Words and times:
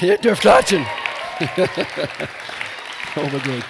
Ihr 0.00 0.18
dürft 0.18 0.42
klatschen. 0.42 0.84
oh 3.16 3.20
mein 3.20 3.30
Gott. 3.30 3.64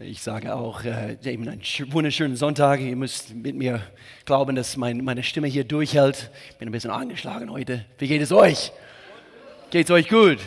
Ich 0.00 0.22
sage 0.22 0.54
auch, 0.54 0.84
äh, 0.84 1.16
eben 1.24 1.48
einen 1.48 1.62
wunderschönen 1.88 2.36
Sonntag. 2.36 2.80
Ihr 2.80 2.96
müsst 2.96 3.34
mit 3.34 3.56
mir 3.56 3.82
glauben, 4.24 4.56
dass 4.56 4.76
mein, 4.76 5.04
meine 5.04 5.22
Stimme 5.22 5.46
hier 5.46 5.64
durchhält. 5.64 6.30
Ich 6.50 6.56
bin 6.56 6.68
ein 6.68 6.72
bisschen 6.72 6.90
angeschlagen 6.90 7.50
heute. 7.50 7.84
Wie 7.98 8.06
geht 8.06 8.22
es 8.22 8.32
euch? 8.32 8.72
Geht 9.70 9.86
es 9.86 9.90
euch 9.90 10.08
gut? 10.08 10.38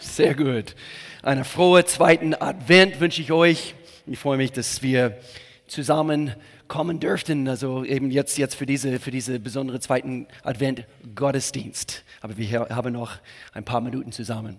Sehr 0.00 0.34
gut. 0.34 0.74
Eine 1.22 1.44
frohe 1.44 1.84
zweiten 1.84 2.34
Advent 2.34 3.00
wünsche 3.00 3.20
ich 3.20 3.32
euch. 3.32 3.74
Ich 4.06 4.18
freue 4.18 4.36
mich, 4.36 4.52
dass 4.52 4.82
wir 4.82 5.18
zusammen 5.66 6.34
kommen 6.74 6.98
dürften. 6.98 7.46
Also 7.46 7.84
eben 7.84 8.10
jetzt, 8.10 8.36
jetzt 8.36 8.56
für, 8.56 8.66
diese, 8.66 8.98
für 8.98 9.12
diese 9.12 9.38
besondere 9.38 9.78
zweiten 9.78 10.26
Advent 10.42 10.84
Gottesdienst. 11.14 12.02
Aber 12.20 12.36
wir 12.36 12.68
haben 12.68 12.92
noch 12.92 13.18
ein 13.52 13.64
paar 13.64 13.80
Minuten 13.80 14.10
zusammen. 14.10 14.56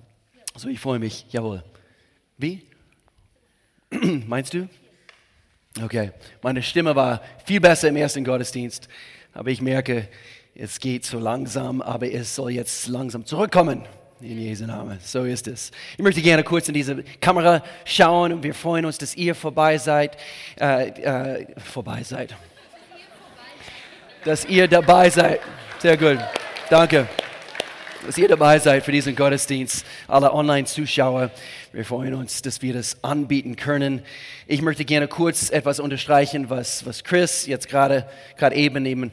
Also 0.53 0.69
ich 0.69 0.79
freue 0.79 0.97
mich. 0.97 1.25
Jawohl. 1.31 1.61
Wie? 2.37 2.63
Meinst 4.27 4.53
du? 4.53 4.69
Okay. 5.83 6.11
Meine 6.41 6.63
Stimme 6.63 6.95
war 6.95 7.21
viel 7.43 7.59
besser 7.59 7.89
im 7.89 7.97
ersten 7.97 8.23
Gottesdienst. 8.23 8.87
Aber 9.33 9.49
ich 9.49 9.61
merke, 9.61 10.07
es 10.53 10.79
geht 10.79 11.05
so 11.05 11.19
langsam, 11.19 11.81
aber 11.81 12.09
es 12.09 12.33
soll 12.33 12.51
jetzt 12.51 12.87
langsam 12.87 13.25
zurückkommen. 13.25 13.83
In 14.21 14.39
Jesu 14.39 14.65
Namen. 14.65 14.97
So 15.03 15.25
ist 15.25 15.45
es. 15.49 15.71
Ich 15.97 16.03
möchte 16.03 16.21
gerne 16.21 16.41
kurz 16.41 16.69
in 16.69 16.73
diese 16.73 17.03
Kamera 17.19 17.61
schauen 17.83 18.31
und 18.31 18.43
wir 18.43 18.53
freuen 18.53 18.85
uns, 18.85 18.97
dass 18.97 19.13
ihr 19.13 19.35
vorbei 19.35 19.77
seid. 19.77 20.15
Äh, 20.57 20.87
äh, 20.87 21.47
vorbei 21.59 22.01
seid. 22.01 22.33
Dass 24.23 24.45
ihr 24.45 24.69
dabei 24.69 25.09
seid. 25.09 25.41
Sehr 25.79 25.97
gut. 25.97 26.19
Danke. 26.69 27.09
Dass 28.05 28.17
ihr 28.17 28.29
dabei 28.29 28.57
seid 28.57 28.85
für 28.85 28.93
diesen 28.93 29.17
Gottesdienst. 29.17 29.85
Alle 30.07 30.33
Online-Zuschauer. 30.33 31.29
Wir 31.73 31.83
freuen 31.83 32.13
uns, 32.13 32.41
dass 32.41 32.61
wir 32.61 32.73
das 32.73 33.03
anbieten 33.03 33.57
können. 33.57 34.01
Ich 34.47 34.61
möchte 34.61 34.85
gerne 34.85 35.09
kurz 35.09 35.49
etwas 35.49 35.81
unterstreichen, 35.81 36.49
was, 36.49 36.85
was 36.85 37.03
Chris 37.03 37.47
jetzt 37.47 37.67
gerade, 37.67 38.07
gerade 38.37 38.55
eben 38.55 38.85
eben 38.85 39.11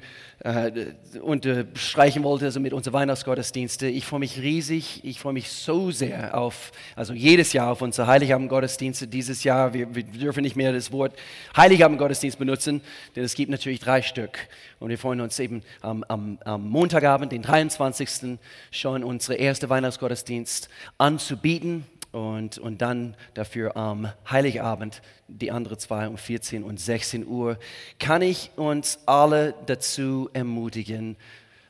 unterstreichen 1.21 2.25
wollte, 2.25 2.47
also 2.47 2.59
mit 2.59 2.73
unseren 2.73 2.95
Weihnachtsgottesdienste. 2.95 3.87
Ich 3.87 4.07
freue 4.07 4.21
mich 4.21 4.39
riesig, 4.41 5.05
ich 5.05 5.21
freue 5.21 5.35
mich 5.35 5.49
so 5.49 5.93
sehr 5.93 6.37
auf, 6.37 6.73
also 6.97 7.13
jedes 7.13 7.53
Jahr 7.53 7.71
auf 7.71 7.81
unsere 7.81 8.09
Heiligabend-Gottesdienste. 8.09 9.07
Dieses 9.07 9.45
Jahr, 9.45 9.73
wir, 9.73 9.95
wir, 9.95 10.03
dürfen 10.03 10.43
nicht 10.43 10.57
mehr 10.57 10.73
das 10.73 10.91
Wort 10.91 11.15
Heiligabend-Gottesdienst 11.57 12.39
benutzen, 12.39 12.81
denn 13.15 13.23
es 13.23 13.37
gibt 13.37 13.53
natürlich 13.53 13.79
drei 13.79 14.03
Stück. 14.03 14.49
Und 14.81 14.91
wir 14.91 14.99
freuen 14.99 15.21
uns 15.21 15.39
eben 15.39 15.63
am, 15.81 16.03
am, 16.09 16.39
am 16.45 16.69
Montagabend, 16.69 17.31
den 17.31 17.43
23. 17.43 18.39
schon 18.73 19.05
unsere 19.05 19.35
erste 19.35 19.71
Weihnachtsgottesdienst 19.71 20.69
anzubieten 20.99 21.87
und, 22.13 22.59
und 22.59 22.83
dann 22.83 23.17
dafür 23.35 23.77
am 23.77 24.13
Heiligabend 24.31 25.03
die 25.29 25.51
andere 25.51 25.79
zwei 25.79 26.07
um 26.07 26.17
14 26.17 26.63
und 26.63 26.79
16 26.79 27.27
Uhr. 27.27 27.59
Kann 27.99 28.23
ich 28.23 28.51
uns 28.57 29.01
alle 29.07 29.55
dazu 29.67 30.29
ermutigen, 30.33 31.17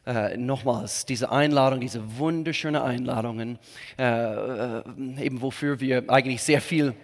äh, 0.05 0.37
nochmals 0.37 1.07
diese 1.07 1.31
Einladung, 1.31 1.81
diese 1.81 2.19
wunderschöne 2.19 2.83
Einladungen, 2.83 3.59
äh, 3.99 4.03
äh, 4.03 4.83
eben 5.21 5.41
wofür 5.41 5.79
wir 5.81 6.11
eigentlich 6.11 6.43
sehr 6.43 6.61
viel 6.61 6.95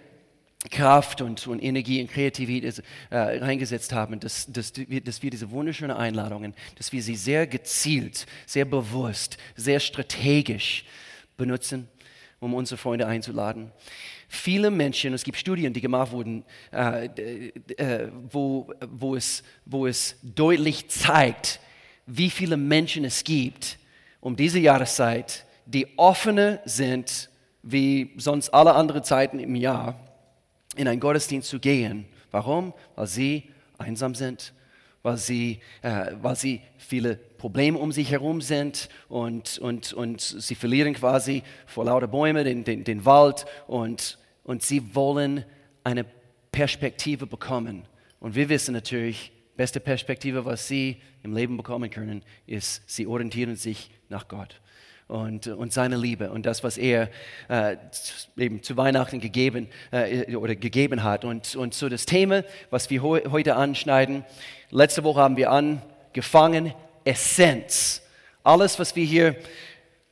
Kraft 0.69 1.21
und, 1.21 1.47
und 1.47 1.63
Energie 1.63 2.01
und 2.01 2.11
Kreativität 2.11 2.83
äh, 3.09 3.17
reingesetzt 3.17 3.93
haben, 3.93 4.19
dass, 4.19 4.45
dass, 4.47 4.73
dass 4.73 5.23
wir 5.23 5.29
diese 5.29 5.49
wunderschönen 5.51 5.95
Einladungen, 5.95 6.53
dass 6.77 6.91
wir 6.91 7.01
sie 7.01 7.15
sehr 7.15 7.47
gezielt, 7.47 8.25
sehr 8.45 8.65
bewusst, 8.65 9.37
sehr 9.55 9.79
strategisch 9.79 10.83
benutzen 11.37 11.87
um 12.39 12.53
unsere 12.53 12.77
Freunde 12.77 13.07
einzuladen. 13.07 13.71
Viele 14.27 14.71
Menschen, 14.71 15.13
es 15.13 15.23
gibt 15.23 15.37
Studien, 15.37 15.73
die 15.73 15.81
gemacht 15.81 16.11
wurden, 16.11 16.43
äh, 16.71 17.05
äh, 17.05 18.09
wo, 18.31 18.71
wo, 18.87 19.15
es, 19.15 19.43
wo 19.65 19.87
es 19.87 20.15
deutlich 20.21 20.89
zeigt, 20.89 21.59
wie 22.05 22.29
viele 22.29 22.57
Menschen 22.57 23.05
es 23.05 23.23
gibt 23.23 23.77
um 24.21 24.35
diese 24.35 24.59
Jahreszeit, 24.59 25.45
die 25.65 25.87
offener 25.97 26.59
sind 26.65 27.29
wie 27.61 28.11
sonst 28.17 28.49
alle 28.49 28.73
anderen 28.73 29.03
Zeiten 29.03 29.39
im 29.39 29.55
Jahr, 29.55 29.99
in 30.75 30.87
einen 30.87 30.99
Gottesdienst 30.99 31.49
zu 31.49 31.59
gehen. 31.59 32.05
Warum? 32.31 32.73
Weil 32.95 33.07
sie 33.07 33.49
einsam 33.77 34.15
sind, 34.15 34.53
weil 35.03 35.17
sie, 35.17 35.59
äh, 35.81 36.13
weil 36.21 36.35
sie 36.35 36.61
viele 36.77 37.19
Probleme 37.39 37.79
um 37.79 37.91
sich 37.91 38.11
herum 38.11 38.41
sind 38.41 38.89
und, 39.07 39.57
und, 39.57 39.93
und 39.93 40.21
sie 40.21 40.53
verlieren 40.53 40.93
quasi 40.93 41.41
vor 41.65 41.85
lauter 41.85 42.07
Bäume 42.07 42.43
den, 42.43 42.63
den, 42.63 42.83
den 42.83 43.05
Wald 43.05 43.45
und, 43.65 44.19
und 44.43 44.61
sie 44.61 44.93
wollen 44.93 45.43
eine 45.83 46.05
Perspektive 46.51 47.25
bekommen. 47.25 47.87
Und 48.19 48.35
wir 48.35 48.49
wissen 48.49 48.73
natürlich, 48.73 49.31
beste 49.55 49.79
Perspektive, 49.79 50.45
was 50.45 50.67
sie 50.67 50.97
im 51.23 51.33
Leben 51.33 51.57
bekommen 51.57 51.89
können, 51.89 52.23
ist, 52.45 52.83
sie 52.85 53.07
orientieren 53.07 53.55
sich 53.55 53.89
nach 54.09 54.27
Gott 54.27 54.61
und, 55.07 55.47
und 55.47 55.73
seine 55.73 55.97
Liebe 55.97 56.31
und 56.31 56.45
das, 56.45 56.63
was 56.63 56.77
er 56.77 57.09
äh, 57.49 57.77
eben 58.37 58.61
zu 58.61 58.77
Weihnachten 58.77 59.19
gegeben, 59.19 59.67
äh, 59.91 60.35
oder 60.35 60.55
gegeben 60.55 61.03
hat. 61.03 61.25
Und, 61.25 61.55
und 61.55 61.73
so 61.73 61.89
das 61.89 62.05
Thema, 62.05 62.43
was 62.69 62.89
wir 62.89 63.01
heute 63.01 63.55
anschneiden, 63.55 64.23
letzte 64.69 65.03
Woche 65.03 65.21
haben 65.21 65.35
wir 65.35 65.51
angefangen, 65.51 66.73
Essenz. 67.03 68.01
Alles, 68.43 68.79
was 68.79 68.95
wir 68.95 69.05
hier 69.05 69.35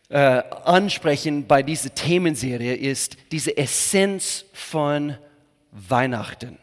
äh, 0.09 0.42
ansprechen 0.64 1.48
bei 1.48 1.64
dieser 1.64 1.94
Themenserie, 1.94 2.75
ist 2.75 3.18
diese 3.31 3.58
Essenz 3.58 4.46
von 4.53 5.18
Weihnachten. 5.72 6.58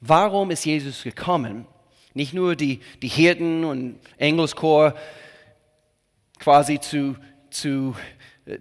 Warum 0.00 0.50
ist 0.50 0.64
Jesus 0.64 1.02
gekommen? 1.02 1.66
Nicht 2.14 2.34
nur 2.34 2.56
die, 2.56 2.80
die 3.02 3.08
Hirten 3.08 3.64
und 3.64 4.00
Engelschor 4.16 4.94
quasi 6.38 6.80
zu, 6.80 7.16
zu 7.50 7.94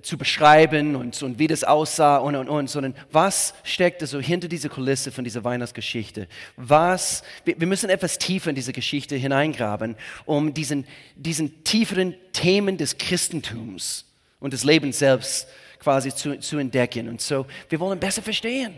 zu 0.02 0.18
beschreiben 0.18 0.96
und, 0.96 1.22
und 1.24 1.40
wie 1.40 1.48
das 1.48 1.64
aussah 1.64 2.18
und, 2.18 2.36
und, 2.36 2.50
und, 2.50 2.70
sondern 2.70 2.96
was 3.12 3.54
steckt 3.64 4.06
so 4.06 4.20
hinter 4.20 4.48
dieser 4.48 4.70
Kulisse 4.70 5.12
von 5.12 5.24
dieser 5.24 5.44
Weihnachtsgeschichte? 5.44 6.28
Was, 6.58 7.24
wir, 7.46 7.60
wir 7.60 7.68
müssen 7.68 7.90
etwas 7.90 8.18
tiefer 8.18 8.50
in 8.50 8.56
diese 8.56 8.74
Geschichte 8.74 9.16
hineingraben, 9.16 9.96
um 10.26 10.54
diesen, 10.54 10.86
diesen 11.16 11.64
tieferen 11.64 12.16
Themen 12.34 12.78
des 12.78 12.98
Christentums 12.98 14.06
und 14.40 14.54
des 14.54 14.64
Lebens 14.64 15.00
selbst 15.00 15.48
quasi 15.80 16.14
zu, 16.14 16.38
zu 16.40 16.58
entdecken. 16.58 17.08
Und 17.10 17.22
so, 17.22 17.46
wir 17.70 17.80
wollen 17.80 18.00
besser 18.00 18.22
verstehen, 18.22 18.74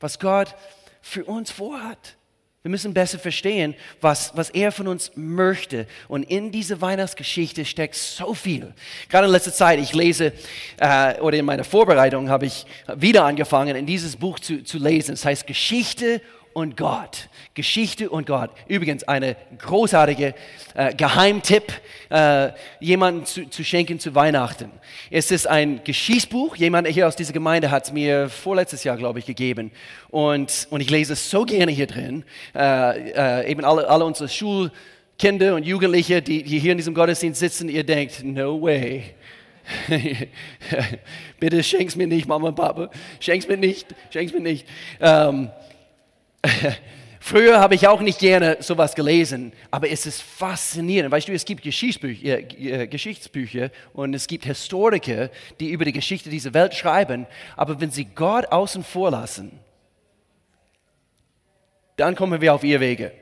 was 0.00 0.18
Gott 0.18 0.54
für 1.02 1.24
uns 1.24 1.50
vorhat. 1.50 2.17
Wir 2.68 2.72
müssen 2.72 2.92
besser 2.92 3.18
verstehen, 3.18 3.74
was, 4.02 4.30
was 4.34 4.50
er 4.50 4.72
von 4.72 4.88
uns 4.88 5.12
möchte. 5.14 5.86
Und 6.06 6.24
in 6.24 6.52
dieser 6.52 6.82
Weihnachtsgeschichte 6.82 7.64
steckt 7.64 7.94
so 7.94 8.34
viel. 8.34 8.74
Gerade 9.08 9.26
in 9.26 9.32
letzter 9.32 9.54
Zeit, 9.54 9.78
ich 9.78 9.94
lese, 9.94 10.34
äh, 10.76 11.18
oder 11.20 11.38
in 11.38 11.46
meiner 11.46 11.64
Vorbereitung 11.64 12.28
habe 12.28 12.44
ich 12.44 12.66
wieder 12.94 13.24
angefangen, 13.24 13.74
in 13.74 13.86
dieses 13.86 14.16
Buch 14.16 14.38
zu, 14.38 14.62
zu 14.64 14.76
lesen. 14.76 15.14
Es 15.14 15.24
heißt 15.24 15.46
Geschichte 15.46 16.20
und 16.58 16.76
Gott. 16.76 17.28
Geschichte 17.54 18.10
und 18.10 18.26
Gott. 18.26 18.50
Übrigens 18.66 19.04
eine 19.04 19.36
großartige 19.58 20.34
äh, 20.74 20.92
Geheimtipp, 20.92 21.72
äh, 22.10 22.50
jemanden 22.80 23.24
zu, 23.24 23.48
zu, 23.48 23.62
schenken 23.62 24.00
zu 24.00 24.14
Weihnachten. 24.16 24.70
Es 25.08 25.30
ist 25.30 25.46
ein 25.46 25.80
Geschichtsbuch. 25.84 26.56
Jemand 26.56 26.88
hier 26.88 27.06
aus 27.06 27.14
dieser 27.14 27.32
Gemeinde 27.32 27.70
hat 27.70 27.84
es 27.84 27.92
mir 27.92 28.28
vorletztes 28.28 28.82
Jahr, 28.82 28.96
glaube 28.96 29.20
ich, 29.20 29.26
gegeben. 29.26 29.70
Und, 30.10 30.66
und 30.70 30.80
ich 30.80 30.90
lese 30.90 31.12
es 31.12 31.30
so 31.30 31.44
gerne 31.44 31.70
hier 31.70 31.86
drin. 31.86 32.24
Äh, 32.56 33.10
äh 33.12 33.50
eben 33.50 33.64
alle, 33.64 33.88
alle 33.88 34.04
unsere 34.04 34.28
Schulkinder 34.28 35.54
und 35.54 35.64
Jugendliche, 35.64 36.20
die, 36.20 36.42
die 36.42 36.58
hier 36.58 36.72
in 36.72 36.78
diesem 36.78 36.94
Gottesdienst 36.94 37.38
sitzen, 37.38 37.68
ihr 37.68 37.84
denkt, 37.84 38.24
no 38.24 38.60
way. 38.60 39.14
Bitte 41.38 41.62
schenk's 41.62 41.94
mir 41.94 42.08
nicht, 42.08 42.26
Mama 42.26 42.48
und 42.48 42.56
Papa. 42.56 42.90
Schenk's 43.20 43.46
mir 43.46 43.56
nicht, 43.56 43.86
schenk's 44.10 44.32
mir 44.32 44.40
nicht. 44.40 44.66
Ähm, 45.00 45.50
Früher 47.20 47.60
habe 47.60 47.74
ich 47.74 47.86
auch 47.86 48.00
nicht 48.00 48.20
gerne 48.20 48.58
sowas 48.60 48.94
gelesen, 48.94 49.52
aber 49.70 49.90
es 49.90 50.06
ist 50.06 50.22
faszinierend. 50.22 51.10
Weißt 51.10 51.28
du, 51.28 51.32
es 51.32 51.44
gibt 51.44 51.62
Geschichtsbücher, 51.62 52.38
äh, 52.58 52.86
Geschichtsbücher 52.86 53.70
und 53.92 54.14
es 54.14 54.26
gibt 54.26 54.44
Historiker, 54.44 55.30
die 55.58 55.70
über 55.70 55.84
die 55.84 55.92
Geschichte 55.92 56.30
dieser 56.30 56.54
Welt 56.54 56.74
schreiben, 56.74 57.26
aber 57.56 57.80
wenn 57.80 57.90
sie 57.90 58.04
Gott 58.04 58.46
außen 58.46 58.84
vor 58.84 59.10
lassen, 59.10 59.58
dann 61.96 62.14
kommen 62.14 62.40
wir 62.40 62.54
auf 62.54 62.62
ihr 62.62 62.80
Wege. 62.80 63.12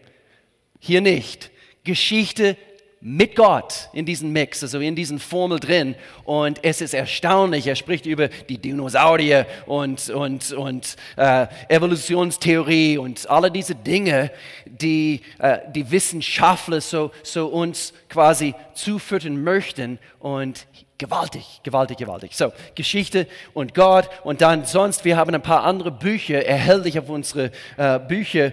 Hier 0.79 1.01
nicht. 1.01 1.51
Geschichte 1.83 2.57
mit 3.01 3.37
Gott 3.37 3.89
in 3.93 4.07
diesem 4.07 4.33
Mix, 4.33 4.63
also 4.63 4.81
in 4.81 4.97
diesen 4.97 5.19
Formel 5.19 5.61
drin. 5.61 5.95
Und 6.25 6.65
es 6.65 6.81
ist 6.81 6.95
erstaunlich, 6.95 7.67
er 7.67 7.77
spricht 7.77 8.07
über 8.07 8.29
die 8.29 8.59
Dinosaurier 8.59 9.47
und, 9.67 10.09
und, 10.09 10.53
und 10.53 10.97
äh, 11.17 11.47
Evolutionstheorie 11.69 12.99
und 12.99 13.29
alle 13.29 13.51
diese 13.51 13.75
Dinge, 13.75 14.31
die 14.65 15.21
äh, 15.39 15.59
die 15.75 15.91
Wissenschaftler 15.91 16.81
so, 16.81 17.11
so 17.23 17.47
uns 17.49 17.93
quasi 18.09 18.55
zufüttern 18.75 19.43
möchten. 19.43 19.99
Und 20.19 20.67
gewaltig, 20.99 21.61
gewaltig, 21.63 21.99
gewaltig. 21.99 22.35
So, 22.35 22.53
Geschichte 22.75 23.27
und 23.55 23.75
Gott 23.75 24.09
und 24.25 24.41
dann 24.41 24.65
sonst, 24.65 25.05
wir 25.05 25.17
haben 25.17 25.35
ein 25.35 25.43
paar 25.43 25.65
andere 25.65 25.91
Bücher 25.91 26.45
erhältlich 26.45 26.99
auf 26.99 27.09
unsere 27.09 27.51
äh, 27.77 27.99
Bücher 27.99 28.53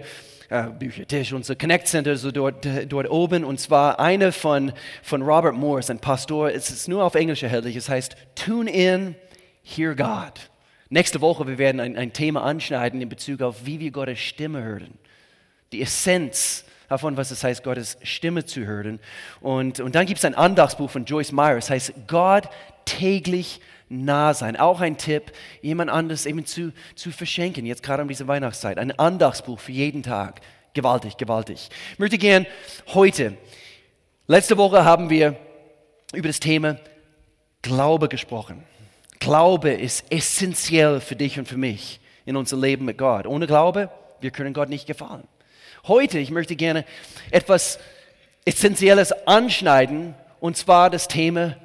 äh, 0.54 0.70
Büchertisch, 0.70 1.34
unser 1.34 1.56
Connect 1.56 1.88
Center, 1.88 2.16
so 2.16 2.30
dort, 2.30 2.68
dort 2.88 3.10
oben. 3.10 3.44
Und 3.44 3.60
zwar 3.60 4.00
eine 4.00 4.32
von, 4.32 4.72
von 5.02 5.24
Robert 5.24 5.56
Morris, 5.56 5.90
ein 5.90 5.98
Pastor. 5.98 6.52
Es 6.52 6.70
ist 6.70 6.88
nur 6.88 7.04
auf 7.04 7.16
Englisch 7.16 7.42
erhältlich. 7.42 7.76
Es 7.76 7.90
heißt 7.90 8.16
Tune 8.36 8.72
in, 8.72 9.16
Hear 9.64 9.96
God. 9.96 10.52
Nächste 10.90 11.22
Woche, 11.22 11.48
wir 11.48 11.58
werden 11.58 11.82
ein, 11.82 11.98
ein 11.98 12.14
Thema 12.14 12.44
anschneiden 12.44 13.02
in 13.02 13.10
Bezug 13.10 13.42
auf, 13.42 13.66
wie 13.66 13.80
wir 13.80 13.90
Gottes 13.90 14.20
Stimme 14.20 14.62
hören. 14.62 14.94
Die 15.72 15.82
Essenz 15.82 16.66
davon, 16.88 17.18
was 17.18 17.32
es 17.32 17.44
heißt, 17.44 17.64
Gottes 17.64 17.98
Stimme 18.04 18.46
zu 18.46 18.64
hören. 18.64 19.00
Und, 19.42 19.80
und 19.80 19.96
dann 19.96 20.06
gibt 20.06 20.20
es 20.20 20.26
ein 20.26 20.36
Andachtsbuch 20.36 20.92
von 20.92 21.06
Joyce 21.06 21.32
Meyer, 21.32 21.58
es 21.58 21.72
heißt 21.72 21.94
Gott 22.06 22.48
täglich 22.86 23.60
nah 23.90 24.34
sein. 24.34 24.56
Auch 24.56 24.82
ein 24.82 24.98
Tipp, 24.98 25.32
jemand 25.62 25.90
anderes 25.90 26.26
eben 26.26 26.46
zu, 26.46 26.74
zu 26.96 27.12
verschenken, 27.12 27.66
jetzt 27.66 27.84
gerade 27.84 28.02
um 28.02 28.08
diese 28.08 28.28
Weihnachtszeit. 28.28 28.78
Ein 28.78 28.98
Andachtsbuch 28.98 29.60
für 29.60 29.72
jeden 29.72 30.04
Tag. 30.04 30.42
Gewaltig, 30.74 31.18
gewaltig. 31.18 31.70
Ich 31.92 32.00
möchte 32.00 32.18
gern 32.18 32.46
heute, 32.94 33.38
letzte 34.28 34.58
Woche 34.58 34.86
haben 34.86 35.10
wir 35.10 35.36
über 36.14 36.28
das 36.28 36.40
Thema 36.40 36.78
Glaube 37.62 38.10
gesprochen. 38.10 38.64
Glaube 39.20 39.72
ist 39.72 40.06
essentiell 40.12 41.00
für 41.00 41.16
dich 41.16 41.40
und 41.40 41.48
für 41.48 41.58
mich 41.58 42.00
in 42.26 42.36
unserem 42.36 42.62
Leben 42.62 42.86
mit 42.86 42.98
Gott. 42.98 43.28
Ohne 43.28 43.48
Glaube, 43.48 43.90
wir 44.20 44.32
können 44.32 44.54
Gott 44.54 44.70
nicht 44.70 44.88
gefallen. 44.88 45.28
Heute, 45.88 46.18
ich 46.20 46.32
möchte 46.32 46.56
gerne 46.56 46.86
etwas 47.32 47.80
Essentielles 48.46 49.12
anschneiden, 49.28 50.16
und 50.40 50.58
zwar 50.58 50.90
das 50.90 51.08
Thema 51.08 51.56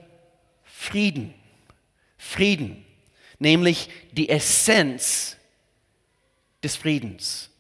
Frieden. 0.65 1.35
Frieden, 2.19 2.85
nämlich 3.39 3.89
die 4.13 4.29
Essenz 4.29 5.37
des 6.63 6.77
Friedens. 6.77 7.51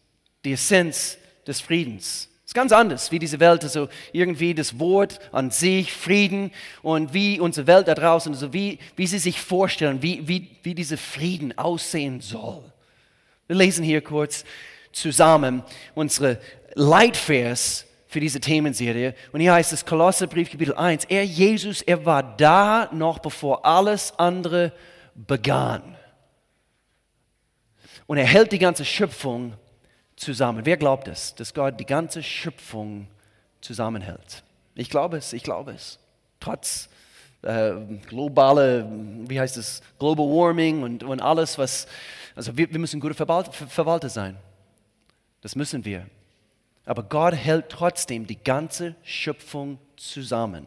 Die 0.44 0.52
Essenz 0.52 1.16
des 1.46 1.60
Friedens. 1.60 2.28
Ist 2.44 2.54
ganz 2.54 2.72
anders 2.72 3.12
wie 3.12 3.18
diese 3.18 3.40
Welt, 3.40 3.62
also 3.62 3.88
irgendwie 4.12 4.54
das 4.54 4.78
Wort 4.78 5.20
an 5.32 5.50
sich, 5.50 5.92
Frieden 5.92 6.50
und 6.82 7.12
wie 7.12 7.38
unsere 7.40 7.66
Welt 7.66 7.88
da 7.88 7.94
draußen, 7.94 8.32
also 8.32 8.52
wie, 8.54 8.78
wie 8.96 9.06
sie 9.06 9.18
sich 9.18 9.38
vorstellen, 9.40 10.00
wie, 10.00 10.26
wie, 10.26 10.48
wie 10.62 10.74
dieser 10.74 10.96
Frieden 10.96 11.56
aussehen 11.58 12.22
soll. 12.22 12.64
Wir 13.46 13.56
lesen 13.56 13.84
hier 13.84 14.00
kurz 14.00 14.44
zusammen 14.92 15.62
unsere 15.94 16.40
Leitvers 16.74 17.84
für 18.08 18.20
diese 18.20 18.40
Themenserie. 18.40 19.14
Und 19.32 19.40
hier 19.40 19.52
heißt 19.52 19.72
es 19.72 19.84
Kolosserbrief 19.84 20.50
Kapitel 20.50 20.74
1. 20.74 21.04
Er, 21.04 21.24
Jesus, 21.24 21.82
er 21.82 22.04
war 22.04 22.22
da 22.22 22.88
noch 22.92 23.18
bevor 23.18 23.64
alles 23.64 24.18
andere 24.18 24.72
begann. 25.14 25.96
Und 28.06 28.16
er 28.16 28.24
hält 28.24 28.50
die 28.52 28.58
ganze 28.58 28.86
Schöpfung 28.86 29.52
zusammen. 30.16 30.64
Wer 30.64 30.78
glaubt 30.78 31.06
es, 31.06 31.34
dass 31.34 31.52
Gott 31.52 31.78
die 31.78 31.84
ganze 31.86 32.22
Schöpfung 32.22 33.08
zusammenhält? 33.60 34.42
Ich 34.74 34.88
glaube 34.88 35.18
es, 35.18 35.34
ich 35.34 35.42
glaube 35.42 35.72
es. 35.72 35.98
Trotz 36.40 36.88
äh, 37.42 37.72
globale, 38.06 38.88
wie 39.28 39.38
heißt 39.38 39.58
es, 39.58 39.82
Global 39.98 40.24
Warming 40.26 40.82
und, 40.82 41.04
und 41.04 41.20
alles, 41.20 41.58
was, 41.58 41.86
also 42.34 42.56
wir, 42.56 42.70
wir 42.70 42.78
müssen 42.78 43.00
gute 43.00 43.14
Verwalter 43.14 44.08
sein. 44.08 44.38
Das 45.42 45.54
müssen 45.54 45.84
wir. 45.84 46.06
Aber 46.88 47.02
Gott 47.02 47.34
hält 47.34 47.68
trotzdem 47.68 48.26
die 48.26 48.42
ganze 48.42 48.96
Schöpfung 49.02 49.78
zusammen. 49.98 50.66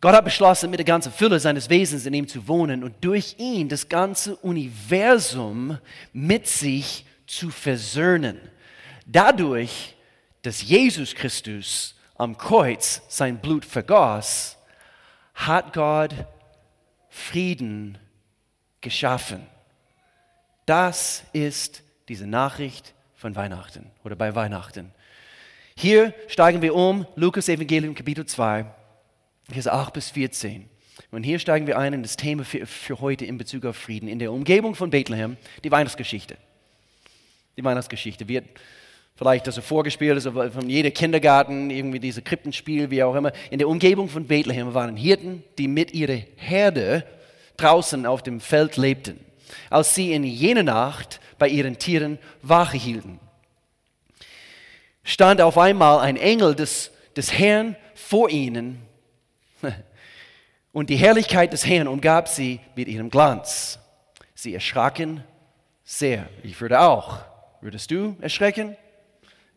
Gott 0.00 0.14
hat 0.14 0.24
beschlossen, 0.24 0.70
mit 0.70 0.78
der 0.78 0.86
ganzen 0.86 1.12
Fülle 1.12 1.38
seines 1.38 1.68
Wesens 1.68 2.06
in 2.06 2.14
ihm 2.14 2.26
zu 2.26 2.48
wohnen 2.48 2.82
und 2.82 3.04
durch 3.04 3.34
ihn 3.36 3.68
das 3.68 3.90
ganze 3.90 4.34
Universum 4.36 5.76
mit 6.14 6.46
sich 6.46 7.04
zu 7.26 7.50
versöhnen. 7.50 8.40
Dadurch, 9.04 9.94
dass 10.40 10.62
Jesus 10.62 11.14
Christus 11.14 11.94
am 12.16 12.38
Kreuz 12.38 13.02
sein 13.08 13.42
Blut 13.42 13.66
vergoss, 13.66 14.56
hat 15.34 15.74
Gott 15.74 16.14
Frieden 17.10 17.98
geschaffen. 18.80 19.46
Das 20.64 21.24
ist 21.34 21.82
diese 22.08 22.26
Nachricht 22.26 22.94
von 23.20 23.36
Weihnachten 23.36 23.90
oder 24.02 24.16
bei 24.16 24.34
Weihnachten. 24.34 24.92
Hier 25.76 26.14
steigen 26.26 26.62
wir 26.62 26.74
um, 26.74 27.06
Lukas 27.16 27.50
Evangelium 27.50 27.94
Kapitel 27.94 28.24
2, 28.24 28.64
Vers 29.52 29.68
8 29.68 29.92
bis 29.92 30.08
14. 30.10 30.70
Und 31.10 31.22
hier 31.22 31.38
steigen 31.38 31.66
wir 31.66 31.78
ein 31.78 31.92
in 31.92 32.02
das 32.02 32.16
Thema 32.16 32.44
für, 32.44 32.64
für 32.64 33.00
heute 33.00 33.26
in 33.26 33.36
Bezug 33.36 33.66
auf 33.66 33.76
Frieden. 33.76 34.08
In 34.08 34.18
der 34.18 34.32
Umgebung 34.32 34.74
von 34.74 34.88
Bethlehem, 34.88 35.36
die 35.62 35.70
Weihnachtsgeschichte. 35.70 36.38
Die 37.58 37.64
Weihnachtsgeschichte 37.64 38.26
wird 38.26 38.46
vielleicht 39.16 39.46
also 39.46 39.60
vorgespielt, 39.60 40.14
also 40.14 40.32
von 40.32 40.70
jedem 40.70 40.94
Kindergarten, 40.94 41.68
irgendwie 41.68 42.00
diese 42.00 42.22
Krippenspiel, 42.22 42.90
wie 42.90 43.02
auch 43.02 43.14
immer. 43.14 43.32
In 43.50 43.58
der 43.58 43.68
Umgebung 43.68 44.08
von 44.08 44.26
Bethlehem 44.26 44.72
waren 44.72 44.96
Hirten, 44.96 45.44
die 45.58 45.68
mit 45.68 45.92
ihrer 45.92 46.22
Herde 46.36 47.04
draußen 47.58 48.06
auf 48.06 48.22
dem 48.22 48.40
Feld 48.40 48.78
lebten. 48.78 49.20
Als 49.68 49.94
sie 49.94 50.12
in 50.12 50.24
jener 50.24 50.62
Nacht 50.62 51.20
bei 51.38 51.48
ihren 51.48 51.78
Tieren 51.78 52.18
Wache 52.42 52.76
hielten. 52.76 53.20
Stand 55.02 55.40
auf 55.40 55.58
einmal 55.58 56.00
ein 56.00 56.16
Engel 56.16 56.54
des, 56.54 56.90
des 57.16 57.32
Herrn 57.32 57.76
vor 57.94 58.30
ihnen 58.30 58.80
und 60.72 60.90
die 60.90 60.96
Herrlichkeit 60.96 61.52
des 61.52 61.66
Herrn 61.66 61.88
umgab 61.88 62.28
sie 62.28 62.60
mit 62.76 62.88
ihrem 62.88 63.10
Glanz. 63.10 63.78
Sie 64.34 64.54
erschraken 64.54 65.24
sehr. 65.84 66.28
Ich 66.42 66.60
würde 66.60 66.80
auch. 66.80 67.18
Würdest 67.60 67.90
du 67.90 68.16
erschrecken? 68.20 68.76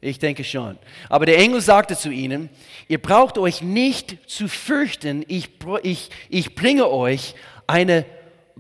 Ich 0.01 0.19
denke 0.19 0.44
schon. 0.44 0.78
Aber 1.07 1.25
der 1.25 1.38
Engel 1.38 1.62
sagte 1.62 1.96
zu 1.96 2.10
ihnen, 2.10 2.50
ihr 2.89 3.01
braucht 3.01 3.38
euch 3.38 3.62
nicht 3.62 4.30
zu 4.30 4.50
fürchten, 4.50 5.24
ich, 5.28 5.50
ich, 5.84 6.10
ich 6.30 6.56
bringe 6.56 6.89
euch 6.89 7.36
eine 7.68 8.06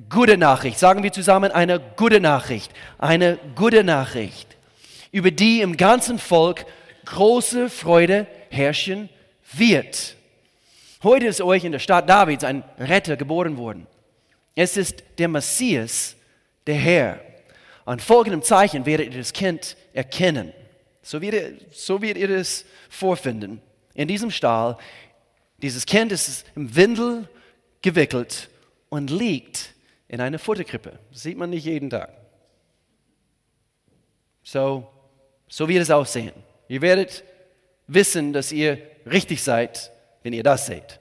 gute 0.09 0.37
Nachricht. 0.37 0.79
Sagen 0.79 1.03
wir 1.03 1.11
zusammen 1.11 1.51
eine 1.51 1.79
gute 1.79 2.19
Nachricht. 2.19 2.71
Eine 2.97 3.37
gute 3.55 3.83
Nachricht, 3.83 4.57
über 5.11 5.31
die 5.31 5.61
im 5.61 5.77
ganzen 5.77 6.19
Volk 6.19 6.65
große 7.05 7.69
Freude 7.69 8.27
herrschen 8.49 9.09
wird. 9.51 10.15
Heute 11.03 11.27
ist 11.27 11.41
euch 11.41 11.65
in 11.65 11.73
der 11.73 11.79
Stadt 11.79 12.09
Davids 12.09 12.43
ein 12.43 12.63
Retter 12.79 13.17
geboren 13.17 13.57
worden. 13.57 13.87
Es 14.55 14.77
ist 14.77 15.03
der 15.17 15.27
Messias, 15.27 16.15
der 16.65 16.75
Herr. 16.75 17.19
An 17.85 17.99
folgendem 17.99 18.41
Zeichen 18.41 18.85
werdet 18.85 19.11
ihr 19.11 19.19
das 19.19 19.33
Kind 19.33 19.75
erkennen. 19.93 20.53
So 21.01 21.21
wird, 21.21 21.75
so 21.75 22.01
wird 22.01 22.17
ihr 22.17 22.29
es 22.29 22.65
vorfinden. 22.89 23.61
In 23.93 24.07
diesem 24.07 24.31
Stall, 24.31 24.77
dieses 25.57 25.85
Kind 25.85 26.11
ist 26.13 26.45
im 26.55 26.73
Windel 26.75 27.27
gewickelt 27.81 28.49
und 28.89 29.09
liegt 29.09 29.72
in 30.13 30.21
eine 30.21 30.37
Futterkrippe. 30.37 30.99
Das 31.11 31.23
sieht 31.23 31.39
man 31.39 31.49
nicht 31.49 31.65
jeden 31.65 31.89
Tag. 31.89 32.13
So, 34.43 34.87
so 35.47 35.67
wird 35.67 35.81
es 35.81 35.89
aussehen. 35.89 36.33
Ihr 36.67 36.83
werdet 36.83 37.23
wissen, 37.87 38.31
dass 38.31 38.51
ihr 38.51 38.77
richtig 39.07 39.41
seid, 39.41 39.91
wenn 40.21 40.31
ihr 40.33 40.43
das 40.43 40.67
seht. 40.67 40.99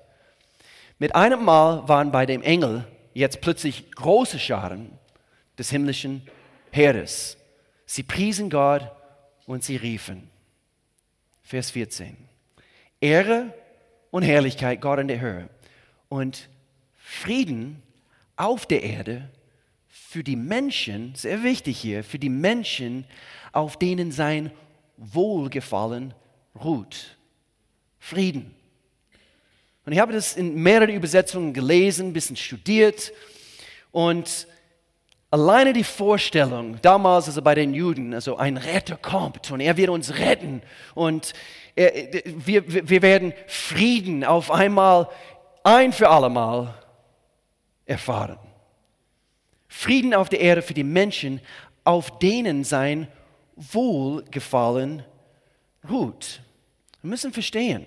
Mit 0.99 1.15
einem 1.15 1.45
Mal 1.45 1.87
waren 1.89 2.11
bei 2.11 2.25
dem 2.25 2.41
Engel 2.41 2.87
jetzt 3.13 3.43
plötzlich 3.43 3.93
große 3.93 4.39
Scharen 4.39 4.99
des 5.59 5.69
himmlischen 5.69 6.27
Heeres. 6.71 7.37
Sie 7.85 8.05
priesen 8.05 8.49
Gott 8.49 8.91
und 9.45 9.63
sie 9.63 9.77
riefen. 9.77 10.31
Vers 11.43 11.73
14. 11.73 12.17
Ehre 12.99 13.53
und 14.11 14.23
Herrlichkeit 14.23 14.81
Gott 14.81 15.01
in 15.01 15.09
der 15.09 15.21
Höhe 15.21 15.51
und 16.09 16.49
Frieden 16.97 17.83
auf 18.43 18.67
der 18.67 18.83
Erde 18.83 19.31
für 19.89 20.25
die 20.25 20.37
Menschen, 20.37 21.15
sehr 21.15 21.43
wichtig 21.43 21.79
hier, 21.79 22.03
für 22.03 22.19
die 22.19 22.29
Menschen, 22.29 23.05
auf 23.53 23.79
denen 23.79 24.11
sein 24.11 24.51
Wohlgefallen 24.97 26.13
ruht. 26.63 27.17
Frieden. 27.99 28.55
Und 29.85 29.93
ich 29.93 29.99
habe 30.01 30.13
das 30.13 30.37
in 30.37 30.55
mehreren 30.61 30.95
Übersetzungen 30.95 31.53
gelesen, 31.53 32.09
ein 32.09 32.13
bisschen 32.13 32.37
studiert 32.37 33.13
und 33.91 34.47
Alleine 35.33 35.73
die 35.73 35.83
Vorstellung, 35.83 36.77
damals 36.83 37.27
also 37.27 37.41
bei 37.41 37.55
den 37.55 37.73
Juden, 37.73 38.13
also 38.13 38.37
ein 38.37 38.59
Retter 38.59 38.99
kommt 38.99 39.51
und 39.51 39.61
er 39.61 39.79
wird 39.79 39.89
uns 39.89 40.19
retten 40.19 40.61
und 40.95 41.33
er, 41.75 41.91
wir, 42.27 42.91
wir 42.91 43.01
werden 43.01 43.33
Frieden 43.47 44.25
auf 44.25 44.51
einmal 44.51 45.09
ein 45.65 45.95
für 45.95 46.11
allemal 46.11 46.75
erfahren. 47.93 48.39
Frieden 49.69 50.15
auf 50.15 50.29
der 50.29 50.41
Erde 50.41 50.63
für 50.63 50.75
die 50.75 50.85
Menschen, 50.85 51.41
auf 51.85 52.19
denen 52.19 52.65
sein 52.65 53.09
Wohlgefallen 53.57 55.05
ruht. 55.89 56.43
Wir 57.01 57.11
müssen 57.11 57.33
verstehen, 57.33 57.87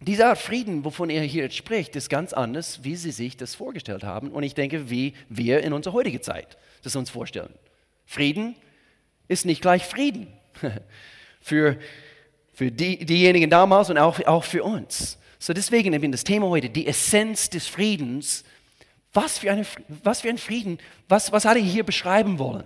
diese 0.00 0.26
Art 0.26 0.38
Frieden, 0.38 0.84
wovon 0.84 1.08
er 1.08 1.22
hier 1.22 1.50
spricht, 1.50 1.96
ist 1.96 2.10
ganz 2.10 2.32
anders, 2.32 2.84
wie 2.84 2.96
sie 2.96 3.12
sich 3.12 3.36
das 3.36 3.54
vorgestellt 3.54 4.04
haben. 4.04 4.32
Und 4.32 4.42
ich 4.42 4.54
denke, 4.54 4.90
wie 4.90 5.14
wir 5.28 5.62
in 5.62 5.72
unserer 5.72 5.94
heutigen 5.94 6.20
Zeit 6.20 6.58
das 6.82 6.96
uns 6.96 7.08
vorstellen. 7.08 7.54
Frieden 8.04 8.54
ist 9.28 9.46
nicht 9.46 9.62
gleich 9.62 9.84
Frieden. 9.84 10.26
für 11.40 11.78
für 12.54 12.70
die, 12.70 13.04
diejenigen 13.04 13.50
damals 13.50 13.90
und 13.90 13.98
auch, 13.98 14.24
auch 14.26 14.44
für 14.44 14.62
uns. 14.62 15.18
So 15.38 15.52
deswegen 15.52 15.92
eben 15.92 16.12
das 16.12 16.24
Thema 16.24 16.48
heute, 16.48 16.70
die 16.70 16.86
Essenz 16.86 17.50
des 17.50 17.66
Friedens. 17.66 18.44
Was 19.14 19.38
für, 19.38 19.50
eine, 19.50 19.64
was 20.02 20.20
für 20.20 20.28
ein 20.28 20.38
Frieden, 20.38 20.78
was, 21.08 21.30
was 21.32 21.44
hat 21.44 21.56
er 21.56 21.62
hier 21.62 21.84
beschreiben 21.84 22.38
wollen? 22.38 22.64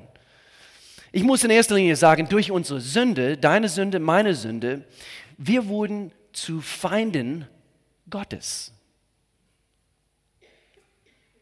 Ich 1.12 1.22
muss 1.22 1.44
in 1.44 1.50
erster 1.50 1.74
Linie 1.74 1.96
sagen, 1.96 2.28
durch 2.28 2.50
unsere 2.50 2.80
Sünde, 2.80 3.36
deine 3.36 3.68
Sünde, 3.68 3.98
meine 3.98 4.34
Sünde, 4.34 4.84
wir 5.36 5.68
wurden 5.68 6.10
zu 6.32 6.60
Feinden 6.60 7.46
Gottes. 8.10 8.72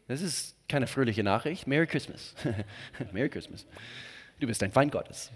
Das 0.07 0.21
ist 0.21 0.55
keine 0.69 0.87
fröhliche 0.87 1.23
Nachricht. 1.23 1.67
Merry 1.67 1.87
Christmas. 1.87 2.35
Merry 3.11 3.29
Christmas. 3.29 3.65
Du 4.39 4.47
bist 4.47 4.61
ein 4.63 4.71
Feind 4.71 4.91
Gottes. 4.91 5.31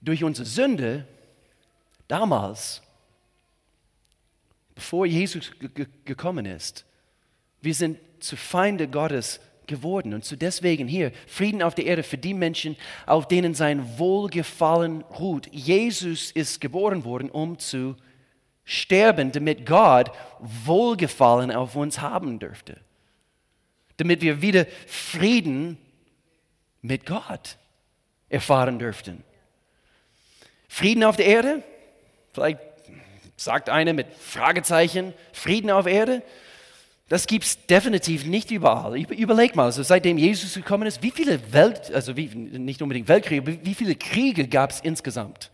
Durch 0.00 0.24
unsere 0.24 0.46
Sünde, 0.46 1.06
damals, 2.08 2.82
bevor 4.74 5.06
Jesus 5.06 5.50
gekommen 6.04 6.46
ist, 6.46 6.84
wir 7.62 7.74
sind 7.74 7.98
zu 8.20 8.36
Feinde 8.36 8.88
Gottes 8.88 9.40
geworden. 9.66 10.12
Und 10.14 10.24
so 10.24 10.36
deswegen 10.36 10.86
hier 10.86 11.12
Frieden 11.26 11.62
auf 11.62 11.74
der 11.74 11.86
Erde 11.86 12.02
für 12.02 12.18
die 12.18 12.34
Menschen, 12.34 12.76
auf 13.06 13.26
denen 13.28 13.54
sein 13.54 13.98
Wohlgefallen 13.98 15.02
ruht. 15.02 15.48
Jesus 15.50 16.30
ist 16.32 16.60
geboren 16.60 17.04
worden, 17.04 17.30
um 17.30 17.58
zu 17.58 17.96
sterben, 18.64 19.32
damit 19.32 19.66
Gott 19.66 20.10
Wohlgefallen 20.40 21.50
auf 21.50 21.76
uns 21.76 22.00
haben 22.00 22.38
dürfte. 22.38 22.80
Damit 23.96 24.20
wir 24.20 24.42
wieder 24.42 24.66
Frieden 24.86 25.78
mit 26.80 27.06
Gott 27.06 27.56
erfahren 28.28 28.78
dürften. 28.78 29.22
Frieden 30.68 31.04
auf 31.04 31.16
der 31.16 31.26
Erde? 31.26 31.62
Vielleicht 32.32 32.58
sagt 33.36 33.68
einer 33.68 33.92
mit 33.92 34.06
Fragezeichen, 34.14 35.12
Frieden 35.32 35.70
auf 35.70 35.86
Erde? 35.86 36.22
Das 37.08 37.26
gibt 37.26 37.44
es 37.44 37.66
definitiv 37.66 38.24
nicht 38.24 38.50
überall. 38.50 38.96
Überleg 38.96 39.54
mal, 39.54 39.64
also 39.64 39.82
seitdem 39.82 40.16
Jesus 40.16 40.54
gekommen 40.54 40.86
ist, 40.86 41.02
wie 41.02 41.10
viele 41.10 41.52
Welt, 41.52 41.92
also 41.92 42.16
wie, 42.16 42.28
nicht 42.28 42.80
unbedingt 42.80 43.08
Weltkriege, 43.08 43.58
wie 43.64 43.74
viele 43.74 43.94
Kriege 43.96 44.48
gab 44.48 44.70
es 44.70 44.80
insgesamt? 44.80 45.50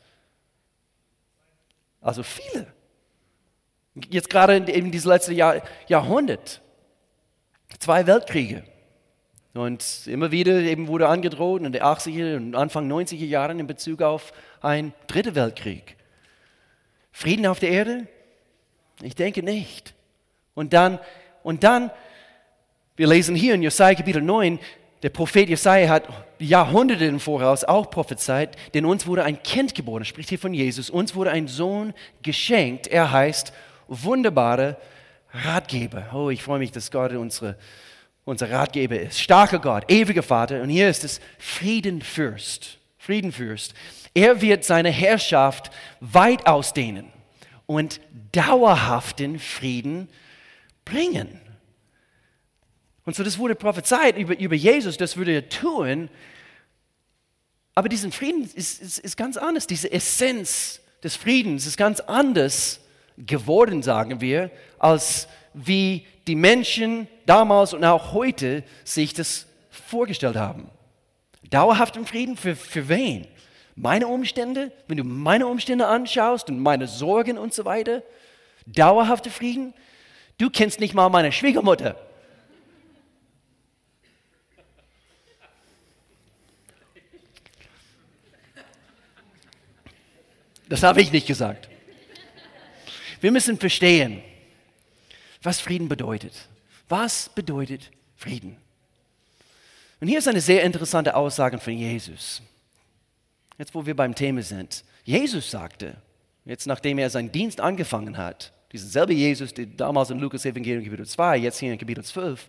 Also 2.01 2.23
viele. 2.23 2.67
Jetzt 4.11 4.31
gerade 4.31 4.57
in 4.57 4.93
diesem 4.93 5.11
letzten 5.11 5.35
Jahr, 5.35 5.63
Jahrhundert. 5.89 6.61
Zwei 7.81 8.07
Weltkriege. 8.07 8.65
Und 9.55 10.07
immer 10.07 10.31
wieder 10.31 10.61
eben 10.61 10.87
wurde 10.87 11.09
angedroht 11.09 11.63
in 11.63 11.73
den 11.73 11.83
80er 11.83 12.37
und 12.37 12.55
Anfang 12.55 12.91
90er 12.91 13.25
Jahren 13.25 13.59
in 13.59 13.67
Bezug 13.67 14.03
auf 14.03 14.33
einen 14.61 14.93
dritten 15.09 15.35
Weltkrieg. 15.35 15.97
Frieden 17.11 17.47
auf 17.47 17.59
der 17.59 17.71
Erde? 17.71 18.07
Ich 19.03 19.17
denke 19.17 19.43
nicht. 19.43 19.95
Und 20.55 20.73
dann 20.73 21.01
und 21.49 21.65
dann, 21.65 21.91
wir 22.95 23.07
lesen 23.07 23.35
hier 23.35 23.55
in 23.55 23.63
Jesaja 23.63 23.95
Kapitel 23.95 24.21
9, 24.21 24.59
der 25.03 25.09
Prophet 25.09 25.49
Jesaja 25.49 25.89
hat 25.89 26.07
Jahrhunderte 26.39 27.07
im 27.07 27.21
Voraus 27.21 27.65
auch 27.65 27.89
prophezeit, 27.89 28.55
denn 28.75 28.85
uns 28.85 29.07
wurde 29.07 29.25
ein 29.25 29.43
Kind 29.43 29.75
geboren, 29.75 30.05
spricht 30.05 30.29
hier 30.29 30.39
von 30.39 30.53
Jesus, 30.53 30.91
uns 30.91 31.15
wurde 31.15 31.31
ein 31.31 31.49
Sohn 31.49 31.95
geschenkt. 32.23 32.87
Er 32.87 33.11
heißt 33.11 33.55
wunderbare 33.87 34.77
Ratgeber. 35.33 36.11
Oh, 36.13 36.29
ich 36.29 36.43
freue 36.43 36.59
mich, 36.59 36.71
dass 36.71 36.91
Gott 36.91 37.13
unsere, 37.13 37.57
unser 38.27 38.51
Ratgeber 38.51 39.01
ist. 39.01 39.19
Starker 39.19 39.59
Gott, 39.59 39.91
ewiger 39.91 40.23
Vater. 40.23 40.61
Und 40.61 40.69
hier 40.69 40.91
ist 40.91 41.03
es 41.03 41.19
Friedenfürst. 41.39 42.77
Friedenfürst. 42.99 43.73
Er 44.13 44.43
wird 44.43 44.65
seine 44.65 44.91
Herrschaft 44.91 45.71
weit 46.01 46.47
ausdehnen 46.47 47.07
und 47.65 48.03
dauerhaften 48.33 49.39
Frieden 49.39 50.11
bringen. 50.91 51.41
Und 53.05 53.17
so, 53.17 53.25
das 53.25 53.39
wurde 53.39 53.55
prophezeit 53.55 54.19
über, 54.19 54.39
über 54.39 54.55
Jesus, 54.55 54.97
das 54.97 55.17
würde 55.17 55.33
er 55.33 55.49
tun. 55.49 56.11
Aber 57.75 57.89
diesen 57.89 58.13
Frieden 58.13 58.43
ist, 58.43 58.81
ist, 58.83 58.99
ist 58.99 59.17
ganz 59.17 59.37
anders. 59.37 59.67
Diese 59.67 59.91
Essenz 59.91 60.81
des 61.03 61.17
Friedens 61.17 61.65
ist 61.67 61.77
ganz 61.77 62.01
anders 62.01 62.81
geworden, 63.17 63.83
sagen 63.83 64.21
wir, 64.21 64.51
als 64.79 65.29
wie 65.55 66.07
die 66.27 66.35
Menschen 66.35 67.09
damals 67.27 67.73
und 67.73 67.85
auch 67.85 68.13
heute 68.13 68.63
sich 68.85 69.15
das 69.15 69.47
vorgestellt 69.71 70.37
haben. 70.37 70.69
Dauerhaften 71.51 72.05
Frieden 72.05 72.37
für, 72.37 72.55
für 72.55 72.89
wen? 72.89 73.27
Meine 73.75 74.09
Umstände, 74.09 74.73
wenn 74.87 74.97
du 74.97 75.05
meine 75.05 75.47
Umstände 75.47 75.87
anschaust 75.87 76.51
und 76.51 76.59
meine 76.59 76.89
Sorgen 76.89 77.39
und 77.39 77.55
so 77.55 77.65
weiter, 77.65 78.03
dauerhafter 78.67 79.31
Frieden, 79.31 79.73
Du 80.39 80.51
kennst 80.51 80.79
nicht 80.79 80.95
mal 80.95 81.09
meine 81.09 81.33
Schwiegermutter. 81.33 81.97
Das 90.69 90.83
habe 90.83 91.01
ich 91.01 91.11
nicht 91.11 91.27
gesagt. 91.27 91.69
Wir 93.21 93.33
müssen 93.33 93.59
verstehen, 93.59 94.23
was 95.43 95.61
Frieden 95.61 95.89
bedeutet. 95.89 96.49
Was 96.89 97.29
bedeutet 97.31 97.91
Frieden? 98.17 98.57
Und 100.01 100.09
hier 100.09 100.19
ist 100.19 100.29
eine 100.29 100.41
sehr 100.41 100.63
interessante 100.63 101.17
Aussage 101.17 101.59
von 101.59 101.73
Jesus. 101.73 102.43
Jetzt, 103.57 103.75
wo 103.75 103.85
wir 103.85 103.97
beim 103.97 104.15
Thema 104.15 104.43
sind. 104.43 104.85
Jesus 105.05 105.51
sagte, 105.51 105.97
jetzt 106.45 106.67
nachdem 106.67 106.99
er 106.99 107.11
seinen 107.11 107.33
Dienst 107.33 107.61
angefangen 107.61 108.17
hat, 108.17 108.53
dieser 108.73 108.87
selbe 108.87 109.15
Jesus, 109.15 109.55
der 109.55 109.67
damals 109.67 110.11
in 110.11 110.19
Lukas 110.19 110.45
Evangelium 110.45 110.85
Kapitel 110.85 111.07
2, 111.07 111.39
jetzt 111.39 111.59
hier 111.59 111.73
in 111.73 111.79
Kapitel 111.79 112.05
12. 112.05 112.47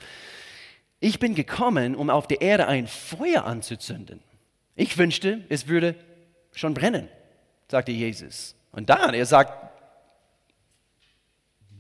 Ich 1.00 1.20
bin 1.20 1.34
gekommen, 1.34 1.96
um 1.96 2.10
auf 2.10 2.28
der 2.28 2.42
Erde 2.42 2.68
ein 2.68 2.88
Feuer 2.88 3.46
anzuzünden. 3.46 4.20
Ich 4.76 4.98
wünschte, 4.98 5.46
es 5.50 5.68
würde 5.68 5.96
schon 6.54 6.74
brennen, 6.74 7.08
sagte 7.70 7.92
Jesus. 7.92 8.56
Und 8.72 8.90
dann, 8.90 9.14
er 9.14 9.26
sagt 9.26 9.70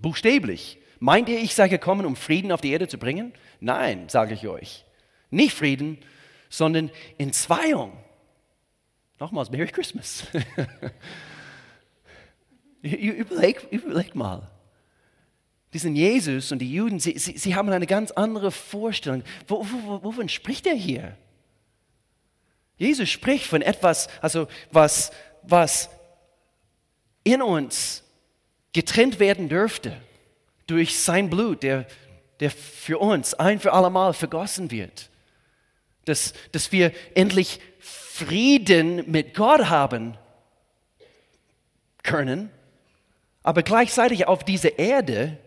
buchstäblich, 0.01 0.77
meint 0.99 1.27
ihr, 1.27 1.39
ich 1.39 1.53
sei 1.53 1.67
gekommen, 1.67 2.05
um 2.05 2.15
Frieden 2.15 2.51
auf 2.51 2.61
die 2.61 2.71
Erde 2.71 2.87
zu 2.87 2.97
bringen? 2.97 3.33
Nein, 3.59 4.07
sage 4.07 4.33
ich 4.33 4.47
euch. 4.47 4.85
Nicht 5.29 5.53
Frieden, 5.55 5.97
sondern 6.49 6.89
Entzweiung. 7.17 7.91
Nochmals, 9.19 9.51
Merry 9.51 9.67
Christmas. 9.67 10.25
Überleg, 12.81 13.67
überleg 13.71 14.15
mal. 14.15 14.49
Diesen 15.73 15.95
Jesus 15.95 16.51
und 16.51 16.59
die 16.59 16.73
Juden, 16.73 16.99
sie, 16.99 17.17
sie, 17.17 17.37
sie 17.37 17.55
haben 17.55 17.69
eine 17.69 17.85
ganz 17.85 18.11
andere 18.11 18.51
Vorstellung. 18.51 19.23
Wo, 19.47 19.65
wo, 19.65 20.03
wovon 20.03 20.29
spricht 20.29 20.65
er 20.65 20.73
hier? 20.73 21.15
Jesus 22.77 23.09
spricht 23.09 23.45
von 23.45 23.61
etwas, 23.61 24.07
also 24.21 24.47
was, 24.71 25.11
was 25.43 25.89
in 27.23 27.41
uns 27.41 28.03
getrennt 28.73 29.19
werden 29.19 29.49
dürfte 29.49 29.95
durch 30.65 30.99
sein 30.99 31.29
Blut, 31.29 31.61
der, 31.61 31.85
der 32.39 32.49
für 32.49 32.97
uns 32.99 33.33
ein 33.33 33.59
für 33.59 33.73
allemal 33.73 34.13
vergossen 34.13 34.71
wird. 34.71 35.09
Dass, 36.05 36.33
dass 36.51 36.71
wir 36.71 36.93
endlich 37.13 37.59
Frieden 37.79 39.11
mit 39.11 39.35
Gott 39.35 39.69
haben 39.69 40.17
können 42.01 42.49
aber 43.43 43.63
gleichzeitig 43.63 44.27
auf 44.27 44.43
diese 44.43 44.69
Erde, 44.69 45.37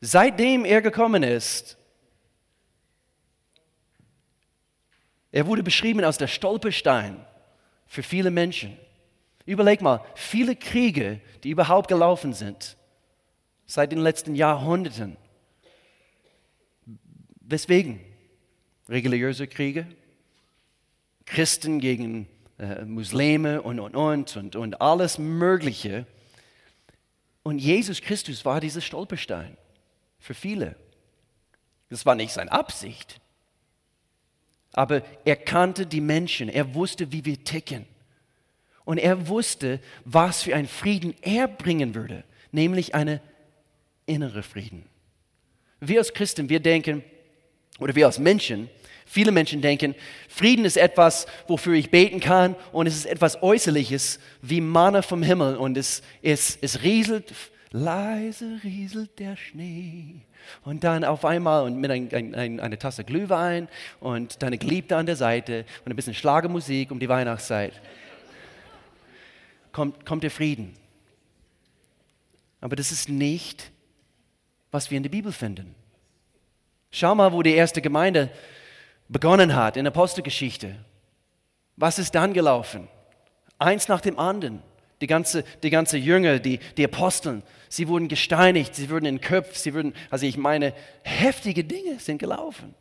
seitdem 0.00 0.64
er 0.64 0.82
gekommen 0.82 1.22
ist, 1.22 1.76
er 5.32 5.46
wurde 5.46 5.62
beschrieben 5.62 6.04
als 6.04 6.18
der 6.18 6.28
Stolperstein 6.28 7.24
für 7.86 8.02
viele 8.02 8.30
Menschen. 8.30 8.76
Überleg 9.46 9.82
mal, 9.82 10.04
viele 10.14 10.56
Kriege, 10.56 11.20
die 11.42 11.50
überhaupt 11.50 11.88
gelaufen 11.88 12.32
sind, 12.32 12.76
seit 13.66 13.92
den 13.92 13.98
letzten 13.98 14.34
Jahrhunderten. 14.34 15.16
Weswegen? 17.40 18.00
religiöse 18.88 19.46
Kriege, 19.46 19.86
Christen 21.24 21.80
gegen 21.80 22.28
äh, 22.58 22.84
Muslime 22.84 23.62
und, 23.62 23.80
und, 23.80 23.96
und, 23.96 24.36
und, 24.36 24.56
und 24.56 24.80
alles 24.80 25.18
Mögliche. 25.18 26.06
Und 27.44 27.58
Jesus 27.58 28.00
Christus 28.00 28.44
war 28.44 28.60
dieses 28.60 28.84
Stolperstein 28.84 29.56
für 30.18 30.34
viele. 30.34 30.74
Das 31.90 32.04
war 32.04 32.16
nicht 32.16 32.32
seine 32.32 32.50
Absicht. 32.50 33.20
Aber 34.72 35.02
er 35.24 35.36
kannte 35.36 35.86
die 35.86 36.00
Menschen, 36.00 36.48
er 36.48 36.74
wusste, 36.74 37.12
wie 37.12 37.24
wir 37.24 37.44
ticken. 37.44 37.86
Und 38.84 38.98
er 38.98 39.28
wusste, 39.28 39.80
was 40.04 40.42
für 40.42 40.56
einen 40.56 40.66
Frieden 40.66 41.14
er 41.22 41.46
bringen 41.46 41.94
würde, 41.94 42.24
nämlich 42.50 42.94
einen 42.94 43.20
inneren 44.06 44.42
Frieden. 44.42 44.86
Wir 45.80 45.98
als 45.98 46.12
Christen, 46.12 46.48
wir 46.48 46.60
denken, 46.60 47.04
oder 47.78 47.94
wir 47.94 48.06
als 48.06 48.18
Menschen, 48.18 48.68
viele 49.14 49.30
Menschen 49.30 49.60
denken, 49.60 49.94
Frieden 50.28 50.64
ist 50.64 50.76
etwas, 50.76 51.26
wofür 51.46 51.74
ich 51.74 51.92
beten 51.92 52.18
kann 52.18 52.56
und 52.72 52.88
es 52.88 52.96
ist 52.96 53.06
etwas 53.06 53.40
Äußerliches 53.44 54.18
wie 54.42 54.60
Manna 54.60 55.02
vom 55.02 55.22
Himmel 55.22 55.54
und 55.56 55.76
es, 55.76 56.02
es, 56.20 56.58
es 56.60 56.82
rieselt, 56.82 57.32
leise 57.70 58.58
rieselt 58.64 59.16
der 59.20 59.36
Schnee. 59.36 60.16
Und 60.64 60.82
dann 60.82 61.04
auf 61.04 61.24
einmal 61.24 61.62
und 61.62 61.78
mit 61.78 61.92
ein, 61.92 62.12
ein, 62.12 62.34
ein, 62.34 62.58
einer 62.58 62.76
Tasse 62.76 63.04
Glühwein 63.04 63.68
und 64.00 64.42
deine 64.42 64.58
Geliebte 64.58 64.96
an 64.96 65.06
der 65.06 65.16
Seite 65.16 65.64
und 65.84 65.92
ein 65.92 65.96
bisschen 65.96 66.14
Schlagermusik 66.14 66.90
um 66.90 66.98
die 66.98 67.08
Weihnachtszeit 67.08 67.80
kommt, 69.70 70.04
kommt 70.04 70.24
der 70.24 70.32
Frieden. 70.32 70.74
Aber 72.60 72.74
das 72.74 72.90
ist 72.90 73.08
nicht, 73.08 73.70
was 74.72 74.90
wir 74.90 74.96
in 74.96 75.04
der 75.04 75.10
Bibel 75.10 75.30
finden. 75.30 75.72
Schau 76.90 77.14
mal, 77.14 77.32
wo 77.32 77.42
die 77.42 77.54
erste 77.54 77.80
Gemeinde 77.80 78.28
begonnen 79.08 79.54
hat 79.54 79.76
in 79.76 79.86
Apostelgeschichte. 79.86 80.76
Was 81.76 81.98
ist 81.98 82.14
dann 82.14 82.32
gelaufen? 82.32 82.88
Eins 83.58 83.88
nach 83.88 84.00
dem 84.00 84.18
anderen. 84.18 84.62
Die 85.00 85.06
ganze, 85.06 85.42
die 85.62 85.70
ganze 85.70 85.98
Jünger, 85.98 86.38
die, 86.38 86.60
die 86.76 86.84
Aposteln, 86.84 87.42
sie 87.68 87.88
wurden 87.88 88.08
gesteinigt, 88.08 88.74
sie 88.74 88.88
wurden 88.88 89.06
in 89.06 89.20
Köpfe, 89.20 89.58
sie 89.58 89.74
wurden, 89.74 89.92
also 90.08 90.24
ich 90.24 90.36
meine, 90.36 90.72
heftige 91.02 91.64
Dinge 91.64 91.98
sind 91.98 92.18
gelaufen. 92.18 92.74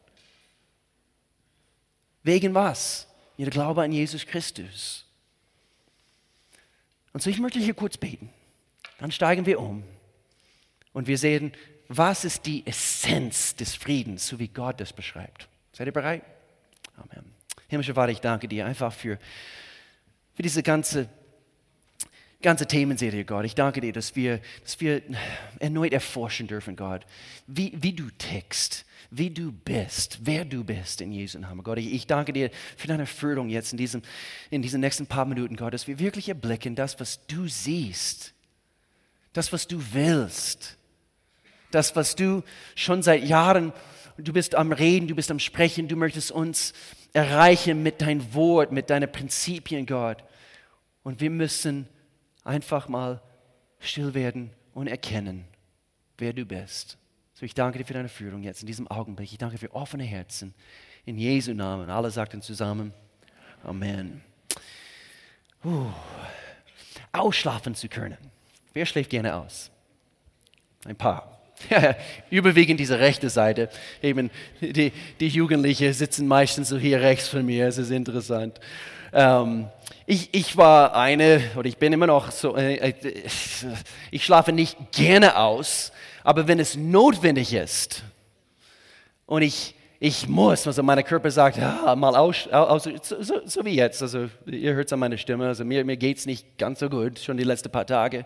Wegen 2.22 2.54
was? 2.54 3.08
Ihr 3.36 3.50
Glaube 3.50 3.82
an 3.82 3.92
Jesus 3.92 4.26
Christus. 4.26 5.06
Und 7.12 7.22
so, 7.22 7.30
ich 7.30 7.40
möchte 7.40 7.60
hier 7.60 7.74
kurz 7.74 7.98
beten. 7.98 8.30
Dann 9.00 9.12
steigen 9.12 9.46
wir 9.46 9.60
um 9.60 9.84
und 10.94 11.08
wir 11.08 11.18
sehen, 11.18 11.52
was 11.90 12.24
ist 12.24 12.46
die 12.46 12.66
Essenz 12.66 13.56
des 13.56 13.76
Friedens, 13.76 14.28
so 14.28 14.40
wie 14.40 14.48
Gott 14.48 14.80
das 14.80 14.94
beschreibt. 14.94 15.50
Seid 15.76 15.88
ihr 15.88 15.92
bereit? 15.92 16.22
Amen. 16.98 17.34
Himmlischer 17.68 17.96
Vater, 17.96 18.12
ich 18.12 18.22
danke 18.22 18.48
dir 18.48 18.68
einfach 18.68 18.94
für, 18.94 19.18
für 20.36 20.44
diese 20.44 20.62
ganze, 20.62 21.10
ganze 22.44 22.68
Themenserie, 22.68 23.26
Gott. 23.26 23.46
Ich 23.46 23.56
danke 23.56 23.82
dir, 23.82 23.92
dass 23.92 24.16
wir, 24.16 24.40
dass 24.62 24.80
wir 24.80 25.02
erneut 25.58 25.92
erforschen 25.92 26.46
dürfen, 26.46 26.76
Gott, 26.76 27.08
wie, 27.48 27.74
wie 27.82 27.94
du 27.94 28.12
tickst, 28.20 28.86
wie 29.10 29.32
du 29.32 29.52
bist, 29.52 30.20
wer 30.22 30.46
du 30.46 30.64
bist 30.64 31.02
in 31.02 31.12
Jesu 31.12 31.40
Namen. 31.40 31.64
Gott, 31.64 31.80
ich, 31.80 32.06
danke 32.06 32.34
dir 32.34 32.52
für 32.78 32.88
deine 32.88 33.08
Führung 33.08 33.50
jetzt 33.50 33.72
in, 33.72 33.80
diesem, 33.80 34.04
in 34.52 34.62
diesen 34.62 34.80
nächsten 34.80 35.08
paar 35.08 35.26
Minuten, 35.26 35.56
Gott, 35.56 35.74
dass 35.74 35.88
wir 35.88 35.98
wirklich 35.98 36.30
erblicken, 36.30 36.76
das, 36.76 37.00
was 37.00 37.26
du 37.26 37.48
siehst, 37.48 38.36
das, 39.34 39.52
was 39.52 39.68
du 39.68 39.82
willst, 39.92 40.78
das, 41.72 41.96
was 41.96 42.16
du 42.16 42.44
schon 42.76 43.02
seit 43.02 43.24
Jahren, 43.24 43.74
du 44.18 44.34
bist 44.34 44.56
am 44.56 44.72
Reden, 44.72 45.08
du 45.08 45.16
bist 45.16 45.32
am 45.32 45.40
Sprechen, 45.40 45.88
du 45.88 45.96
möchtest 45.96 46.32
uns 46.32 46.74
erreichen 47.14 47.84
mit 47.84 48.02
deinem 48.02 48.34
Wort, 48.34 48.72
mit 48.72 48.90
deinen 48.90 49.12
Prinzipien, 49.12 49.86
Gott. 49.86 50.24
Und 51.04 51.20
wir 51.20 51.30
müssen 51.30 51.88
einfach 52.44 52.88
mal 52.88 53.22
still 53.80 54.14
werden 54.14 54.52
und 54.74 54.88
erkennen, 54.88 55.46
wer 56.18 56.34
du 56.34 56.46
bist. 56.46 56.98
So, 57.34 57.46
ich 57.46 57.54
danke 57.54 57.78
dir 57.78 57.86
für 57.86 57.94
deine 57.94 58.10
Führung 58.10 58.44
jetzt 58.44 58.62
in 58.62 58.68
diesem 58.68 58.88
Augenblick. 58.88 59.32
Ich 59.32 59.38
danke 59.38 59.58
für 59.58 59.74
offene 59.74 60.04
Herzen. 60.04 60.54
In 61.06 61.18
Jesu 61.18 61.54
Namen. 61.54 61.90
Alle 61.90 62.10
sagten 62.12 62.42
zusammen 62.42 62.94
Amen. 63.64 64.22
Uh, 65.64 65.90
ausschlafen 67.14 67.76
zu 67.76 67.88
können. 67.88 68.18
Wer 68.74 68.86
schläft 68.86 69.10
gerne 69.10 69.36
aus? 69.36 69.72
Ein 70.86 70.98
paar. 70.98 71.43
Überwiegend 72.30 72.80
diese 72.80 73.00
rechte 73.00 73.30
Seite. 73.30 73.70
Eben 74.02 74.30
die, 74.62 74.92
die 75.20 75.28
Jugendlichen 75.28 75.94
sitzen 75.94 76.28
meistens 76.28 76.70
so 76.70 76.78
hier 76.78 77.02
rechts 77.02 77.28
von 77.28 77.46
mir. 77.46 77.68
Es 77.68 77.78
ist 77.78 77.92
interessant. 77.92 78.60
Ähm, 79.14 79.68
ich, 80.06 80.30
ich 80.34 80.58
war 80.58 80.96
eine, 80.96 81.42
oder 81.56 81.68
ich 81.68 81.78
bin 81.78 81.94
immer 81.94 82.08
noch 82.08 82.32
so, 82.32 82.58
äh, 82.58 82.76
äh 82.76 82.94
ich 84.12 84.26
schlafe 84.26 84.52
nicht 84.52 84.78
gerne 84.92 85.38
aus, 85.38 85.92
aber 86.24 86.48
wenn 86.48 86.60
es 86.60 86.76
notwendig 86.76 87.54
ist 87.54 88.04
und 89.26 89.44
ich, 89.44 89.76
ich 90.00 90.28
muss, 90.28 90.66
also 90.68 90.82
mein 90.84 91.04
Körper 91.04 91.32
sagt, 91.32 91.58
ja, 91.58 91.96
mal 91.96 92.16
aus, 92.16 92.48
aus 92.48 92.84
so, 92.84 93.22
so, 93.22 93.42
so, 93.46 93.66
wie 93.66 93.76
jetzt, 93.76 94.02
also 94.02 94.30
ihr 94.48 94.74
hört 94.74 94.88
es 94.88 94.94
an 94.94 95.00
meiner 95.00 95.18
Stimme, 95.18 95.48
also 95.48 95.64
mir, 95.64 95.86
mir 95.86 95.96
geht 95.96 96.18
es 96.18 96.26
nicht 96.26 96.58
ganz 96.58 96.80
so 96.80 96.90
gut, 96.90 97.20
schon 97.20 97.38
die 97.38 97.44
letzten 97.44 97.72
paar 97.72 97.86
Tage. 97.86 98.26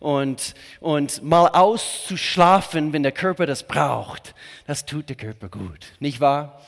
Und, 0.00 0.54
und 0.80 1.22
mal 1.22 1.48
auszuschlafen, 1.48 2.92
wenn 2.92 3.02
der 3.02 3.12
Körper 3.12 3.46
das 3.46 3.62
braucht, 3.64 4.34
das 4.66 4.84
tut 4.84 5.08
der 5.08 5.16
Körper 5.16 5.48
gut, 5.48 5.92
nicht 5.98 6.20
wahr? 6.20 6.60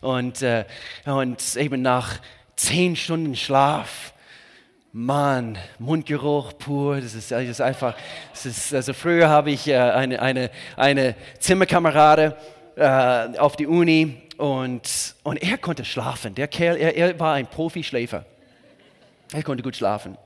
Und, 0.00 0.42
äh, 0.42 0.64
und 1.04 1.56
eben 1.56 1.82
nach 1.82 2.20
zehn 2.54 2.96
Stunden 2.96 3.34
Schlaf, 3.34 4.12
Mann, 4.92 5.58
Mundgeruch 5.78 6.56
pur, 6.56 7.00
das 7.00 7.14
ist, 7.14 7.30
das 7.30 7.42
ist 7.42 7.60
einfach, 7.60 7.94
das 8.32 8.46
ist, 8.46 8.74
also 8.74 8.94
früher 8.94 9.28
habe 9.28 9.50
ich 9.50 9.68
äh, 9.68 9.76
eine, 9.76 10.22
eine, 10.22 10.50
eine 10.76 11.14
Zimmerkamerade 11.38 12.34
äh, 12.76 13.38
auf 13.38 13.56
die 13.56 13.66
Uni 13.66 14.22
und, 14.38 15.14
und 15.22 15.42
er 15.42 15.58
konnte 15.58 15.84
schlafen. 15.84 16.34
Der 16.34 16.48
Kerl, 16.48 16.76
er, 16.76 16.96
er 16.96 17.18
war 17.20 17.34
ein 17.34 17.46
Profischläfer. 17.46 18.24
Er 19.32 19.42
konnte 19.42 19.62
gut 19.62 19.76
schlafen. 19.76 20.16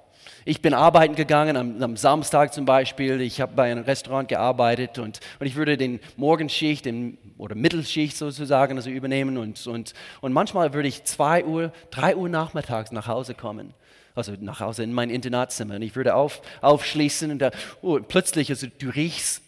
Ich 0.50 0.60
bin 0.60 0.74
arbeiten 0.74 1.14
gegangen, 1.14 1.56
am, 1.56 1.80
am 1.80 1.96
Samstag 1.96 2.52
zum 2.52 2.64
Beispiel. 2.64 3.20
Ich 3.20 3.40
habe 3.40 3.52
bei 3.54 3.70
einem 3.70 3.84
Restaurant 3.84 4.28
gearbeitet 4.28 4.98
und, 4.98 5.20
und 5.38 5.46
ich 5.46 5.54
würde 5.54 5.76
den 5.76 6.00
Morgenschicht 6.16 6.86
den, 6.86 7.18
oder 7.38 7.54
Mittelschicht 7.54 8.16
sozusagen 8.16 8.76
also 8.76 8.90
übernehmen. 8.90 9.38
Und, 9.38 9.64
und, 9.68 9.94
und 10.20 10.32
manchmal 10.32 10.74
würde 10.74 10.88
ich 10.88 11.04
2 11.04 11.44
Uhr, 11.44 11.72
3 11.92 12.16
Uhr 12.16 12.28
nachmittags 12.28 12.90
nach 12.90 13.06
Hause 13.06 13.34
kommen 13.34 13.74
also 14.16 14.32
nach 14.40 14.58
Hause 14.58 14.82
in 14.82 14.92
mein 14.92 15.08
Internatszimmer. 15.08 15.76
Und 15.76 15.82
ich 15.82 15.94
würde 15.94 16.16
auf, 16.16 16.42
aufschließen 16.62 17.30
und 17.30 17.38
da, 17.38 17.52
oh, 17.80 18.00
plötzlich, 18.00 18.50
also 18.50 18.66
du 18.66 18.88
riechst 18.88 19.42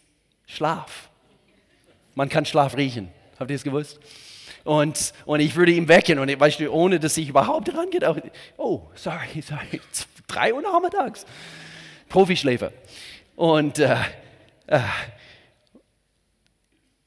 Schlaf. 0.47 1.11
Man 2.15 2.29
kann 2.29 2.47
Schlaf 2.47 2.77
riechen. 2.77 3.09
Habt 3.41 3.51
ihr 3.51 3.57
es 3.57 3.65
gewusst? 3.65 3.99
Und, 4.62 5.12
und 5.25 5.41
ich 5.41 5.57
würde 5.57 5.73
ihn 5.73 5.88
wecken 5.88 6.21
und 6.21 6.29
weißt 6.38 6.61
du, 6.61 6.71
ohne 6.71 7.01
dass 7.01 7.17
ich 7.17 7.29
überhaupt 7.29 7.77
rangehe, 7.77 8.09
auch, 8.09 8.19
oh, 8.57 8.83
sorry, 8.95 9.43
sorry, 9.43 9.81
drei 10.33 10.55
Uhr 10.55 10.62
nachmittags. 10.62 11.27
Profischläfer. 12.09 12.73
Und 13.37 13.79
äh, 13.79 13.97
äh, 14.66 14.81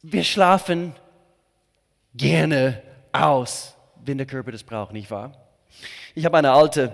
wir 0.02 0.24
schlafen 0.24 0.96
gerne 2.14 2.82
aus, 3.12 3.76
wenn 4.04 4.18
der 4.18 4.28
Körper 4.28 4.52
das 4.52 4.64
braucht, 4.64 4.94
nicht 4.94 5.10
wahr? 5.12 5.32
Ich 6.14 6.26
habe 6.26 6.38
eine 6.38 6.52
alte 6.52 6.92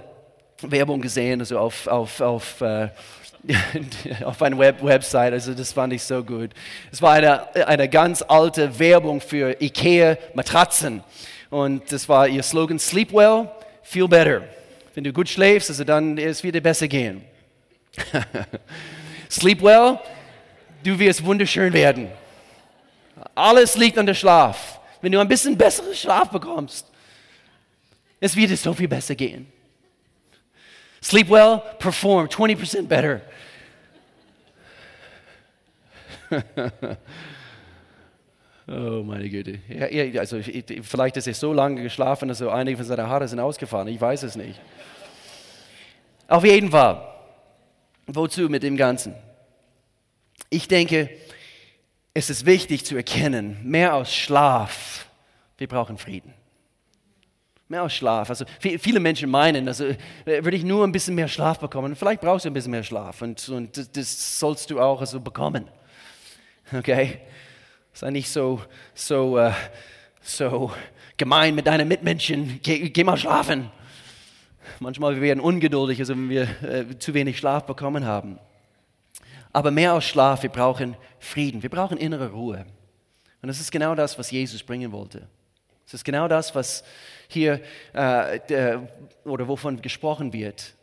Werbung 0.61 1.01
gesehen, 1.01 1.39
also 1.39 1.59
auf, 1.59 1.87
auf, 1.87 2.21
auf, 2.21 2.61
äh, 2.61 2.89
auf 4.23 4.41
einer 4.41 4.57
Web 4.57 4.83
Website, 4.83 5.33
also 5.33 5.53
das 5.53 5.73
fand 5.73 5.93
ich 5.93 6.03
so 6.03 6.23
gut. 6.23 6.51
Es 6.91 7.01
war 7.01 7.13
eine, 7.13 7.55
eine 7.67 7.89
ganz 7.89 8.21
alte 8.21 8.77
Werbung 8.79 9.21
für 9.21 9.61
Ikea-Matratzen 9.61 11.03
und 11.49 11.91
das 11.91 12.07
war 12.07 12.27
ihr 12.27 12.43
Slogan, 12.43 12.79
Sleep 12.79 13.11
well, 13.13 13.49
feel 13.83 14.07
better. 14.07 14.43
Wenn 14.93 15.03
du 15.03 15.13
gut 15.13 15.29
schläfst, 15.29 15.69
also 15.69 15.83
dann 15.83 16.17
es 16.17 16.43
wird 16.43 16.55
dir 16.55 16.61
besser 16.61 16.87
gehen. 16.87 17.23
Sleep 19.29 19.61
well, 19.61 19.99
du 20.83 20.97
wirst 20.97 21.23
wunderschön 21.23 21.73
werden. 21.73 22.09
Alles 23.35 23.77
liegt 23.77 23.97
an 23.97 24.05
der 24.05 24.13
Schlaf. 24.13 24.79
Wenn 25.01 25.11
du 25.11 25.19
ein 25.19 25.27
bisschen 25.27 25.57
besseren 25.57 25.95
Schlaf 25.95 26.29
bekommst, 26.29 26.87
es 28.19 28.35
wird 28.35 28.51
dir 28.51 28.57
so 28.57 28.73
viel 28.73 28.87
besser 28.87 29.15
gehen. 29.15 29.51
Sleep 31.01 31.29
well, 31.29 31.61
perform 31.79 32.27
20% 32.27 32.87
better. 32.87 33.21
oh 38.67 39.03
meine 39.03 39.27
Güte. 39.27 39.59
Ja, 39.67 40.19
also, 40.19 40.39
vielleicht 40.83 41.17
ist 41.17 41.27
er 41.27 41.33
so 41.33 41.51
lange 41.53 41.81
geschlafen, 41.81 42.27
dass 42.29 42.37
so 42.37 42.49
einige 42.49 42.77
von 42.77 42.85
seinen 42.85 43.07
Haaren 43.07 43.27
sind 43.27 43.39
ausgefahren. 43.39 43.87
Ich 43.87 43.99
weiß 43.99 44.23
es 44.23 44.35
nicht. 44.35 44.59
Auf 46.31 46.45
jeden 46.45 46.71
Fall. 46.71 47.07
Wozu 48.07 48.49
mit 48.49 48.63
dem 48.63 48.77
Ganzen? 48.77 49.13
Ich 50.49 50.67
denke, 50.67 51.09
es 52.13 52.29
ist 52.29 52.45
wichtig 52.45 52.85
zu 52.85 52.95
erkennen, 52.95 53.59
mehr 53.63 53.95
aus 53.95 54.13
Schlaf 54.13 55.07
wir 55.61 55.67
brauchen 55.67 55.99
Frieden. 55.99 56.33
Mehr 57.67 57.83
als 57.83 57.93
Schlaf. 57.93 58.29
Also 58.29 58.45
viele 58.59 58.99
Menschen 58.99 59.29
meinen, 59.29 59.67
also 59.67 59.85
äh, 59.85 59.95
würde 60.25 60.57
ich 60.57 60.63
nur 60.63 60.83
ein 60.87 60.91
bisschen 60.91 61.13
mehr 61.13 61.27
Schlaf 61.27 61.59
bekommen. 61.59 61.95
Vielleicht 61.95 62.21
brauchst 62.21 62.45
du 62.45 62.49
ein 62.49 62.53
bisschen 62.53 62.71
mehr 62.71 62.81
Schlaf 62.81 63.21
und, 63.21 63.47
und 63.49 63.77
das, 63.77 63.91
das 63.91 64.39
sollst 64.39 64.71
du 64.71 64.81
auch 64.81 65.01
also 65.01 65.19
bekommen. 65.19 65.69
Okay? 66.73 67.19
Sei 67.93 68.09
nicht 68.09 68.29
so, 68.29 68.59
so, 68.95 69.37
uh, 69.37 69.51
so 70.21 70.71
gemein 71.15 71.53
mit 71.53 71.67
deinen 71.67 71.87
Mitmenschen. 71.87 72.59
Geh, 72.63 72.89
geh 72.89 73.03
mal 73.03 73.17
schlafen. 73.17 73.69
Manchmal 74.81 75.13
wir 75.13 75.21
werden 75.21 75.39
ungeduldig, 75.39 75.99
also 75.99 76.15
wenn 76.15 76.27
wir 76.27 76.63
äh, 76.63 76.97
zu 76.97 77.13
wenig 77.13 77.37
Schlaf 77.37 77.67
bekommen 77.67 78.03
haben. 78.03 78.39
Aber 79.53 79.69
mehr 79.69 79.93
als 79.93 80.05
Schlaf, 80.05 80.41
wir 80.41 80.49
brauchen 80.49 80.97
Frieden, 81.19 81.61
wir 81.61 81.69
brauchen 81.69 81.99
innere 81.99 82.31
Ruhe. 82.31 82.65
Und 83.43 83.47
das 83.47 83.59
ist 83.59 83.71
genau 83.71 83.93
das, 83.93 84.17
was 84.17 84.31
Jesus 84.31 84.63
bringen 84.63 84.91
wollte. 84.91 85.27
Es 85.85 85.93
ist 85.93 86.03
genau 86.03 86.27
das, 86.27 86.55
was 86.55 86.83
hier 87.27 87.61
äh, 87.93 88.39
der, 88.49 88.89
oder 89.23 89.47
wovon 89.47 89.79
gesprochen 89.83 90.33
wird 90.33 90.73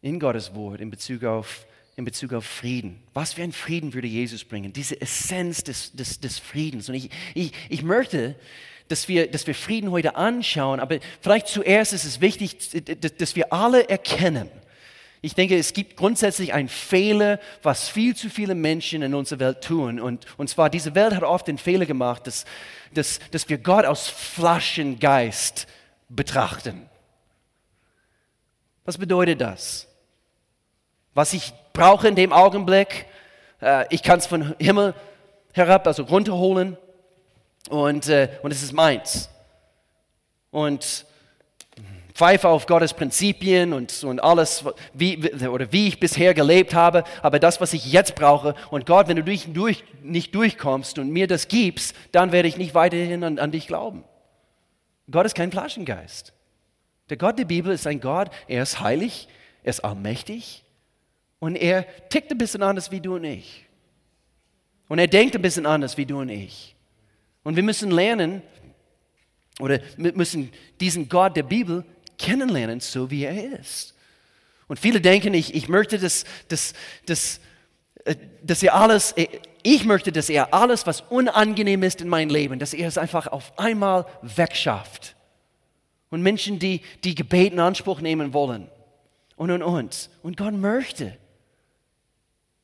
in 0.00 0.20
Gottes 0.20 0.54
Wort 0.54 0.80
in 0.80 0.88
Bezug 0.90 1.24
auf 1.24 1.66
in 1.96 2.04
Bezug 2.04 2.34
auf 2.34 2.44
Frieden. 2.44 3.02
Was 3.14 3.32
für 3.32 3.42
ein 3.42 3.50
Frieden 3.50 3.94
würde 3.94 4.06
Jesus 4.06 4.44
bringen? 4.44 4.72
Diese 4.72 5.00
Essenz 5.00 5.64
des, 5.64 5.92
des, 5.92 6.20
des 6.20 6.38
Friedens. 6.38 6.88
Und 6.88 6.94
ich, 6.94 7.10
ich, 7.34 7.52
ich 7.68 7.82
möchte, 7.82 8.36
dass 8.88 9.08
wir, 9.08 9.30
dass 9.30 9.46
wir 9.46 9.54
Frieden 9.54 9.90
heute 9.90 10.16
anschauen, 10.16 10.80
aber 10.80 10.98
vielleicht 11.20 11.48
zuerst 11.48 11.92
ist 11.92 12.04
es 12.04 12.20
wichtig, 12.20 12.56
dass 13.18 13.34
wir 13.36 13.52
alle 13.52 13.88
erkennen, 13.88 14.50
ich 15.26 15.34
denke, 15.34 15.58
es 15.58 15.72
gibt 15.72 15.96
grundsätzlich 15.96 16.52
einen 16.52 16.68
Fehler, 16.68 17.40
was 17.62 17.88
viel 17.88 18.14
zu 18.14 18.30
viele 18.30 18.54
Menschen 18.54 19.02
in 19.02 19.12
unserer 19.12 19.40
Welt 19.40 19.60
tun. 19.64 19.98
Und, 19.98 20.24
und 20.38 20.48
zwar, 20.48 20.70
diese 20.70 20.94
Welt 20.94 21.14
hat 21.14 21.24
oft 21.24 21.48
den 21.48 21.58
Fehler 21.58 21.84
gemacht, 21.84 22.28
dass, 22.28 22.44
dass, 22.94 23.18
dass 23.32 23.48
wir 23.48 23.58
Gott 23.58 23.86
aus 23.86 24.06
Flaschengeist 24.08 25.66
betrachten. 26.08 26.88
Was 28.84 28.98
bedeutet 28.98 29.40
das? 29.40 29.88
Was 31.12 31.32
ich 31.32 31.52
brauche 31.72 32.06
in 32.06 32.14
dem 32.14 32.32
Augenblick, 32.32 33.06
äh, 33.60 33.84
ich 33.92 34.04
kann 34.04 34.20
es 34.20 34.26
von 34.26 34.54
Himmel 34.60 34.94
herab, 35.54 35.88
also 35.88 36.04
runterholen 36.04 36.76
und, 37.68 38.08
äh, 38.08 38.28
und 38.42 38.50
es 38.50 38.62
ist 38.62 38.72
meins. 38.72 39.28
Und 40.50 41.06
pfeife 42.16 42.48
auf 42.48 42.66
Gottes 42.66 42.94
Prinzipien 42.94 43.74
und, 43.74 44.02
und 44.02 44.20
alles, 44.20 44.64
wie, 44.94 45.30
oder 45.48 45.70
wie 45.70 45.88
ich 45.88 46.00
bisher 46.00 46.32
gelebt 46.32 46.72
habe, 46.72 47.04
aber 47.20 47.38
das, 47.38 47.60
was 47.60 47.74
ich 47.74 47.92
jetzt 47.92 48.14
brauche. 48.14 48.54
Und 48.70 48.86
Gott, 48.86 49.06
wenn 49.08 49.16
du 49.16 49.22
durch, 49.22 49.52
durch, 49.52 49.84
nicht 50.02 50.34
durchkommst 50.34 50.98
und 50.98 51.10
mir 51.10 51.26
das 51.26 51.48
gibst, 51.48 51.94
dann 52.12 52.32
werde 52.32 52.48
ich 52.48 52.56
nicht 52.56 52.74
weiterhin 52.74 53.22
an, 53.22 53.38
an 53.38 53.52
dich 53.52 53.66
glauben. 53.66 54.02
Gott 55.10 55.26
ist 55.26 55.34
kein 55.34 55.52
Flaschengeist. 55.52 56.32
Der 57.10 57.18
Gott 57.18 57.38
der 57.38 57.44
Bibel 57.44 57.72
ist 57.72 57.86
ein 57.86 58.00
Gott, 58.00 58.30
er 58.48 58.62
ist 58.62 58.80
heilig, 58.80 59.28
er 59.62 59.70
ist 59.70 59.80
allmächtig 59.80 60.64
und 61.38 61.54
er 61.54 61.86
tickt 62.08 62.32
ein 62.32 62.38
bisschen 62.38 62.62
anders 62.62 62.90
wie 62.90 63.00
du 63.00 63.16
und 63.16 63.24
ich. 63.24 63.66
Und 64.88 64.98
er 64.98 65.06
denkt 65.06 65.36
ein 65.36 65.42
bisschen 65.42 65.66
anders 65.66 65.98
wie 65.98 66.06
du 66.06 66.20
und 66.20 66.30
ich. 66.30 66.75
Und 67.46 67.54
wir 67.54 67.62
müssen 67.62 67.92
lernen, 67.92 68.42
oder 69.60 69.78
müssen 69.96 70.50
diesen 70.80 71.08
Gott 71.08 71.36
der 71.36 71.44
Bibel 71.44 71.84
kennenlernen, 72.18 72.80
so 72.80 73.08
wie 73.08 73.22
er 73.22 73.60
ist. 73.60 73.94
Und 74.66 74.80
viele 74.80 75.00
denken, 75.00 75.32
ich, 75.32 75.54
ich 75.54 75.68
möchte, 75.68 75.96
dass, 75.96 76.24
dass, 76.48 76.72
dass, 77.06 77.38
äh, 78.04 78.16
dass 78.42 78.64
er 78.64 78.74
alles, 78.74 79.12
äh, 79.12 79.28
ich 79.62 79.84
möchte, 79.84 80.10
dass 80.10 80.28
er 80.28 80.52
alles, 80.52 80.88
was 80.88 81.02
unangenehm 81.02 81.84
ist 81.84 82.00
in 82.00 82.08
meinem 82.08 82.30
Leben, 82.30 82.58
dass 82.58 82.74
er 82.74 82.88
es 82.88 82.98
einfach 82.98 83.28
auf 83.28 83.56
einmal 83.60 84.06
wegschafft. 84.22 85.14
Und 86.10 86.22
Menschen, 86.22 86.58
die, 86.58 86.80
die 87.04 87.14
Gebet 87.14 87.52
in 87.52 87.60
Anspruch 87.60 88.00
nehmen 88.00 88.34
wollen. 88.34 88.66
Und, 89.36 89.52
und, 89.52 89.62
und. 89.62 90.10
Und 90.24 90.36
Gott 90.36 90.54
möchte, 90.54 91.16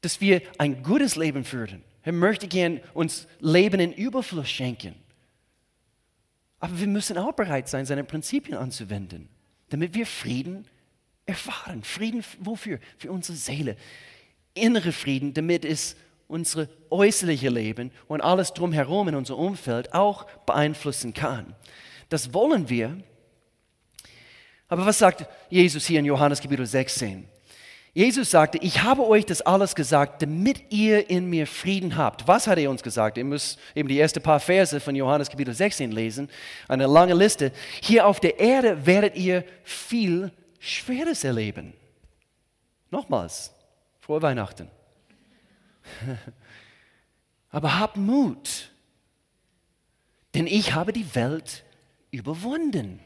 dass 0.00 0.20
wir 0.20 0.42
ein 0.58 0.82
gutes 0.82 1.14
Leben 1.14 1.44
führen. 1.44 1.84
Er 2.02 2.12
möchte 2.12 2.48
gern 2.48 2.80
uns 2.94 3.26
Leben 3.40 3.80
in 3.80 3.92
Überfluss 3.92 4.50
schenken. 4.50 4.94
Aber 6.58 6.78
wir 6.78 6.86
müssen 6.86 7.18
auch 7.18 7.32
bereit 7.32 7.68
sein, 7.68 7.86
seine 7.86 8.04
Prinzipien 8.04 8.56
anzuwenden 8.56 9.28
damit 9.72 9.94
wir 9.94 10.06
Frieden 10.06 10.66
erfahren. 11.24 11.82
Frieden 11.82 12.22
wofür? 12.40 12.78
Für 12.98 13.10
unsere 13.10 13.36
Seele. 13.36 13.76
Innere 14.54 14.92
Frieden, 14.92 15.32
damit 15.32 15.64
es 15.64 15.96
unsere 16.28 16.68
äußerliche 16.90 17.48
Leben 17.48 17.90
und 18.06 18.20
alles 18.20 18.52
drumherum 18.52 19.08
in 19.08 19.14
unserem 19.14 19.40
Umfeld 19.40 19.94
auch 19.94 20.26
beeinflussen 20.44 21.14
kann. 21.14 21.54
Das 22.10 22.34
wollen 22.34 22.68
wir. 22.68 22.98
Aber 24.68 24.84
was 24.84 24.98
sagt 24.98 25.26
Jesus 25.48 25.86
hier 25.86 26.00
in 26.00 26.04
Johannes 26.04 26.40
Kapitel 26.40 26.66
16? 26.66 27.26
Jesus 27.94 28.30
sagte, 28.30 28.56
ich 28.58 28.82
habe 28.82 29.06
euch 29.06 29.26
das 29.26 29.42
alles 29.42 29.74
gesagt, 29.74 30.22
damit 30.22 30.72
ihr 30.72 31.10
in 31.10 31.28
mir 31.28 31.46
Frieden 31.46 31.96
habt. 31.96 32.26
Was 32.26 32.46
hat 32.46 32.56
er 32.58 32.70
uns 32.70 32.82
gesagt? 32.82 33.18
Ihr 33.18 33.24
müsst 33.24 33.58
eben 33.74 33.86
die 33.86 34.00
ersten 34.00 34.22
paar 34.22 34.40
Verse 34.40 34.80
von 34.80 34.96
Johannes 34.96 35.28
Kapitel 35.28 35.52
16 35.52 35.92
lesen, 35.92 36.30
eine 36.68 36.86
lange 36.86 37.12
Liste. 37.12 37.52
Hier 37.82 38.06
auf 38.06 38.18
der 38.18 38.40
Erde 38.40 38.86
werdet 38.86 39.14
ihr 39.14 39.44
viel 39.62 40.32
Schweres 40.58 41.22
erleben. 41.22 41.74
Nochmals, 42.90 43.52
frohe 44.00 44.22
Weihnachten. 44.22 44.70
Aber 47.50 47.78
habt 47.78 47.98
Mut, 47.98 48.70
denn 50.34 50.46
ich 50.46 50.72
habe 50.72 50.94
die 50.94 51.14
Welt 51.14 51.62
überwunden. 52.10 53.00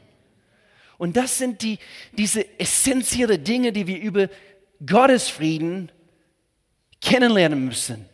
Und 0.97 1.15
das 1.15 1.37
sind 1.37 1.61
die, 1.61 1.77
diese 2.11 2.59
essentiellen 2.59 3.43
Dinge, 3.43 3.71
die 3.71 3.85
wir 3.85 3.99
über 3.99 4.29
Gottes 4.85 5.29
Frieden 5.29 5.91
kennenlernen 7.01 7.65
müssen. 7.65 8.05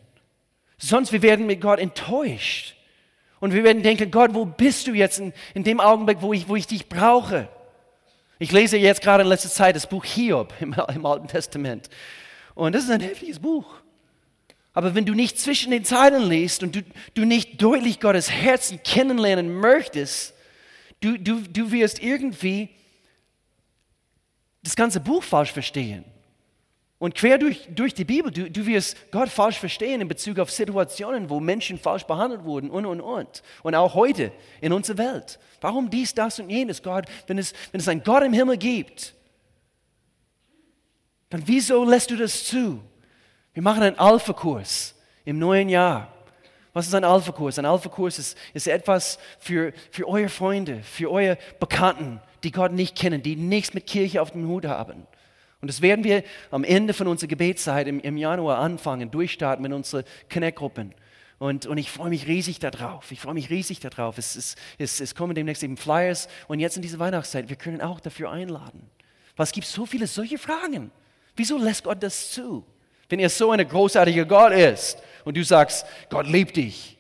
Sonst 0.78 1.12
wir 1.12 1.22
werden 1.22 1.46
mit 1.46 1.62
Gott 1.62 1.80
enttäuscht. 1.80 2.76
Und 3.40 3.54
wir 3.54 3.64
werden 3.64 3.84
denken, 3.84 4.10
Gott, 4.12 4.34
wo 4.34 4.46
bist 4.46 4.88
du 4.88 4.94
jetzt 4.94 5.20
in, 5.20 5.34
in 5.54 5.64
dem 5.64 5.80
Augenblick, 5.80 6.22
wo 6.22 6.34
ich, 6.34 6.48
wo 6.48 6.56
ich 6.56 6.68
dich 6.68 6.88
brauche? 6.88 7.50
Ich 8.40 8.52
lese 8.52 8.78
jetzt 8.78 9.02
gerade 9.02 9.24
in 9.24 9.30
letzter 9.30 9.50
Zeit 9.50 9.76
das 9.76 9.88
Buch 9.88 10.06
Hiob 10.06 10.54
im, 10.60 10.74
im 10.94 11.06
Alten 11.06 11.28
Testament. 11.28 11.90
Und 12.56 12.74
das 12.74 12.84
ist 12.86 12.90
ein 12.90 13.02
heftiges 13.02 13.40
Buch. 13.40 13.66
Aber 14.74 14.96
wenn 14.96 15.06
du 15.06 15.14
nicht 15.14 15.40
zwischen 15.40 15.72
den 15.72 15.86
Zeilen 15.86 16.28
liest 16.28 16.64
und 16.64 16.76
du, 16.76 16.82
du 17.14 17.26
nicht 17.26 17.62
deutlich 17.62 18.00
Gottes 18.00 18.32
Herzen 18.32 18.82
kennenlernen 18.84 19.54
möchtest, 19.54 20.34
du, 21.00 21.18
du, 21.20 21.42
du 21.42 21.72
wirst 21.72 22.02
irgendwie 22.02 22.70
das 24.64 24.76
ganze 24.76 25.00
Buch 25.00 25.22
falsch 25.22 25.52
verstehen. 25.52 26.04
Und 27.04 27.16
quer 27.16 27.38
durch, 27.38 27.68
durch 27.70 27.94
die 27.94 28.06
Bibel, 28.06 28.32
du, 28.32 28.50
du 28.50 28.66
wirst 28.66 28.96
Gott 29.12 29.28
falsch 29.28 29.60
verstehen 29.60 30.00
in 30.00 30.08
Bezug 30.08 30.40
auf 30.40 30.50
Situationen, 30.50 31.30
wo 31.30 31.42
Menschen 31.42 31.78
falsch 31.78 32.06
behandelt 32.06 32.46
wurden 32.46 32.70
und, 32.70 32.86
und, 32.86 33.02
und. 33.02 33.44
Und 33.62 33.76
auch 33.76 33.94
heute 33.94 34.32
in 34.62 34.72
unserer 34.72 35.00
Welt. 35.00 35.38
Warum 35.60 35.90
dies, 35.90 36.14
das 36.14 36.40
und 36.40 36.50
jenes, 36.50 36.82
Gott, 36.82 37.04
wenn 37.28 37.38
es, 37.38 37.54
wenn 37.74 37.82
es 37.82 37.90
einen 37.90 38.04
Gott 38.04 38.24
im 38.24 38.32
Himmel 38.32 38.56
gibt? 38.56 39.16
Dann 41.30 41.44
wieso 41.46 41.84
lässt 41.84 42.10
du 42.10 42.16
das 42.16 42.46
zu? 42.46 42.82
Wir 43.54 43.64
machen 43.64 43.84
einen 43.84 44.00
Alpha-Kurs 44.00 44.96
im 45.26 45.40
neuen 45.40 45.68
Jahr. 45.68 46.08
Was 46.72 46.88
ist 46.88 46.96
ein 46.96 47.04
Alpha-Kurs? 47.04 47.60
Ein 47.60 47.66
Alpha-Kurs 47.66 48.18
ist, 48.18 48.38
ist 48.54 48.68
etwas 48.68 49.20
für, 49.40 49.74
für 49.92 50.08
eure 50.08 50.30
Freunde, 50.30 50.82
für 50.84 51.12
eure 51.12 51.38
Bekannten, 51.60 52.22
die 52.46 52.52
Gott 52.52 52.72
nicht 52.72 52.96
kennen, 52.96 53.22
die 53.22 53.36
nichts 53.36 53.74
mit 53.74 53.88
Kirche 53.88 54.22
auf 54.22 54.32
dem 54.32 54.48
Hut 54.48 54.64
haben. 54.64 55.06
Und 55.64 55.68
das 55.68 55.82
werden 55.82 56.04
wir 56.04 56.26
am 56.52 56.66
Ende 56.66 56.94
von 56.94 57.08
unserer 57.08 57.30
Gebetszeit 57.30 57.88
im, 57.88 58.02
im 58.02 58.18
Januar 58.18 58.58
anfangen, 58.58 59.10
durchstarten 59.10 59.64
mit 59.64 59.72
unseren 59.72 60.04
Connect-Gruppen. 60.30 60.94
Und, 61.40 61.68
und 61.68 61.78
ich 61.78 61.90
freue 61.90 62.10
mich 62.10 62.28
riesig 62.28 62.60
darauf. 62.60 63.10
Ich 63.14 63.22
freue 63.22 63.34
mich 63.34 63.50
riesig 63.50 63.80
darauf. 63.80 64.18
Es, 64.18 64.36
es, 64.36 64.56
es, 64.78 65.00
es 65.00 65.16
kommen 65.16 65.36
demnächst 65.36 65.64
eben 65.64 65.78
Flyers. 65.78 66.28
Und 66.50 66.60
jetzt 66.60 66.76
in 66.76 66.82
dieser 66.82 67.00
Weihnachtszeit, 67.00 67.48
wir 67.48 67.56
können 67.56 67.80
auch 67.80 68.02
dafür 68.02 68.30
einladen. 68.30 68.90
Es 69.38 69.54
gibt 69.54 69.66
so 69.66 69.86
viele 69.86 70.06
solche 70.06 70.38
Fragen. 70.38 70.92
Wieso 71.38 71.58
lässt 71.58 71.86
Gott 71.86 72.04
das 72.04 72.32
zu? 72.32 72.66
Wenn 73.08 73.20
er 73.20 73.30
so 73.30 73.52
ein 73.52 73.66
großartiger 73.66 74.26
Gott 74.26 74.52
ist 74.52 75.02
und 75.24 75.38
du 75.38 75.46
sagst, 75.46 75.86
Gott 76.10 76.28
liebt 76.28 76.58
dich. 76.58 76.98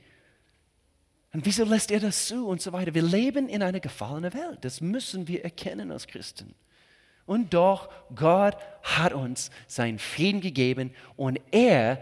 Und 1.33 1.45
wieso 1.45 1.65
lässt 1.65 1.91
er 1.91 1.99
das 1.99 2.27
zu 2.27 2.47
und 2.47 2.61
so 2.61 2.71
weiter? 2.71 2.95
Wir 2.95 3.03
leben 3.03 3.49
in 3.49 3.61
einer 3.61 3.81
gefallenen 3.81 4.33
Welt. 4.33 4.59
Das 4.61 4.79
müssen 4.79 5.27
wir 5.27 5.43
erkennen 5.43 5.91
als 5.91 6.07
Christen. 6.07 6.55
Und 7.25 7.53
doch, 7.53 7.89
Gott 8.15 8.57
hat 8.81 9.13
uns 9.13 9.49
seinen 9.67 9.99
Frieden 9.99 10.41
gegeben 10.41 10.93
und 11.15 11.39
er, 11.51 12.01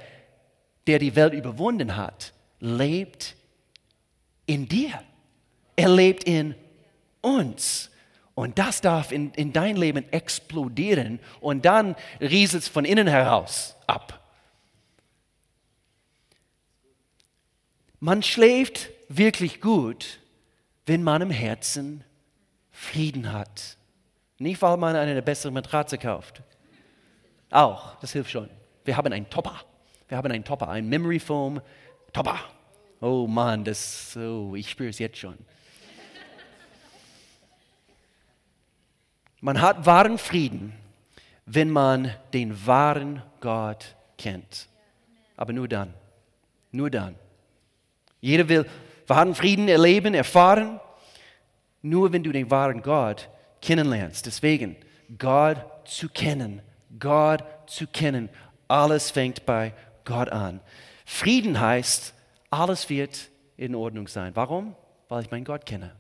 der 0.87 0.99
die 0.99 1.15
Welt 1.15 1.33
überwunden 1.33 1.95
hat, 1.95 2.33
lebt 2.59 3.35
in 4.45 4.67
dir. 4.67 5.01
Er 5.75 5.89
lebt 5.89 6.23
in 6.23 6.55
uns. 7.21 7.89
Und 8.33 8.57
das 8.57 8.81
darf 8.81 9.11
in, 9.11 9.31
in 9.33 9.53
dein 9.53 9.75
Leben 9.75 10.11
explodieren 10.11 11.19
und 11.39 11.65
dann 11.65 11.95
rieselt 12.19 12.63
es 12.63 12.69
von 12.69 12.85
innen 12.85 13.07
heraus 13.07 13.75
ab. 13.87 14.19
Man 17.99 18.23
schläft 18.23 18.89
wirklich 19.09 19.61
gut, 19.61 20.19
wenn 20.87 21.03
man 21.03 21.21
im 21.21 21.29
Herzen 21.29 22.03
Frieden 22.71 23.31
hat. 23.31 23.77
Nicht, 24.41 24.59
weil 24.63 24.75
man 24.75 24.95
eine 24.95 25.21
bessere 25.21 25.51
Matratze 25.51 25.99
kauft. 25.99 26.41
Auch, 27.51 27.93
das 27.99 28.13
hilft 28.13 28.31
schon. 28.31 28.49
Wir 28.83 28.97
haben 28.97 29.13
einen 29.13 29.29
Topper. 29.29 29.61
Wir 30.07 30.17
haben 30.17 30.31
einen 30.31 30.43
Topper, 30.43 30.67
einen 30.69 30.89
Memory 30.89 31.19
Foam 31.19 31.61
Topper. 32.11 32.39
Oh 33.01 33.27
Mann, 33.27 33.63
das, 33.63 34.17
oh, 34.17 34.55
ich 34.55 34.67
spüre 34.71 34.89
es 34.89 34.97
jetzt 34.97 35.19
schon. 35.19 35.37
Man 39.41 39.61
hat 39.61 39.85
wahren 39.85 40.17
Frieden, 40.17 40.73
wenn 41.45 41.69
man 41.69 42.11
den 42.33 42.65
wahren 42.65 43.21
Gott 43.41 43.95
kennt. 44.17 44.67
Aber 45.37 45.53
nur 45.53 45.67
dann. 45.67 45.93
Nur 46.71 46.89
dann. 46.89 47.13
Jeder 48.21 48.49
will 48.49 48.65
wahren 49.05 49.35
Frieden 49.35 49.67
erleben, 49.67 50.15
erfahren, 50.15 50.79
nur 51.83 52.11
wenn 52.11 52.23
du 52.23 52.31
den 52.31 52.49
wahren 52.49 52.81
Gott 52.81 53.29
kennenlernst. 53.61 54.25
Deswegen, 54.25 54.75
Gott 55.17 55.57
zu 55.85 56.09
kennen, 56.09 56.61
Gott 56.99 57.43
zu 57.67 57.87
kennen. 57.87 58.29
Alles 58.67 59.11
fängt 59.11 59.45
bei 59.45 59.73
Gott 60.05 60.29
an. 60.29 60.61
Frieden 61.05 61.59
heißt, 61.59 62.13
alles 62.49 62.89
wird 62.89 63.29
in 63.57 63.75
Ordnung 63.75 64.07
sein. 64.07 64.35
Warum? 64.35 64.75
Weil 65.09 65.23
ich 65.23 65.31
meinen 65.31 65.45
Gott 65.45 65.65
kenne. 65.65 65.95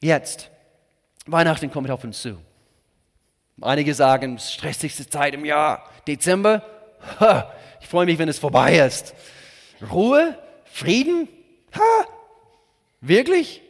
Jetzt, 0.00 0.50
Weihnachten 1.26 1.70
kommt 1.70 1.90
auf 1.90 2.04
uns 2.04 2.20
zu. 2.20 2.38
Einige 3.60 3.94
sagen, 3.94 4.38
stressigste 4.38 5.08
Zeit 5.08 5.34
im 5.34 5.44
Jahr, 5.44 5.88
Dezember. 6.06 6.62
Ich 7.80 7.88
freue 7.88 8.06
mich, 8.06 8.18
wenn 8.18 8.28
es 8.28 8.38
vorbei 8.38 8.78
ist. 8.78 9.14
Ruhe, 9.90 10.38
Frieden, 10.64 11.28
ha, 11.74 12.06
wirklich? 13.00 13.61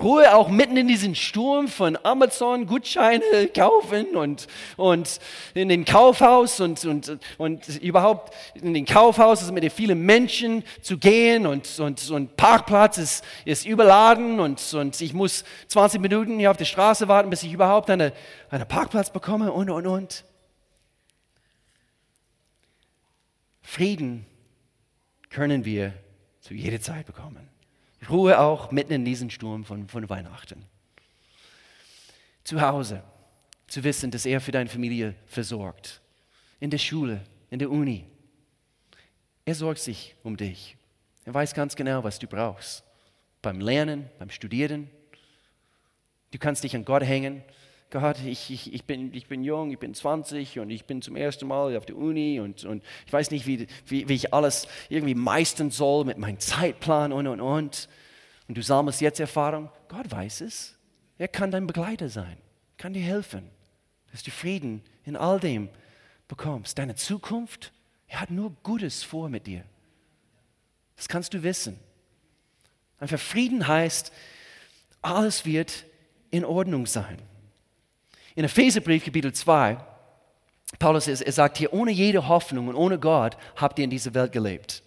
Ruhe 0.00 0.34
auch 0.34 0.48
mitten 0.48 0.76
in 0.76 0.88
diesem 0.88 1.14
Sturm 1.14 1.68
von 1.68 1.98
Amazon 2.02 2.66
Gutscheine 2.66 3.48
kaufen 3.54 4.16
und, 4.16 4.46
und 4.76 5.18
in 5.54 5.68
den 5.68 5.84
Kaufhaus 5.84 6.60
und, 6.60 6.84
und, 6.84 7.18
und 7.38 7.68
überhaupt 7.82 8.34
in 8.54 8.74
den 8.74 8.84
Kaufhaus 8.84 9.40
also 9.40 9.52
mit 9.52 9.72
vielen 9.72 10.00
Menschen 10.00 10.64
zu 10.82 10.98
gehen 10.98 11.46
und, 11.46 11.78
und, 11.80 12.10
und 12.10 12.36
Parkplatz 12.36 12.98
ist, 12.98 13.24
ist 13.44 13.66
überladen 13.66 14.40
und, 14.40 14.74
und 14.74 15.00
ich 15.00 15.14
muss 15.14 15.44
20 15.68 16.00
Minuten 16.00 16.38
hier 16.38 16.50
auf 16.50 16.56
der 16.56 16.64
Straße 16.64 17.08
warten, 17.08 17.30
bis 17.30 17.42
ich 17.42 17.52
überhaupt 17.52 17.90
einen 17.90 18.12
eine 18.50 18.66
Parkplatz 18.66 19.10
bekomme 19.10 19.52
und, 19.52 19.70
und, 19.70 19.86
und. 19.86 20.24
Frieden 23.62 24.26
können 25.28 25.64
wir 25.64 25.92
zu 26.40 26.54
jeder 26.54 26.80
Zeit 26.80 27.06
bekommen. 27.06 27.47
Ruhe 28.08 28.38
auch 28.38 28.70
mitten 28.70 28.92
in 28.92 29.04
diesem 29.04 29.30
Sturm 29.30 29.64
von, 29.64 29.88
von 29.88 30.08
Weihnachten. 30.08 30.64
Zu 32.44 32.60
Hause 32.60 33.02
zu 33.66 33.84
wissen, 33.84 34.10
dass 34.10 34.26
er 34.26 34.40
für 34.40 34.52
deine 34.52 34.68
Familie 34.68 35.14
versorgt. 35.26 36.00
In 36.60 36.70
der 36.70 36.78
Schule, 36.78 37.20
in 37.50 37.58
der 37.58 37.70
Uni. 37.70 38.06
Er 39.44 39.54
sorgt 39.54 39.80
sich 39.80 40.14
um 40.22 40.36
dich. 40.36 40.76
Er 41.24 41.34
weiß 41.34 41.54
ganz 41.54 41.76
genau, 41.76 42.02
was 42.02 42.18
du 42.18 42.26
brauchst. 42.26 42.82
Beim 43.42 43.60
Lernen, 43.60 44.08
beim 44.18 44.30
Studieren. 44.30 44.90
Du 46.30 46.38
kannst 46.38 46.64
dich 46.64 46.74
an 46.74 46.84
Gott 46.84 47.02
hängen 47.02 47.42
Gott, 47.90 48.18
ich, 48.24 48.50
ich, 48.50 48.74
ich, 48.74 48.84
bin, 48.84 49.14
ich 49.14 49.28
bin 49.28 49.42
jung, 49.42 49.70
ich 49.70 49.78
bin 49.78 49.94
20 49.94 50.58
und 50.58 50.68
ich 50.68 50.84
bin 50.84 51.00
zum 51.00 51.16
ersten 51.16 51.46
Mal 51.48 51.74
auf 51.74 51.86
der 51.86 51.96
Uni 51.96 52.38
und, 52.38 52.64
und 52.64 52.84
ich 53.06 53.12
weiß 53.12 53.30
nicht, 53.30 53.46
wie, 53.46 53.66
wie, 53.86 54.08
wie 54.08 54.14
ich 54.14 54.34
alles 54.34 54.68
irgendwie 54.90 55.14
meistern 55.14 55.70
soll 55.70 56.04
mit 56.04 56.18
meinem 56.18 56.38
Zeitplan 56.38 57.12
und, 57.12 57.26
und, 57.26 57.40
und. 57.40 57.88
Und 58.46 58.58
du 58.58 58.62
sammelst 58.62 59.00
jetzt 59.00 59.20
Erfahrung. 59.20 59.70
Gott 59.88 60.10
weiß 60.10 60.42
es. 60.42 60.76
Er 61.16 61.28
kann 61.28 61.50
dein 61.50 61.66
Begleiter 61.66 62.08
sein, 62.08 62.36
kann 62.76 62.92
dir 62.92 63.02
helfen, 63.02 63.50
dass 64.12 64.22
du 64.22 64.30
Frieden 64.30 64.82
in 65.04 65.16
all 65.16 65.40
dem 65.40 65.68
bekommst. 66.28 66.78
Deine 66.78 66.94
Zukunft, 66.94 67.72
er 68.06 68.20
hat 68.20 68.30
nur 68.30 68.54
Gutes 68.62 69.02
vor 69.02 69.28
mit 69.28 69.46
dir. 69.46 69.64
Das 70.96 71.08
kannst 71.08 71.32
du 71.32 71.42
wissen. 71.42 71.78
Einfach 72.98 73.18
Frieden 73.18 73.66
heißt, 73.66 74.12
alles 75.00 75.44
wird 75.46 75.86
in 76.30 76.44
Ordnung 76.44 76.86
sein. 76.86 77.18
In 78.38 78.44
Epheserbrief 78.44 79.04
Kapitel 79.04 79.32
2, 79.32 79.78
Paulus 80.78 81.08
er 81.08 81.32
sagt 81.32 81.58
hier, 81.58 81.72
ohne 81.72 81.90
jede 81.90 82.28
Hoffnung 82.28 82.68
und 82.68 82.76
ohne 82.76 82.96
Gott 82.96 83.36
habt 83.56 83.80
ihr 83.80 83.84
in 83.84 83.90
dieser 83.90 84.14
Welt 84.14 84.30
gelebt. 84.30 84.80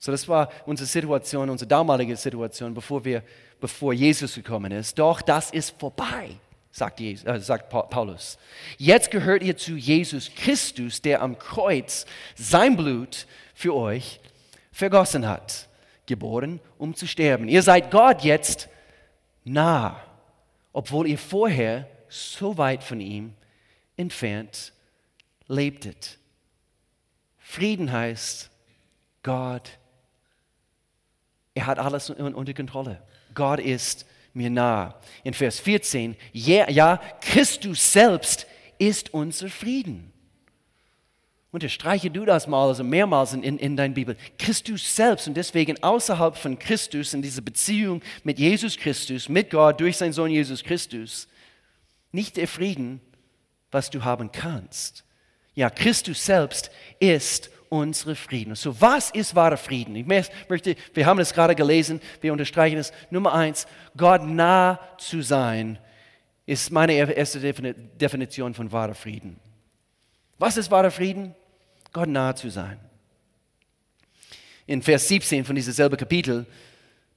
So, 0.00 0.10
das 0.10 0.26
war 0.26 0.48
unsere 0.66 0.88
Situation, 0.88 1.50
unsere 1.50 1.68
damalige 1.68 2.16
Situation, 2.16 2.74
bevor, 2.74 3.04
wir, 3.04 3.22
bevor 3.60 3.92
Jesus 3.92 4.34
gekommen 4.34 4.72
ist. 4.72 4.98
Doch 4.98 5.22
das 5.22 5.52
ist 5.52 5.78
vorbei, 5.78 6.30
sagt, 6.72 6.98
Jesus, 6.98 7.24
äh, 7.26 7.38
sagt 7.38 7.70
Paulus. 7.70 8.38
Jetzt 8.76 9.12
gehört 9.12 9.44
ihr 9.44 9.56
zu 9.56 9.76
Jesus 9.76 10.28
Christus, 10.34 11.00
der 11.00 11.22
am 11.22 11.38
Kreuz 11.38 12.06
sein 12.34 12.76
Blut 12.76 13.28
für 13.54 13.72
euch 13.72 14.18
vergossen 14.72 15.28
hat, 15.28 15.68
geboren, 16.06 16.58
um 16.76 16.96
zu 16.96 17.06
sterben. 17.06 17.46
Ihr 17.46 17.62
seid 17.62 17.92
Gott 17.92 18.24
jetzt 18.24 18.68
nah, 19.44 20.02
obwohl 20.72 21.06
ihr 21.06 21.18
vorher 21.18 21.86
so 22.10 22.58
weit 22.58 22.84
von 22.84 23.00
ihm 23.00 23.34
entfernt 23.96 24.72
lebtet. 25.46 26.18
Frieden 27.38 27.90
heißt, 27.90 28.50
Gott, 29.22 29.78
er 31.54 31.66
hat 31.66 31.78
alles 31.78 32.10
unter 32.10 32.54
Kontrolle. 32.54 33.02
Gott 33.34 33.60
ist 33.60 34.06
mir 34.32 34.50
nah. 34.50 35.00
In 35.24 35.34
Vers 35.34 35.58
14, 35.60 36.16
ja, 36.32 36.70
ja, 36.70 37.00
Christus 37.20 37.92
selbst 37.92 38.46
ist 38.78 39.12
unser 39.12 39.48
Frieden. 39.48 40.12
Unterstreiche 41.52 42.10
du 42.10 42.24
das 42.24 42.46
mal, 42.46 42.68
also 42.68 42.84
mehrmals 42.84 43.32
in, 43.32 43.42
in, 43.42 43.58
in 43.58 43.76
deiner 43.76 43.94
Bibel. 43.94 44.16
Christus 44.38 44.94
selbst 44.94 45.26
und 45.26 45.36
deswegen 45.36 45.82
außerhalb 45.82 46.36
von 46.36 46.56
Christus, 46.58 47.12
in 47.12 47.22
dieser 47.22 47.42
Beziehung 47.42 48.02
mit 48.22 48.38
Jesus 48.38 48.76
Christus, 48.76 49.28
mit 49.28 49.50
Gott 49.50 49.80
durch 49.80 49.96
seinen 49.96 50.12
Sohn 50.12 50.30
Jesus 50.30 50.62
Christus, 50.62 51.26
nicht 52.12 52.36
der 52.36 52.48
Frieden, 52.48 53.00
was 53.70 53.90
du 53.90 54.04
haben 54.04 54.32
kannst. 54.32 55.04
Ja, 55.54 55.70
Christus 55.70 56.24
selbst 56.24 56.70
ist 56.98 57.50
unsere 57.68 58.16
Frieden. 58.16 58.54
So, 58.54 58.80
was 58.80 59.10
ist 59.10 59.34
wahrer 59.34 59.56
Frieden? 59.56 59.94
Ich 59.96 60.06
möchte, 60.06 60.74
wir 60.92 61.06
haben 61.06 61.20
es 61.20 61.32
gerade 61.32 61.54
gelesen, 61.54 62.00
wir 62.20 62.32
unterstreichen 62.32 62.78
es. 62.78 62.92
Nummer 63.10 63.34
eins, 63.34 63.66
Gott 63.96 64.24
nah 64.24 64.80
zu 64.98 65.22
sein, 65.22 65.78
ist 66.46 66.70
meine 66.70 66.94
erste 66.94 67.40
Definition 67.40 68.54
von 68.54 68.72
wahrer 68.72 68.94
Frieden. 68.94 69.38
Was 70.38 70.56
ist 70.56 70.70
wahrer 70.70 70.90
Frieden? 70.90 71.34
Gott 71.92 72.08
nah 72.08 72.34
zu 72.34 72.50
sein. 72.50 72.78
In 74.66 74.82
Vers 74.82 75.08
17 75.08 75.44
von 75.44 75.54
diesem 75.54 75.72
selben 75.72 75.96
Kapitel, 75.96 76.46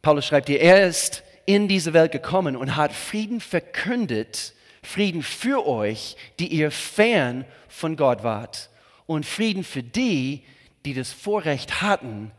Paulus 0.01 0.25
schreibt 0.25 0.49
hier, 0.49 0.59
er 0.59 0.87
ist 0.87 1.23
in 1.45 1.67
diese 1.67 1.93
Welt 1.93 2.11
gekommen 2.11 2.55
und 2.55 2.75
hat 2.75 2.91
Frieden 2.91 3.39
verkündet, 3.39 4.53
Frieden 4.83 5.23
für 5.23 5.65
euch, 5.65 6.15
die 6.39 6.47
ihr 6.47 6.69
fern 6.69 7.45
von 7.67 7.95
Gott 7.95 8.23
wart. 8.23 8.69
Und 9.05 9.25
Frieden 9.25 9.63
für 9.63 9.83
die, 9.83 10.43
die 10.85 10.93
das 10.93 11.11
Vorrecht 11.11 11.81
hatten, 11.81 12.31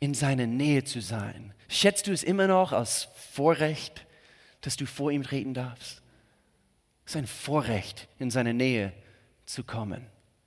in 0.00 0.14
seiner 0.14 0.46
Nähe 0.46 0.84
zu 0.84 1.00
sein. 1.00 1.52
Schätzt 1.68 2.06
du 2.06 2.12
es 2.12 2.22
immer 2.22 2.46
noch 2.46 2.72
als 2.72 3.08
Vorrecht, 3.32 4.06
dass 4.60 4.76
du 4.76 4.86
vor 4.86 5.10
ihm 5.10 5.22
treten 5.22 5.54
darfst? 5.54 6.02
Es 7.04 7.12
ist 7.12 7.16
ein 7.16 7.26
Vorrecht, 7.26 8.06
in 8.18 8.30
seine 8.30 8.54
Nähe 8.54 8.92
zu 9.46 9.64
kommen. 9.64 10.06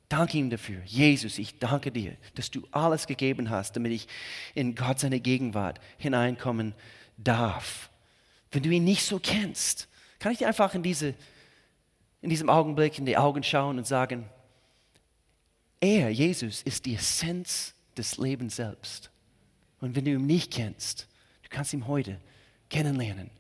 Danke 0.10 0.38
ihm 0.38 0.50
dafür. 0.50 0.82
Jesus, 0.86 1.40
ich 1.40 1.58
danke 1.58 1.92
dir, 1.92 2.18
dass 2.36 2.52
du 2.52 2.68
alles 2.72 3.08
gegeben 3.08 3.50
hast, 3.50 3.76
damit 3.76 3.94
ich 3.94 4.08
in 4.54 4.76
Gott 4.76 5.00
seine 5.00 5.20
Gegenwart 5.20 5.80
hineinkommen 5.98 6.76
darf. 7.18 7.90
Wenn 8.52 8.64
du 8.64 8.70
ihn 8.70 8.84
nicht 8.84 9.06
so 9.06 9.20
kennst, 9.20 9.88
kann 10.20 10.34
ich 10.34 10.40
dir 10.40 10.48
einfach 10.48 10.76
in, 10.76 10.84
diese, 10.84 11.16
in 12.22 12.30
diesem 12.30 12.50
Augenblick 12.50 12.98
in 12.98 13.06
die 13.06 13.18
Augen 13.18 13.44
schauen 13.44 13.78
und 13.78 13.88
sagen, 13.88 14.30
er, 15.80 16.10
Jesus, 16.10 16.62
ist 16.62 16.86
die 16.86 16.96
Essenz 16.96 17.74
des 17.98 18.18
Lebens 18.18 18.56
selbst. 18.56 19.10
Und 19.80 19.96
wenn 19.96 20.06
du 20.06 20.12
ihn 20.12 20.26
nicht 20.28 20.54
kennst, 20.54 21.08
du 21.44 21.50
kannst 21.50 21.74
ihn 21.74 21.88
heute 21.88 22.20
kennenlernen. 22.70 23.32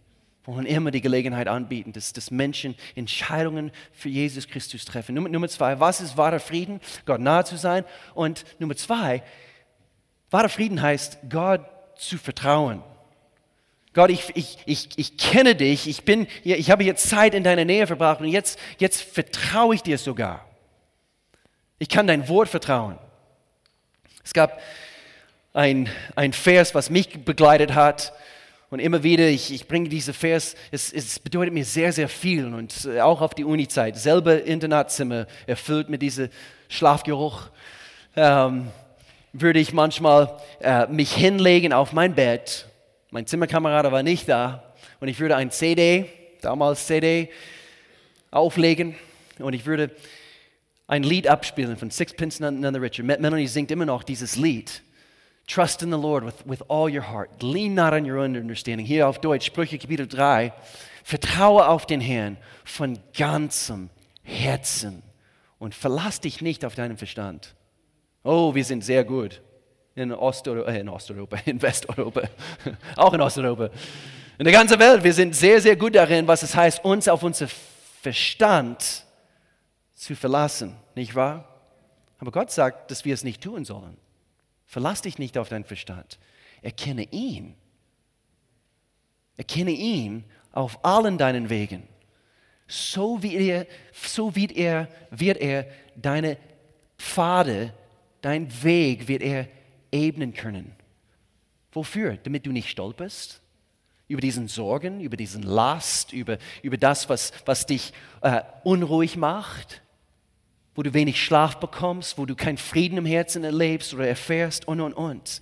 Wir 0.44 0.56
wollen 0.56 0.65
immer 0.65 0.89
die 0.89 1.02
Gelegenheit 1.02 1.48
anbieten, 1.48 1.94
dass, 1.94 2.13
dass 2.13 2.32
Menschen 2.32 2.76
Entscheidungen 2.96 3.72
für 3.91 4.10
Jesus 4.10 4.48
Christus 4.48 4.86
treffen. 4.86 5.13
Nummer, 5.13 5.30
Nummer 5.30 5.48
zwei, 5.48 5.80
was 5.80 6.02
ist 6.02 6.17
wahrer 6.17 6.39
Frieden? 6.39 6.82
Gott 7.06 7.22
nahe 7.22 7.46
zu 7.46 7.58
sein. 7.58 7.86
Und 8.15 8.44
Nummer 8.58 8.76
zwei, 8.76 9.22
wahrer 10.32 10.50
Frieden 10.50 10.82
heißt, 10.82 11.20
Gott 11.30 11.62
zu 11.96 12.17
vertrauen. 12.17 12.82
Gott, 13.94 14.10
ich, 14.10 14.32
ich, 14.36 14.58
ich, 14.66 14.90
ich 14.96 15.18
kenne 15.18 15.54
dich, 15.54 15.88
ich, 15.88 16.04
bin, 16.04 16.28
ich 16.44 16.72
habe 16.72 16.84
jetzt 16.84 17.10
Zeit 17.10 17.34
in 17.34 17.44
deiner 17.44 17.66
Nähe 17.66 17.88
verbracht 17.88 18.22
und 18.22 18.28
jetzt, 18.28 18.58
jetzt 18.78 19.02
vertraue 19.02 19.76
ich 19.76 19.84
dir 19.84 19.98
sogar. 19.98 20.46
Ich 21.78 21.90
kann 21.90 22.08
dein 22.08 22.30
Wort 22.30 22.48
vertrauen. 22.48 22.98
Es 24.24 24.34
gab 24.34 24.62
ein, 25.54 25.90
ein 26.16 26.32
Vers, 26.32 26.74
was 26.74 26.90
mich 26.90 27.26
begleitet 27.26 27.74
hat. 27.74 28.14
Und 28.70 28.80
immer 28.80 29.04
wieder, 29.04 29.28
ich, 29.28 29.52
ich 29.52 29.68
bringe 29.68 29.90
diese 29.90 30.14
Vers, 30.14 30.56
es, 30.72 30.94
es 30.94 31.20
bedeutet 31.20 31.54
mir 31.54 31.66
sehr, 31.66 31.92
sehr 31.92 32.08
viel. 32.08 32.54
Und 32.54 32.86
äh, 32.86 33.02
auch 33.02 33.20
auf 33.20 33.34
die 33.34 33.44
Uni-Zeit, 33.44 33.98
selber 33.98 34.42
Internatzimmer, 34.44 35.28
erfüllt 35.46 35.90
mit 35.90 36.02
diesem 36.02 36.30
Schlafgeruch, 36.70 37.50
ähm, 38.16 38.68
würde 39.34 39.60
ich 39.60 39.74
manchmal 39.74 40.40
äh, 40.62 40.88
mich 40.88 41.14
hinlegen 41.14 41.74
auf 41.74 41.92
mein 41.92 42.16
Bett. 42.16 42.68
Mein 43.13 43.28
Zimmerkamerad 43.28 43.91
war 43.91 44.04
nicht 44.04 44.30
da. 44.30 44.74
Und 45.02 45.10
ich 45.10 45.19
würde 45.19 45.36
ein 45.36 45.52
CD, 45.52 46.06
damals 46.39 46.88
CD, 46.88 47.30
auflegen. 48.32 48.95
Und 49.38 49.54
ich 49.54 49.65
würde 49.65 49.91
ein 50.88 51.04
Lied 51.04 51.28
abspielen 51.28 51.76
von 51.76 51.91
Sixpence 51.91 52.39
None 52.39 52.71
the 52.71 52.80
Richer. 52.80 53.04
Melanie 53.04 53.47
singt 53.47 53.69
immer 53.69 53.86
noch 53.86 54.04
dieses 54.04 54.38
Lied. 54.38 54.82
Trust 55.45 55.84
in 55.84 55.91
the 55.91 55.97
Lord 55.97 56.26
with, 56.26 56.36
with 56.45 56.62
all 56.69 56.89
your 56.89 57.12
heart. 57.12 57.43
Lean 57.43 57.76
not 57.76 57.91
on 57.91 58.10
your 58.10 58.17
own 58.17 58.38
understanding. 58.38 58.86
Hier 58.86 59.10
auf 59.10 59.19
Deutsch, 59.19 59.45
Sprüche 59.45 59.78
Kapitel 59.78 60.08
3. 60.08 60.54
Vertraue 61.04 61.67
auf 61.67 61.86
den 61.86 62.00
Herrn 62.00 62.38
von 62.63 62.97
ganzem 63.17 63.89
Herzen 64.24 65.04
und 65.60 65.76
verlass 65.76 66.21
dich 66.21 66.41
nicht 66.41 66.63
auf 66.63 66.76
deinen 66.76 66.95
Verstand. 66.95 67.56
Oh, 68.24 68.56
wir 68.56 68.63
sind 68.63 68.86
sehr 68.86 69.04
gut 69.04 69.41
in, 70.02 70.12
Osteuropa, 70.12 70.72
äh, 70.72 70.80
in 70.80 70.90
Osteuropa, 70.90 71.38
in 71.46 71.62
Westeuropa, 71.62 72.22
auch 72.96 73.14
in 73.14 73.22
Osteuropa. 73.22 73.70
In 74.38 74.46
der 74.46 74.54
ganzen 74.54 74.80
Welt, 74.80 75.04
wir 75.04 75.14
sind 75.14 75.36
sehr, 75.36 75.62
sehr 75.62 75.76
gut 75.76 75.96
darin, 75.96 76.28
was 76.28 76.44
es 76.44 76.56
heißt, 76.56 76.84
uns 76.84 77.08
auf 77.08 77.24
unser 77.24 77.48
Verstand 78.02 79.06
zu 79.94 80.16
verlassen, 80.16 80.76
nicht 80.96 81.14
wahr? 81.14 81.48
Aber 82.18 82.32
Gott 82.32 82.52
sagt, 82.52 82.92
dass 82.92 83.06
wir 83.06 83.14
es 83.14 83.24
nicht 83.24 83.42
tun 83.42 83.66
sollen. 83.66 83.98
Verlass 84.66 85.02
dich 85.02 85.20
nicht 85.20 85.38
auf 85.38 85.50
deinen 85.50 85.66
Verstand. 85.66 86.18
Erkenne 86.62 87.04
ihn. 87.12 87.56
Erkenne 89.38 89.72
ihn 89.72 90.24
auf 90.52 90.84
allen 90.84 91.18
deinen 91.18 91.50
Wegen. 91.50 91.88
So, 92.68 93.22
wie 93.22 93.36
er, 93.36 93.68
so 93.92 94.36
wird, 94.36 94.54
er, 94.54 94.88
wird 95.10 95.38
er 95.38 95.68
deine 95.96 96.38
Pfade, 96.98 97.74
dein 98.22 98.64
Weg, 98.64 99.08
wird 99.08 99.22
er 99.22 99.48
ebnen 99.92 100.34
können. 100.34 100.74
Wofür? 101.72 102.18
Damit 102.24 102.46
du 102.46 102.52
nicht 102.52 102.70
stolperst? 102.70 103.42
Über 104.08 104.22
diesen 104.22 104.48
Sorgen, 104.48 105.00
über 105.00 105.16
diesen 105.16 105.44
Last, 105.44 106.12
über, 106.12 106.38
über 106.62 106.78
das, 106.78 107.08
was, 107.08 107.32
was 107.46 107.66
dich 107.66 107.94
äh, 108.22 108.42
unruhig 108.64 109.16
macht? 109.16 109.82
wo 110.76 110.84
du 110.84 110.94
wenig 110.94 111.22
Schlaf 111.22 111.58
bekommst, 111.58 112.18
wo 112.18 112.26
du 112.26 112.36
keinen 112.36 112.58
Frieden 112.58 112.98
im 112.98 113.06
Herzen 113.06 113.44
erlebst 113.44 113.94
oder 113.94 114.08
erfährst 114.08 114.68
und, 114.68 114.80
und, 114.80 114.94
und. 114.94 115.42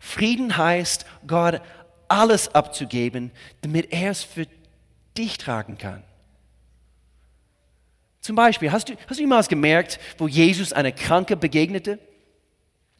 Frieden 0.00 0.56
heißt, 0.56 1.06
Gott 1.26 1.60
alles 2.06 2.54
abzugeben, 2.54 3.30
damit 3.62 3.92
er 3.92 4.10
es 4.10 4.22
für 4.22 4.46
dich 5.16 5.38
tragen 5.38 5.78
kann. 5.78 6.02
Zum 8.20 8.36
Beispiel, 8.36 8.70
hast 8.70 8.88
du, 8.88 8.94
hast 9.06 9.18
du 9.18 9.22
jemals 9.22 9.48
gemerkt, 9.48 9.98
wo 10.18 10.28
Jesus 10.28 10.72
eine 10.72 10.92
Kranke 10.92 11.36
begegnete 11.36 11.98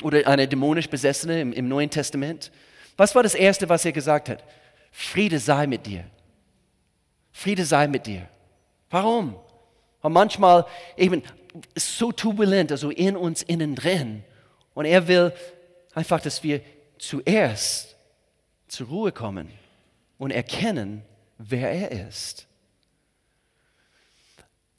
oder 0.02 0.26
eine 0.26 0.46
dämonisch 0.46 0.88
Besessene 0.88 1.40
im, 1.40 1.52
im 1.52 1.68
Neuen 1.68 1.90
Testament? 1.90 2.50
Was 2.96 3.14
war 3.14 3.22
das 3.22 3.34
Erste, 3.34 3.68
was 3.68 3.84
er 3.84 3.92
gesagt 3.92 4.28
hat? 4.28 4.44
Friede 4.90 5.38
sei 5.38 5.66
mit 5.66 5.86
dir. 5.86 6.04
Friede 7.32 7.64
sei 7.64 7.86
mit 7.86 8.06
dir. 8.06 8.28
Warum? 8.90 9.36
Und 10.00 10.12
manchmal 10.12 10.66
eben 10.96 11.22
so 11.76 12.12
turbulent, 12.12 12.72
also 12.72 12.90
in 12.90 13.16
uns 13.16 13.42
innen 13.42 13.74
drin. 13.74 14.24
Und 14.74 14.84
er 14.84 15.06
will 15.08 15.32
einfach, 15.94 16.20
dass 16.20 16.42
wir 16.42 16.60
zuerst 16.98 17.96
zur 18.68 18.88
Ruhe 18.88 19.12
kommen 19.12 19.50
und 20.18 20.30
erkennen, 20.30 21.02
wer 21.38 21.70
er 21.70 22.08
ist. 22.08 22.46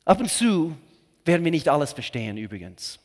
Ab 0.06 0.20
und 0.20 0.30
zu 0.30 0.76
werden 1.26 1.44
wir 1.44 1.52
nicht 1.52 1.70
alles 1.70 1.94
verstehen, 1.94 2.38
übrigens. 2.38 3.00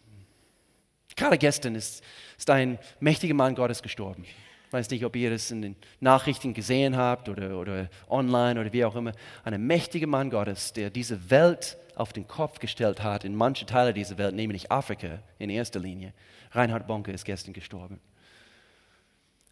Gerade 1.16 1.38
gestern 1.38 1.74
ist, 1.74 2.02
ist 2.36 2.50
ein 2.50 2.78
mächtiger 3.00 3.34
Mann 3.34 3.54
Gottes 3.54 3.82
gestorben. 3.82 4.24
Ich 4.24 4.72
weiß 4.72 4.90
nicht, 4.90 5.04
ob 5.04 5.14
ihr 5.14 5.30
das 5.30 5.50
in 5.50 5.62
den 5.62 5.76
Nachrichten 6.00 6.52
gesehen 6.52 6.96
habt 6.96 7.28
oder, 7.28 7.58
oder 7.58 7.88
online 8.08 8.60
oder 8.60 8.72
wie 8.72 8.84
auch 8.84 8.96
immer. 8.96 9.12
Ein 9.44 9.64
mächtiger 9.66 10.08
Mann 10.08 10.30
Gottes, 10.30 10.72
der 10.72 10.90
diese 10.90 11.30
Welt 11.30 11.76
auf 11.94 12.12
den 12.12 12.26
Kopf 12.26 12.58
gestellt 12.58 13.02
hat 13.02 13.24
in 13.24 13.36
manche 13.36 13.66
Teile 13.66 13.94
dieser 13.94 14.18
Welt, 14.18 14.34
nämlich 14.34 14.72
Afrika 14.72 15.20
in 15.38 15.50
erster 15.50 15.78
Linie. 15.78 16.12
Reinhard 16.50 16.88
Bonke 16.88 17.12
ist 17.12 17.24
gestern 17.24 17.52
gestorben. 17.52 18.00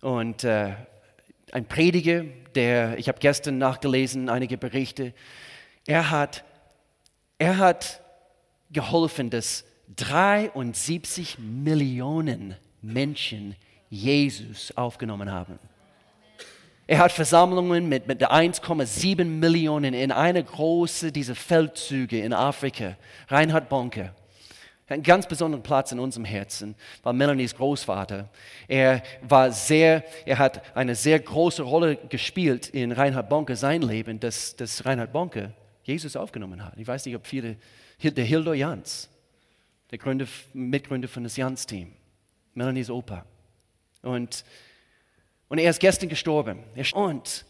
Und 0.01 0.43
äh, 0.43 0.75
ein 1.53 1.67
Prediger, 1.67 2.25
der, 2.57 2.99
ich 2.99 3.09
habe 3.09 3.21
gestern 3.21 3.59
nachgelesen, 3.59 4.29
einige 4.29 4.59
Berichte, 4.59 5.15
er 5.87 6.11
hat, 6.11 6.45
er 7.39 7.59
hat 7.59 8.01
geholfen, 8.71 9.31
dass 9.31 9.65
73 9.97 11.39
Millionen 11.39 12.57
Menschen 12.81 13.57
Jesus 13.91 14.77
aufgenommen 14.77 15.31
haben. 15.31 15.59
Er 16.87 16.99
hat 16.99 17.13
Versammlungen 17.13 17.89
mit, 17.89 18.09
mit 18.09 18.23
1,7 18.23 19.25
Millionen 19.25 19.95
in 19.95 20.11
eine 20.11 20.43
große 20.43 21.13
dieser 21.13 21.35
Feldzüge 21.35 22.21
in 22.21 22.33
Afrika. 22.33 22.97
Reinhard 23.29 23.69
Bonke. 23.69 24.13
Einen 24.89 25.03
ganz 25.03 25.27
besonderen 25.27 25.63
Platz 25.63 25.93
in 25.93 25.99
unserem 25.99 26.27
Herzen, 26.27 26.75
war 27.03 27.15
Melanies 27.15 27.55
Großvater. 27.55 28.29
Er 28.69 29.03
war 29.23 29.51
sehr, 29.51 30.05
er 30.27 30.39
hat 30.39 30.77
eine 30.77 30.95
sehr 30.95 31.19
große 31.19 31.63
Rolle 31.63 31.97
gespielt 31.97 32.69
in 32.69 32.93
Reinhard 32.93 33.31
Bonke 33.31 33.57
sein 33.57 33.81
Leben, 33.81 34.21
dass, 34.21 34.55
dass 34.55 34.85
Reinhard 34.85 35.13
Bonke 35.13 35.55
Jesus 35.85 36.15
aufgenommen 36.15 36.63
hat. 36.63 36.75
Ich 36.77 36.87
weiß 36.87 37.07
nicht, 37.07 37.17
ob 37.17 37.27
viele, 37.27 37.57
der 38.03 38.25
Hildo 38.25 38.53
Jans, 38.53 39.09
der 39.93 39.99
Gründer, 39.99 40.27
Mitgründer 40.53 41.07
von 41.07 41.23
das 41.23 41.37
Jans-Team, 41.37 41.93
Melanies 42.55 42.91
Opa. 42.91 43.25
Und 44.03 44.45
und 45.53 45.59
er 45.59 45.69
ist 45.69 45.81
gestern 45.81 46.09
gestorben. 46.09 46.61
Und 46.95 47.45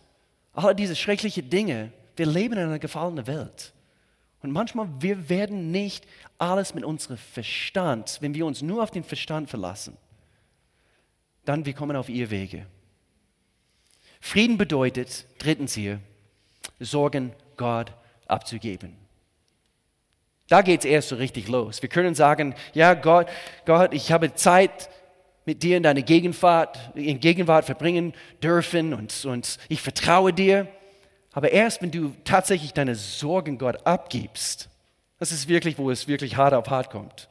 all 0.54 0.74
diese 0.74 0.96
schrecklichen 0.96 1.48
Dinge, 1.48 1.92
wir 2.16 2.26
leben 2.26 2.54
in 2.54 2.64
einer 2.64 2.80
gefallenen 2.80 3.28
Welt. 3.28 3.72
Und 4.42 4.50
manchmal, 4.50 4.88
wir 4.98 5.28
werden 5.28 5.70
nicht 5.70 6.04
alles 6.36 6.74
mit 6.74 6.82
unserem 6.82 7.16
Verstand, 7.16 8.18
wenn 8.20 8.34
wir 8.34 8.44
uns 8.44 8.60
nur 8.60 8.82
auf 8.82 8.90
den 8.90 9.04
Verstand 9.04 9.48
verlassen, 9.48 9.96
dann 11.44 11.64
wir 11.64 11.74
kommen 11.74 11.94
auf 11.94 12.08
ihr 12.08 12.28
Wege. 12.32 12.66
Frieden 14.20 14.58
bedeutet, 14.58 15.26
drittens 15.38 15.74
hier, 15.74 16.00
Sorgen 16.80 17.32
Gott 17.56 17.92
abzugeben. 18.26 18.96
Da 20.52 20.60
geht 20.60 20.80
es 20.80 20.84
erst 20.84 21.08
so 21.08 21.16
richtig 21.16 21.48
los. 21.48 21.80
Wir 21.80 21.88
können 21.88 22.14
sagen, 22.14 22.54
ja 22.74 22.92
Gott, 22.92 23.26
Gott, 23.64 23.94
ich 23.94 24.12
habe 24.12 24.34
Zeit 24.34 24.90
mit 25.46 25.62
dir 25.62 25.78
in 25.78 25.82
deine 25.82 26.02
Gegenwart, 26.02 26.78
in 26.94 27.20
Gegenwart 27.20 27.64
verbringen 27.64 28.12
dürfen 28.42 28.92
und, 28.92 29.24
und 29.24 29.56
ich 29.70 29.80
vertraue 29.80 30.34
dir. 30.34 30.68
Aber 31.32 31.52
erst 31.52 31.80
wenn 31.80 31.90
du 31.90 32.12
tatsächlich 32.24 32.74
deine 32.74 32.96
Sorgen 32.96 33.56
Gott 33.56 33.86
abgibst, 33.86 34.68
das 35.18 35.32
ist 35.32 35.48
wirklich, 35.48 35.78
wo 35.78 35.90
es 35.90 36.06
wirklich 36.06 36.36
hart 36.36 36.52
auf 36.52 36.68
hart 36.68 36.90
kommt. 36.90 37.30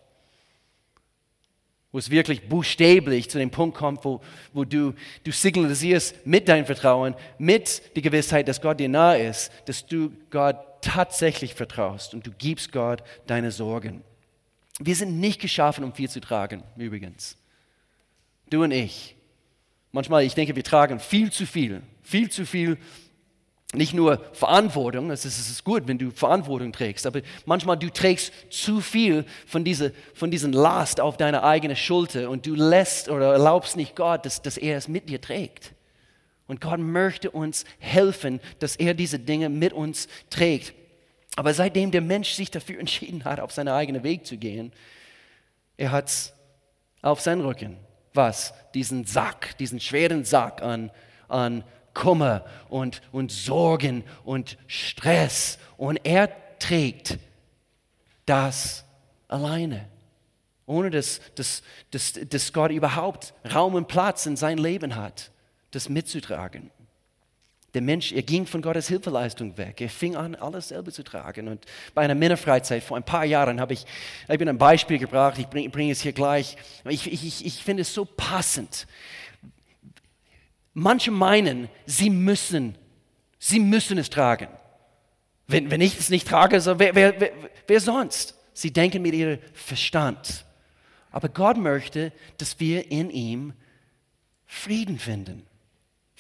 Wo 1.92 2.00
es 2.00 2.10
wirklich 2.10 2.50
buchstäblich 2.50 3.30
zu 3.30 3.38
dem 3.38 3.52
Punkt 3.52 3.78
kommt, 3.78 4.04
wo, 4.04 4.22
wo 4.52 4.64
du, 4.66 4.96
du 5.24 5.32
signalisierst 5.32 6.26
mit 6.26 6.50
deinem 6.50 6.66
Vertrauen, 6.66 7.14
mit 7.38 7.96
der 7.96 8.02
Gewissheit, 8.02 8.48
dass 8.48 8.62
Gott 8.62 8.80
dir 8.80 8.90
nahe 8.90 9.28
ist, 9.28 9.52
dass 9.68 9.86
du 9.86 10.12
Gott 10.32 10.71
tatsächlich 10.82 11.56
vertraust 11.56 12.14
und 12.14 12.26
du 12.26 12.32
gibst 12.32 12.72
Gott 12.72 13.04
deine 13.28 13.52
Sorgen. 13.52 14.04
Wir 14.80 14.96
sind 14.96 15.20
nicht 15.20 15.40
geschaffen, 15.40 15.84
um 15.84 15.94
viel 15.94 16.10
zu 16.10 16.20
tragen, 16.20 16.64
übrigens. 16.76 17.38
Du 18.50 18.64
und 18.64 18.72
ich. 18.72 19.16
Manchmal, 19.92 20.24
ich 20.24 20.34
denke, 20.34 20.56
wir 20.56 20.64
tragen 20.64 21.00
viel 21.00 21.32
zu 21.32 21.46
viel, 21.46 21.82
viel 22.02 22.30
zu 22.30 22.46
viel, 22.46 22.78
nicht 23.74 23.94
nur 23.94 24.22
Verantwortung, 24.34 25.12
es 25.12 25.24
ist, 25.24 25.40
es 25.40 25.50
ist 25.50 25.64
gut, 25.64 25.88
wenn 25.88 25.98
du 25.98 26.12
Verantwortung 26.12 26.74
trägst, 26.74 27.06
aber 27.06 27.22
manchmal 27.46 27.78
du 27.78 27.90
trägst 27.90 28.34
zu 28.50 28.82
viel 28.82 29.26
von 29.46 29.64
dieser, 29.64 29.92
von 30.14 30.30
diesen 30.30 30.52
Last 30.52 31.00
auf 31.00 31.16
deine 31.16 31.44
eigene 31.44 31.76
Schulter 31.76 32.30
und 32.30 32.46
du 32.46 32.54
lässt 32.54 33.08
oder 33.08 33.32
erlaubst 33.32 33.78
nicht 33.78 33.96
Gott, 33.96 34.26
dass, 34.26 34.42
dass 34.42 34.58
er 34.58 34.78
es 34.78 34.88
mit 34.88 35.10
dir 35.10 35.22
trägt. 35.22 35.74
Und 36.52 36.60
Gott 36.60 36.82
möchte 36.82 37.32
uns 37.32 37.64
helfen, 37.80 38.42
dass 38.60 38.76
er 38.76 38.94
diese 38.94 39.20
Dinge 39.20 39.48
mit 39.48 39.72
uns 39.72 40.10
trägt. 40.30 40.74
Aber 41.38 41.54
seitdem 41.54 41.92
der 41.92 42.02
Mensch 42.02 42.34
sich 42.34 42.52
dafür 42.52 42.78
entschieden 42.82 43.24
hat, 43.24 43.40
auf 43.40 43.54
seinen 43.54 43.70
eigenen 43.70 44.04
Weg 44.04 44.26
zu 44.26 44.36
gehen, 44.36 44.74
er 45.78 45.94
hat 45.94 46.10
es 46.10 46.34
auf 47.02 47.22
seinen 47.22 47.40
Rücken 47.42 47.78
was? 48.14 48.54
Diesen 48.74 49.06
Sack, 49.06 49.58
diesen 49.58 49.80
schweren 49.80 50.26
Sack 50.26 50.62
an, 50.62 50.92
an 51.28 51.64
Kummer 51.94 52.46
und, 52.70 53.02
und 53.12 53.32
Sorgen 53.32 54.04
und 54.24 54.58
Stress. 54.68 55.58
Und 55.78 55.98
er 56.04 56.30
trägt 56.60 57.18
das 58.26 58.84
alleine. 59.28 59.88
ohne 60.66 60.90
dass, 60.90 61.22
dass, 61.36 61.64
dass, 61.92 62.14
dass 62.14 62.54
Gott 62.54 62.72
überhaupt 62.72 63.34
Raum 63.54 63.76
und 63.76 63.88
Platz 63.88 64.26
in 64.26 64.36
sein 64.36 64.58
Leben 64.58 64.96
hat, 64.96 65.32
das 65.72 65.90
mitzutragen. 65.90 66.72
Der 67.74 67.82
Mensch, 67.82 68.12
er 68.12 68.22
ging 68.22 68.46
von 68.46 68.62
Gottes 68.62 68.90
Hilfeleistung 68.90 69.58
weg. 69.58 69.80
Er 69.80 69.90
fing 69.90 70.18
an, 70.18 70.36
alles 70.36 70.70
selber 70.70 70.92
zu 70.92 71.04
tragen. 71.04 71.48
Und 71.48 71.66
bei 71.94 72.02
einer 72.02 72.16
Männerfreizeit 72.16 72.84
vor 72.84 72.98
ein 72.98 73.04
paar 73.04 73.24
Jahren 73.24 73.62
habe 73.62 73.74
ich, 73.74 73.86
ich 74.28 74.38
bin 74.38 74.50
ein 74.50 74.58
Beispiel 74.58 74.98
gebracht, 74.98 75.38
ich 75.38 75.48
bringe 75.48 75.70
bring 75.70 75.90
es 75.90 76.02
hier 76.02 76.12
gleich. 76.12 76.58
Ich, 76.90 77.12
ich, 77.12 77.46
ich 77.46 77.64
finde 77.64 77.82
es 77.82 77.94
so 77.94 78.04
passend. 78.04 78.88
Manche 80.74 81.12
meinen, 81.12 81.70
sie 81.86 82.10
müssen, 82.10 82.76
sie 83.40 83.60
müssen 83.60 83.98
es 83.98 84.10
tragen. 84.10 84.50
Wenn, 85.48 85.72
wenn 85.72 85.82
ich 85.82 85.98
es 85.98 86.10
nicht 86.10 86.28
trage, 86.28 86.60
so 86.60 86.78
wer, 86.78 86.94
wer, 86.96 87.20
wer, 87.20 87.32
wer 87.68 87.80
sonst? 87.80 88.36
Sie 88.54 88.72
denken 88.72 89.02
mit 89.02 89.14
ihrem 89.14 89.40
Verstand. 89.54 90.46
Aber 91.10 91.30
Gott 91.30 91.58
möchte, 91.58 92.12
dass 92.38 92.60
wir 92.60 92.92
in 92.92 93.10
ihm 93.10 93.54
Frieden 94.46 95.00
finden, 95.00 95.46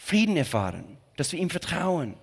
Frieden 0.03 0.37
erfahren 0.37 0.97
dass 1.21 1.31
wir 1.31 1.39
ihm 1.39 1.51
vertrauen. 1.51 2.15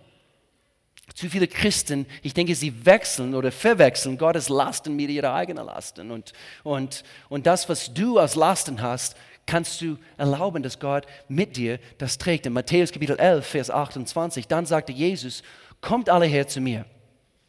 Zu 1.14 1.30
viele 1.30 1.46
Christen, 1.46 2.04
ich 2.22 2.34
denke, 2.34 2.54
sie 2.56 2.84
wechseln 2.84 3.34
oder 3.34 3.52
verwechseln 3.52 4.18
Gottes 4.18 4.48
Lasten 4.48 4.96
mit 4.96 5.08
ihren 5.08 5.30
eigenen 5.30 5.66
Lasten. 5.66 6.10
Und, 6.10 6.32
und, 6.64 7.04
und 7.28 7.46
das, 7.46 7.68
was 7.68 7.94
du 7.94 8.18
als 8.18 8.34
Lasten 8.34 8.82
hast, 8.82 9.16
kannst 9.46 9.80
du 9.80 9.96
erlauben, 10.16 10.64
dass 10.64 10.80
Gott 10.80 11.06
mit 11.28 11.56
dir 11.56 11.78
das 11.96 12.18
trägt. 12.18 12.44
In 12.46 12.54
Matthäus 12.54 12.90
Kapitel 12.90 13.16
11, 13.16 13.46
Vers 13.46 13.70
28, 13.70 14.48
dann 14.48 14.66
sagte 14.66 14.90
Jesus, 14.90 15.44
kommt 15.80 16.10
alle 16.10 16.26
her 16.26 16.48
zu 16.48 16.60
mir. 16.60 16.84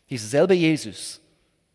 Dieser 0.08 0.28
selbe 0.28 0.54
Jesus, 0.54 1.20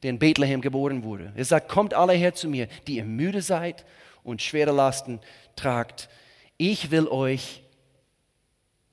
der 0.04 0.10
in 0.10 0.20
Bethlehem 0.20 0.60
geboren 0.60 1.02
wurde. 1.02 1.32
Er 1.34 1.44
sagt, 1.44 1.68
kommt 1.68 1.94
alle 1.94 2.12
her 2.12 2.32
zu 2.32 2.48
mir, 2.48 2.68
die 2.86 2.98
ihr 2.98 3.04
müde 3.04 3.42
seid 3.42 3.84
und 4.22 4.40
schwere 4.40 4.70
Lasten 4.70 5.18
tragt. 5.56 6.08
Ich 6.56 6.92
will 6.92 7.08
euch 7.08 7.63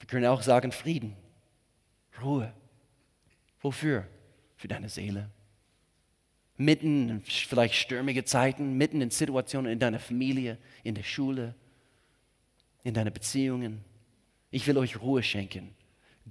können 0.08 0.26
auch 0.26 0.42
sagen 0.42 0.72
Frieden, 0.72 1.16
Ruhe. 2.22 2.54
Wofür? 3.62 4.08
Für 4.56 4.68
deine 4.68 4.90
Seele. 4.90 5.30
Mitten 6.58 7.10
in 7.10 7.22
vielleicht 7.22 7.76
stürmige 7.76 8.24
Zeiten, 8.26 8.78
mitten 8.78 9.02
in 9.02 9.10
Situationen 9.10 9.72
in 9.72 9.80
deiner 9.80 10.00
Familie, 10.00 10.58
in 10.84 10.94
der 10.96 11.04
Schule, 11.04 11.56
in 12.84 12.94
deinen 12.94 13.14
Beziehungen. 13.14 13.84
Ich 14.52 14.68
will 14.68 14.78
euch 14.78 15.02
Ruhe 15.02 15.24
schenken. 15.24 15.76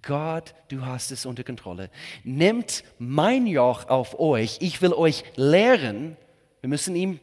Gott, 0.02 0.54
du 0.68 0.84
hast 0.86 1.10
es 1.10 1.26
unter 1.26 1.42
Kontrolle. 1.42 1.90
Nehmt 2.22 2.84
mein 2.98 3.46
Joch 3.46 3.88
auf 3.88 4.18
euch. 4.18 4.58
Ich 4.60 4.80
will 4.82 4.92
euch 4.92 5.24
lehren. 5.36 6.16
Wir 6.60 6.68
müssen 6.68 6.94
ihm 6.94 7.18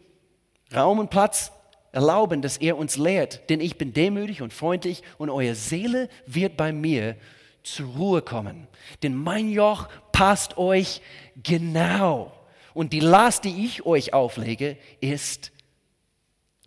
Raum 0.75 0.99
und 0.99 1.09
Platz 1.09 1.51
erlauben, 1.91 2.41
dass 2.41 2.57
er 2.57 2.77
uns 2.77 2.97
lehrt, 2.97 3.49
denn 3.49 3.59
ich 3.61 3.77
bin 3.77 3.93
demütig 3.93 4.41
und 4.41 4.53
freundlich 4.53 5.03
und 5.17 5.29
eure 5.29 5.55
Seele 5.55 6.09
wird 6.25 6.57
bei 6.57 6.71
mir 6.71 7.15
zur 7.63 7.87
Ruhe 7.95 8.21
kommen. 8.21 8.67
Denn 9.03 9.15
mein 9.15 9.49
Joch 9.49 9.87
passt 10.11 10.57
euch 10.57 11.01
genau 11.43 12.33
und 12.73 12.93
die 12.93 12.99
Last, 12.99 13.43
die 13.43 13.65
ich 13.65 13.85
euch 13.85 14.13
auflege, 14.13 14.77
ist 15.01 15.51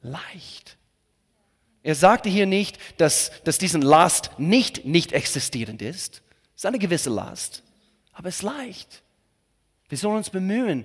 leicht. 0.02 0.76
Er 1.82 1.94
sagte 1.94 2.28
hier 2.28 2.46
nicht, 2.46 2.78
dass, 3.00 3.30
dass 3.44 3.58
diesen 3.58 3.82
Last 3.82 4.32
nicht 4.38 4.84
nicht 4.84 5.12
existierend 5.12 5.80
ist. 5.82 6.22
Es 6.54 6.62
ist 6.62 6.66
eine 6.66 6.78
gewisse 6.78 7.10
Last, 7.10 7.62
aber 8.12 8.28
es 8.28 8.36
ist 8.36 8.42
leicht. 8.42 9.02
Wir 9.88 9.98
sollen 9.98 10.18
uns 10.18 10.30
bemühen, 10.30 10.84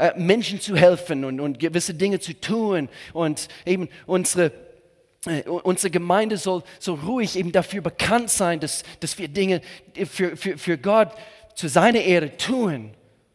äh, 0.00 0.18
Menschen 0.18 0.62
zu 0.62 0.76
helfen 0.76 1.26
und, 1.26 1.40
und 1.40 1.58
gewisse 1.58 1.92
Dinge 1.92 2.20
zu 2.20 2.32
tun. 2.32 2.88
Und 3.12 3.48
eben 3.66 3.90
unsere, 4.06 4.50
äh, 5.26 5.42
unsere 5.42 5.90
Gemeinde 5.90 6.38
soll 6.38 6.62
so 6.78 6.94
ruhig 6.94 7.36
eben 7.36 7.52
dafür 7.52 7.82
bekannt 7.82 8.30
sein, 8.30 8.60
dass, 8.60 8.82
dass 9.00 9.18
wir 9.18 9.28
Dinge 9.28 9.60
für, 10.10 10.38
für, 10.38 10.56
für 10.56 10.78
Gott 10.78 11.10
zu 11.54 11.68
seiner 11.68 12.00
Ehre 12.00 12.34
tun 12.38 12.94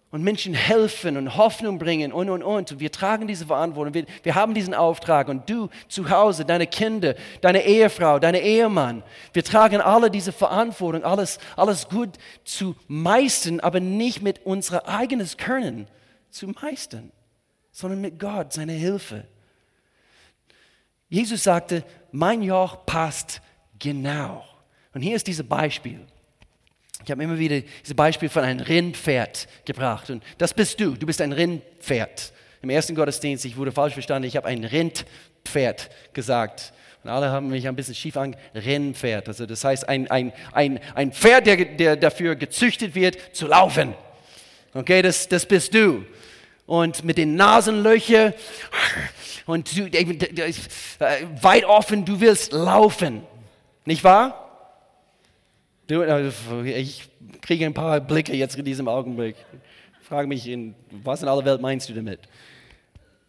und 0.10 0.24
Menschen 0.24 0.56
helfen 0.56 1.18
und 1.18 1.38
Hoffnung 1.38 1.78
bringen 1.78 2.12
und, 2.12 2.32
und, 2.32 2.42
und. 2.42 2.72
Und 2.72 2.80
wir 2.80 2.92
tragen 2.92 3.28
diese 3.28 3.46
Verantwortung. 3.46 3.94
Wir, 3.94 4.06
wir 4.24 4.34
haben 4.34 4.56
diesen 4.56 4.74
Auftrag. 4.74 5.28
Und 5.28 5.48
du 5.48 5.70
zu 5.88 6.10
Hause, 6.10 6.46
deine 6.46 6.66
Kinder, 6.66 7.14
deine 7.42 7.64
Ehefrau, 7.64 8.18
deine 8.18 8.42
Ehemann, 8.42 9.04
wir 9.34 9.44
tragen 9.44 9.82
alle 9.82 10.10
diese 10.10 10.32
Verantwortung, 10.32 11.04
alles, 11.04 11.38
alles 11.56 11.88
gut 11.88 12.10
zu 12.44 12.76
meistern, 12.88 13.60
aber 13.60 13.80
nicht 13.80 14.24
mit 14.24 14.44
unser 14.46 14.88
eigenes 14.88 15.38
Können, 15.38 15.88
zu 16.36 16.48
meistern, 16.48 17.12
sondern 17.72 18.02
mit 18.02 18.20
Gott, 18.20 18.52
seiner 18.52 18.74
Hilfe. 18.74 19.26
Jesus 21.08 21.44
sagte, 21.44 21.84
mein 22.12 22.42
Joch 22.42 22.86
passt 22.86 23.42
genau. 23.80 24.44
Und 24.94 25.02
hier 25.02 25.16
ist 25.16 25.28
dieses 25.28 25.48
Beispiel. 25.48 26.06
Ich 27.04 27.12
habe 27.12 27.24
immer 27.24 27.40
wieder 27.40 27.62
dieses 27.62 27.94
Beispiel 27.94 28.28
von 28.28 28.44
einem 28.44 28.60
Rindpferd 28.60 29.48
gebracht. 29.64 30.10
Und 30.10 30.24
das 30.38 30.54
bist 30.54 30.80
du. 30.80 30.96
Du 30.96 31.06
bist 31.06 31.22
ein 31.22 31.32
Rindpferd. 31.32 32.34
Im 32.62 32.70
ersten 32.70 32.96
Gottesdienst, 32.96 33.46
ich 33.46 33.56
wurde 33.56 33.72
falsch 33.72 33.94
verstanden, 33.94 34.28
ich 34.28 34.36
habe 34.36 34.48
ein 34.48 34.64
Rindpferd 34.64 35.90
gesagt. 36.14 36.74
Und 37.04 37.12
alle 37.12 37.30
haben 37.30 37.48
mich 37.48 37.68
ein 37.68 37.76
bisschen 37.76 37.96
schief 37.96 38.18
an, 38.18 38.36
Rennpferd. 38.56 39.28
Also 39.30 39.46
das 39.46 39.64
heißt 39.64 39.88
ein, 39.88 40.10
ein, 40.12 40.34
ein, 40.52 40.80
ein 40.96 41.14
Pferd, 41.14 41.48
der, 41.48 41.64
der 41.64 41.96
dafür 41.96 42.36
gezüchtet 42.36 42.94
wird, 42.96 43.18
zu 43.34 43.48
laufen. 43.48 43.94
Okay, 44.74 45.02
das, 45.02 45.30
das 45.30 45.46
bist 45.46 45.74
du 45.74 46.06
und 46.66 47.04
mit 47.04 47.18
den 47.18 47.36
Nasenlöchern 47.36 48.34
und 49.46 49.78
du, 49.78 49.84
äh, 49.86 50.54
weit 51.42 51.66
offen, 51.66 52.06
du 52.06 52.20
willst 52.20 52.52
laufen. 52.52 53.22
Nicht 53.86 54.04
wahr? 54.04 54.42
Du, 55.88 56.02
also, 56.02 56.64
ich 56.64 57.08
kriege 57.42 57.66
ein 57.66 57.74
paar 57.74 58.00
Blicke 58.02 58.34
jetzt 58.34 58.58
in 58.58 58.66
diesem 58.66 58.88
Augenblick. 58.88 59.36
Frage 60.02 60.28
mich, 60.28 60.48
in, 60.48 60.74
was 61.04 61.22
in 61.22 61.28
aller 61.28 61.46
Welt 61.46 61.62
meinst 61.62 61.90
du 61.90 61.94
damit? 61.94 62.20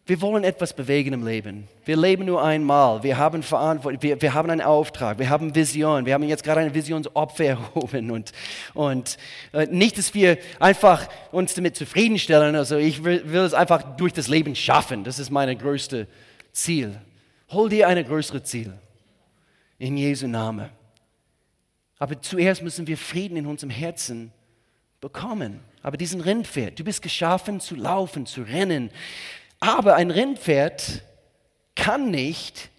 Wir 0.09 0.21
wollen 0.21 0.45
etwas 0.45 0.73
bewegen 0.73 1.13
im 1.15 1.27
Leben. 1.27 1.67
Wir 1.85 1.97
leben 1.97 2.27
nur 2.27 2.41
einmal. 2.41 3.03
Wir 3.03 3.19
haben 3.19 3.43
Verantwortung. 3.43 4.01
Wir, 4.05 4.23
wir 4.23 4.35
haben 4.35 4.49
einen 4.49 4.61
Auftrag. 4.61 5.19
Wir 5.19 5.29
haben 5.29 5.53
Vision. 5.53 6.07
Wir 6.07 6.15
haben 6.15 6.23
jetzt 6.23 6.45
gerade 6.45 6.61
eine 6.61 6.73
Visionsopfer 6.73 7.45
erhoben. 7.45 8.13
Und, 8.13 8.31
und 8.73 9.19
äh, 9.53 9.67
nicht, 9.67 9.99
dass 9.99 10.15
wir 10.15 10.39
einfach 10.61 11.09
uns 11.33 11.55
damit 11.55 11.75
zufriedenstellen. 11.75 12.55
Also 12.55 12.77
ich 12.77 13.03
will, 13.03 13.21
will 13.27 13.41
es 13.41 13.53
einfach 13.53 13.97
durch 13.97 14.13
das 14.13 14.29
Leben 14.29 14.55
schaffen. 14.55 15.03
Das 15.03 15.19
ist 15.19 15.31
mein 15.31 15.59
größtes 15.59 16.07
Ziel. 16.53 17.01
Hol 17.51 17.69
dir 17.69 17.89
ein 17.89 18.05
größeres 18.05 18.45
Ziel. 18.45 18.73
In 19.81 19.97
Jesu 19.97 20.29
Namen. 20.29 20.69
Aber 21.99 22.23
zuerst 22.23 22.63
müssen 22.63 22.87
wir 22.87 22.97
Frieden 22.97 23.37
in 23.37 23.47
unserem 23.47 23.71
Herzen 23.71 24.31
bekommen. 25.01 25.59
Aber 25.83 25.97
diesen 25.97 26.21
Rindpferd, 26.21 26.79
du 26.79 26.85
bist 26.85 27.03
geschaffen 27.03 27.59
zu 27.59 27.75
laufen, 27.75 28.25
zu 28.25 28.43
rennen. 28.43 28.91
Aber 29.61 29.97
ein 29.97 30.11
Rennpferd 30.11 31.03
kann 31.75 32.11
nicht 32.11 32.71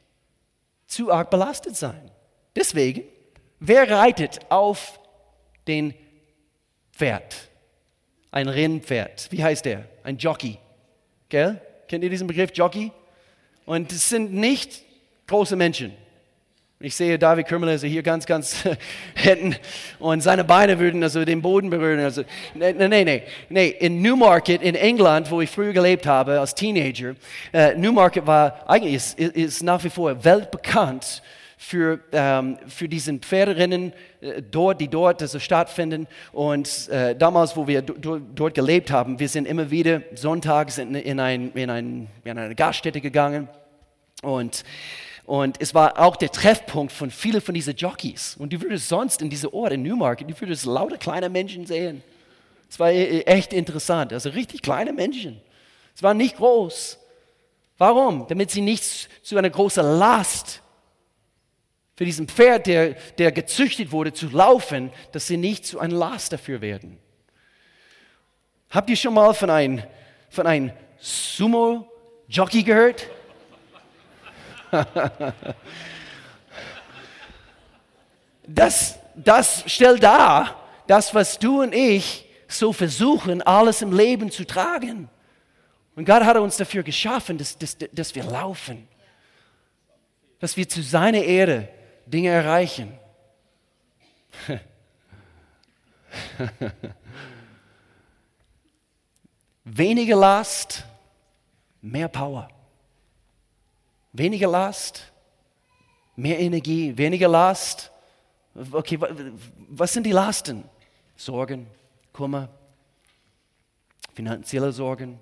zu 0.88 1.12
arg 1.12 1.30
belastet 1.30 1.76
sein. 1.76 2.12
Deswegen, 2.56 3.04
wer 3.60 3.90
reitet 3.90 4.40
auf 4.50 5.00
den 5.68 5.94
Pferd? 6.92 7.50
Ein 8.32 8.48
Rennpferd. 8.48 9.32
Wie 9.32 9.44
heißt 9.44 9.66
der? 9.66 9.86
Ein 10.04 10.18
Jockey. 10.18 10.58
Gell? 11.30 11.62
Kennt 11.88 12.04
ihr 12.04 12.10
diesen 12.10 12.28
Begriff 12.28 12.52
Jockey? 12.54 12.92
Und 13.66 13.92
es 13.92 14.10
sind 14.10 14.34
nicht 14.34 14.84
große 15.28 15.56
Menschen. 15.56 15.94
Ich 16.80 16.96
sehe 16.96 17.18
David 17.18 17.48
Kürmel 17.48 17.70
also 17.70 17.88
hier 17.88 18.04
ganz, 18.04 18.28
ganz 18.28 18.64
hinten 19.16 19.56
und 19.98 20.22
seine 20.22 20.44
Beine 20.44 20.78
würden 20.78 21.02
also 21.02 21.26
den 21.26 21.42
Boden 21.42 21.72
berühren. 21.72 22.00
Also, 22.00 22.22
nee, 22.54 22.72
nee, 22.72 23.04
nee, 23.04 23.24
nee. 23.50 23.68
In 23.70 24.04
Newmarket 24.04 24.62
in 24.62 24.76
England, 24.76 25.32
wo 25.32 25.42
ich 25.42 25.50
früher 25.50 25.74
gelebt 25.74 26.06
habe 26.06 26.40
als 26.40 26.54
Teenager, 26.54 27.16
äh, 27.52 27.74
Newmarket 27.74 28.28
war 28.28 28.70
eigentlich 28.70 28.94
ist, 28.94 29.20
ist 29.20 29.64
nach 29.64 29.84
wie 29.84 29.90
vor 29.90 30.24
weltbekannt 30.24 31.24
für, 31.58 32.00
ähm, 32.12 32.60
für 32.68 32.88
diesen 32.88 33.22
Pferderennen 33.22 33.92
äh, 34.22 34.44
dort, 34.44 34.80
die 34.80 34.88
dort 34.88 35.24
also 35.24 35.40
stattfinden. 35.40 36.06
Und 36.32 36.90
äh, 36.90 37.16
damals, 37.16 37.58
wo 37.58 37.68
wir 37.68 37.82
dort 37.82 38.54
gelebt 38.54 38.92
haben, 38.92 39.20
wir 39.20 39.30
sind 39.30 39.48
immer 39.48 39.72
wieder 39.72 40.04
sonntags 40.14 40.78
in, 40.78 40.94
in, 40.94 41.20
ein, 41.20 41.52
in, 41.54 41.72
ein, 41.72 42.08
in 42.24 42.38
eine 42.38 42.54
Gaststätte 42.54 43.02
gegangen 43.02 43.50
und 44.22 44.64
und 45.28 45.58
es 45.60 45.76
war 45.76 46.00
auch 46.00 46.16
der 46.16 46.32
Treffpunkt 46.32 46.94
von 46.94 47.12
vielen 47.12 47.42
von 47.42 47.54
diesen 47.54 47.76
Jockeys. 47.76 48.38
Und 48.40 48.54
du 48.54 48.62
würdest 48.62 48.88
sonst 48.88 49.22
in 49.22 49.30
diesem 49.30 49.54
Ort, 49.54 49.74
in 49.74 49.82
Newmarket, 49.82 50.30
du 50.30 50.40
würdest 50.40 50.66
lauter 50.66 50.98
kleine 50.98 51.28
Menschen 51.28 51.66
sehen. 51.66 52.02
Es 52.70 52.80
war 52.80 52.92
e-, 52.92 53.20
e-, 53.20 53.22
echt 53.24 53.52
interessant. 53.52 54.14
Also 54.14 54.30
richtig 54.30 54.62
kleine 54.62 54.94
Menschen. 54.94 55.42
Es 55.94 56.02
waren 56.02 56.16
nicht 56.16 56.38
groß. 56.38 56.98
Warum? 57.78 58.26
Damit 58.30 58.52
sie 58.52 58.62
nicht 58.62 59.10
zu 59.22 59.38
einer 59.38 59.50
großen 59.50 59.84
Last 60.00 60.62
für 61.98 62.06
diesen 62.06 62.30
Pferd, 62.30 62.66
der, 62.66 62.94
der 63.18 63.34
gezüchtet 63.34 63.92
wurde, 63.92 64.14
zu 64.14 64.30
laufen, 64.30 64.92
dass 65.12 65.28
sie 65.28 65.36
nicht 65.36 65.66
zu 65.66 65.78
einer 65.82 65.98
Last 65.98 66.32
dafür 66.32 66.62
werden. 66.62 67.00
Habt 68.70 68.90
ihr 68.90 68.96
schon 68.96 69.14
mal 69.14 69.34
von 69.34 69.50
einem 69.50 69.84
von 70.30 70.48
ein 70.48 70.72
Sumo 71.00 71.86
Jockey 72.30 72.64
gehört? 72.64 73.10
Das, 78.48 79.00
das 79.16 79.64
stellt 79.68 80.04
dar, 80.04 80.62
das, 80.88 81.14
was 81.14 81.38
du 81.40 81.62
und 81.62 81.74
ich 81.74 82.26
so 82.48 82.72
versuchen, 82.74 83.42
alles 83.42 83.82
im 83.82 83.92
Leben 83.92 84.32
zu 84.32 84.46
tragen. 84.46 85.10
Und 85.96 86.06
Gott 86.06 86.24
hat 86.24 86.38
uns 86.38 86.58
dafür 86.58 86.84
geschaffen, 86.84 87.38
dass, 87.38 87.58
dass, 87.58 87.76
dass 87.92 88.16
wir 88.16 88.24
laufen, 88.24 88.88
dass 90.40 90.56
wir 90.56 90.70
zu 90.70 90.82
seiner 90.84 91.24
Ehre 91.24 91.68
Dinge 92.06 92.30
erreichen. 92.30 92.98
Weniger 99.66 100.16
Last, 100.16 100.86
mehr 101.82 102.08
Power. 102.08 102.48
Weniger 104.18 104.48
Last, 104.48 105.12
mehr 106.16 106.40
Energie. 106.40 106.98
Weniger 106.98 107.28
Last. 107.28 107.92
Okay, 108.72 108.98
was 109.70 109.94
sind 109.94 110.06
die 110.06 110.12
Lasten? 110.12 110.64
Sorgen, 111.16 111.68
Kummer, 112.14 112.50
finanzielle 114.16 114.72
Sorgen, 114.72 115.20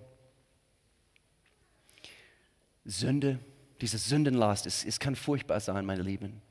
Sünde. 2.85 3.39
Diese 3.81 3.97
Sündenlast, 3.97 4.65
es, 4.65 4.85
es 4.85 4.99
kann 4.99 5.17
furchtbar 5.17 5.59
sein, 5.59 5.85
meine 5.85 6.01
Lieben. 6.01 6.41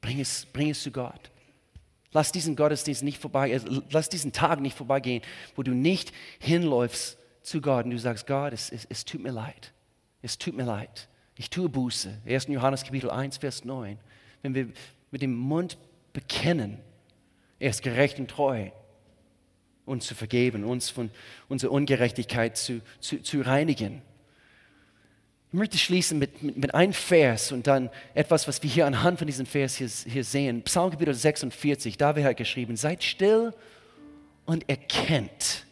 Bring 0.00 0.20
es, 0.20 0.46
bring 0.46 0.70
es 0.70 0.80
zu 0.80 0.92
Gott. 0.92 1.32
Lass 2.12 2.30
diesen 2.30 2.54
Gottesdienst 2.54 3.02
nicht 3.02 3.18
vorbei, 3.18 3.50
äh, 3.50 3.60
lass 3.90 4.08
diesen 4.08 4.32
Tag 4.32 4.60
nicht 4.60 4.76
vorbeigehen, 4.76 5.22
wo 5.56 5.64
du 5.64 5.72
nicht 5.72 6.12
hinläufst 6.38 7.18
zu 7.42 7.60
Gott 7.60 7.84
und 7.84 7.90
du 7.90 7.98
sagst, 7.98 8.28
Gott, 8.28 8.52
es, 8.52 8.70
es, 8.70 8.84
es 8.84 9.04
tut 9.04 9.20
mir 9.20 9.32
leid. 9.32 9.72
Es 10.22 10.38
tut 10.38 10.54
mir 10.54 10.64
leid. 10.64 11.08
Ich 11.38 11.50
tue 11.50 11.68
Buße. 11.68 12.12
1. 12.26 12.48
Johannes 12.48 12.82
Kapitel 12.82 13.10
1, 13.10 13.38
Vers 13.38 13.64
9. 13.64 13.96
Wenn 14.42 14.54
wir 14.54 14.68
mit 15.12 15.22
dem 15.22 15.36
Mund 15.36 15.78
bekennen, 16.12 16.78
er 17.60 17.70
ist 17.70 17.82
gerecht 17.82 18.18
und 18.18 18.28
treu, 18.28 18.70
uns 19.86 20.06
zu 20.06 20.16
vergeben, 20.16 20.64
uns 20.64 20.90
von 20.90 21.10
unserer 21.48 21.70
Ungerechtigkeit 21.70 22.56
zu, 22.56 22.80
zu, 22.98 23.22
zu 23.22 23.40
reinigen. 23.40 24.02
Ich 25.50 25.54
möchte 25.54 25.78
schließen 25.78 26.18
mit, 26.18 26.42
mit, 26.42 26.56
mit, 26.56 26.74
einem 26.74 26.92
Vers 26.92 27.52
und 27.52 27.68
dann 27.68 27.88
etwas, 28.14 28.48
was 28.48 28.62
wir 28.62 28.68
hier 28.68 28.86
anhand 28.86 29.18
von 29.18 29.26
diesem 29.26 29.46
Vers 29.46 29.76
hier, 29.76 29.88
hier 29.88 30.24
sehen. 30.24 30.62
Psalmkapitel 30.62 31.14
46, 31.14 31.96
da 31.96 32.16
wird 32.16 32.26
halt 32.26 32.36
geschrieben, 32.36 32.76
seid 32.76 33.02
still 33.02 33.54
und 34.44 34.68
erkennt. 34.68 35.64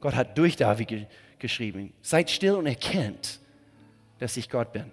Gott 0.00 0.14
hat 0.14 0.38
durch 0.38 0.54
David 0.56 0.88
ge 0.88 1.06
geschrieben, 1.38 1.92
seid 2.00 2.30
still 2.30 2.54
und 2.54 2.66
erkennt, 2.66 3.40
dass 4.18 4.36
ich 4.36 4.48
Gott 4.48 4.72
bin. 4.72 4.90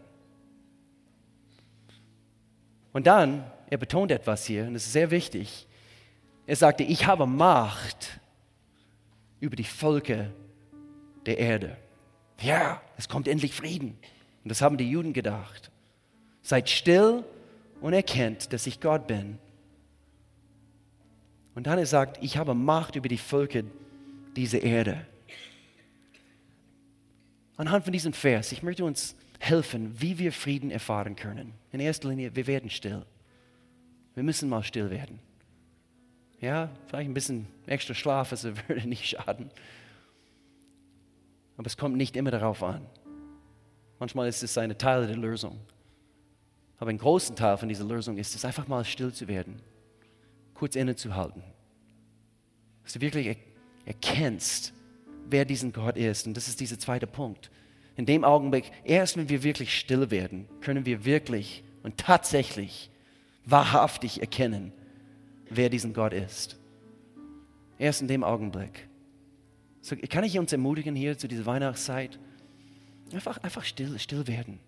Und 2.91 3.07
dann, 3.07 3.43
er 3.69 3.77
betont 3.77 4.11
etwas 4.11 4.45
hier, 4.45 4.65
und 4.65 4.73
das 4.73 4.85
ist 4.85 4.93
sehr 4.93 5.11
wichtig. 5.11 5.67
Er 6.45 6.55
sagte, 6.55 6.83
ich 6.83 7.07
habe 7.07 7.25
Macht 7.25 8.19
über 9.39 9.55
die 9.55 9.63
Völker 9.63 10.27
der 11.25 11.37
Erde 11.37 11.77
ja, 12.43 12.81
es 12.97 13.07
kommt 13.07 13.27
endlich 13.27 13.53
Frieden. 13.53 13.97
Und 14.43 14.49
das 14.49 14.61
haben 14.61 14.77
die 14.77 14.89
Juden 14.89 15.13
gedacht. 15.13 15.71
Seid 16.41 16.69
still 16.69 17.23
und 17.81 17.93
erkennt, 17.93 18.51
dass 18.53 18.67
ich 18.67 18.81
Gott 18.81 19.07
bin. 19.07 19.39
Und 21.55 21.67
dann 21.67 21.79
er 21.79 21.85
sagt, 21.85 22.21
ich 22.21 22.37
habe 22.37 22.53
Macht 22.53 22.95
über 22.95 23.07
die 23.07 23.17
Völker 23.17 23.61
dieser 24.35 24.61
Erde. 24.61 25.05
Anhand 27.57 27.83
von 27.83 27.93
diesem 27.93 28.13
Vers, 28.13 28.51
ich 28.51 28.63
möchte 28.63 28.83
uns 28.83 29.15
helfen, 29.39 29.99
wie 29.99 30.17
wir 30.17 30.31
Frieden 30.31 30.71
erfahren 30.71 31.15
können. 31.15 31.53
In 31.71 31.79
erster 31.79 32.09
Linie, 32.09 32.35
wir 32.35 32.47
werden 32.47 32.69
still. 32.69 33.05
Wir 34.15 34.23
müssen 34.23 34.49
mal 34.49 34.63
still 34.63 34.89
werden. 34.89 35.19
Ja, 36.39 36.69
vielleicht 36.87 37.09
ein 37.09 37.13
bisschen 37.13 37.47
extra 37.67 37.93
Schlaf, 37.93 38.31
also 38.31 38.53
würde 38.67 38.87
nicht 38.87 39.05
schaden. 39.05 39.49
Aber 41.57 41.67
es 41.67 41.77
kommt 41.77 41.95
nicht 41.95 42.15
immer 42.15 42.31
darauf 42.31 42.63
an. 42.63 42.85
Manchmal 43.99 44.27
ist 44.27 44.43
es 44.43 44.57
eine 44.57 44.77
Teil 44.77 45.07
der 45.07 45.15
Lösung. 45.15 45.59
Aber 46.79 46.89
ein 46.89 46.97
großer 46.97 47.35
Teil 47.35 47.57
von 47.57 47.69
dieser 47.69 47.85
Lösung 47.85 48.17
ist 48.17 48.35
es, 48.35 48.43
einfach 48.43 48.67
mal 48.67 48.83
still 48.83 49.13
zu 49.13 49.27
werden, 49.27 49.61
kurz 50.53 50.75
innezuhalten. 50.75 51.43
Dass 52.83 52.93
du 52.93 53.01
wirklich 53.01 53.37
erkennst, 53.85 54.73
wer 55.29 55.45
diesen 55.45 55.73
Gott 55.73 55.97
ist. 55.97 56.27
Und 56.27 56.35
das 56.35 56.47
ist 56.47 56.59
dieser 56.59 56.79
zweite 56.79 57.07
Punkt. 57.07 57.49
In 57.95 58.05
dem 58.05 58.23
Augenblick, 58.23 58.71
erst 58.83 59.17
wenn 59.17 59.29
wir 59.29 59.43
wirklich 59.43 59.77
still 59.77 60.09
werden, 60.09 60.47
können 60.61 60.85
wir 60.85 61.05
wirklich 61.05 61.63
und 61.83 61.97
tatsächlich 61.97 62.89
wahrhaftig 63.45 64.21
erkennen, 64.21 64.71
wer 65.49 65.69
diesen 65.69 65.93
Gott 65.93 66.13
ist. 66.13 66.57
Erst 67.77 68.01
in 68.01 68.07
dem 68.07 68.23
Augenblick. 68.23 68.87
So, 69.81 69.95
kann 69.95 70.23
ich 70.23 70.39
uns 70.39 70.51
ermutigen 70.51 70.95
hier 70.95 71.17
zu 71.17 71.27
dieser 71.27 71.45
Weihnachtszeit? 71.45 72.17
Einfach, 73.11 73.37
einfach 73.43 73.63
still, 73.63 73.99
still 73.99 74.25
werden. 74.27 74.59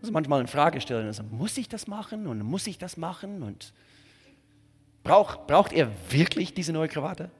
Also 0.00 0.12
manchmal 0.12 0.40
in 0.40 0.46
Frage 0.46 0.80
stellen, 0.80 1.06
also, 1.06 1.22
muss 1.24 1.58
ich 1.58 1.68
das 1.68 1.86
machen 1.86 2.26
und 2.26 2.40
muss 2.40 2.66
ich 2.66 2.78
das 2.78 2.96
machen 2.96 3.42
und 3.42 3.72
brauch, 5.08 5.46
braucht 5.46 5.72
er 5.72 5.90
wirklich 6.10 6.52
diese 6.52 6.72
neue 6.72 6.88
Krawatte? 6.88 7.30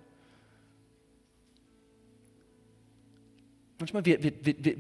Manchmal 3.79 4.05
wir, 4.07 4.23
wir, 4.23 4.33
wir, 4.43 4.77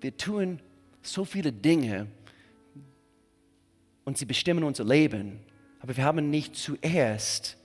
wir 0.00 0.16
tun 0.16 0.60
so 1.02 1.24
viele 1.24 1.52
Dinge 1.52 2.06
und 4.04 4.16
sie 4.16 4.24
bestimmen 4.24 4.64
unser 4.64 4.84
Leben, 4.84 5.40
aber 5.80 5.96
wir 5.96 6.04
haben 6.04 6.30
nicht 6.30 6.56
zuerst 6.56 7.58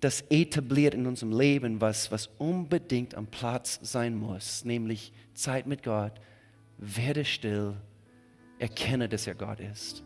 das 0.00 0.22
etabliert 0.30 0.94
in 0.94 1.06
unserem 1.06 1.32
Leben, 1.32 1.80
was, 1.80 2.12
was 2.12 2.28
unbedingt 2.38 3.14
am 3.14 3.26
Platz 3.26 3.78
sein 3.82 4.16
muss, 4.16 4.64
nämlich 4.64 5.12
Zeit 5.32 5.66
mit 5.66 5.82
Gott. 5.82 6.12
Werde 6.76 7.24
still, 7.24 7.76
erkenne, 8.58 9.08
dass 9.08 9.26
er 9.26 9.34
Gott 9.34 9.60
ist. 9.60 10.02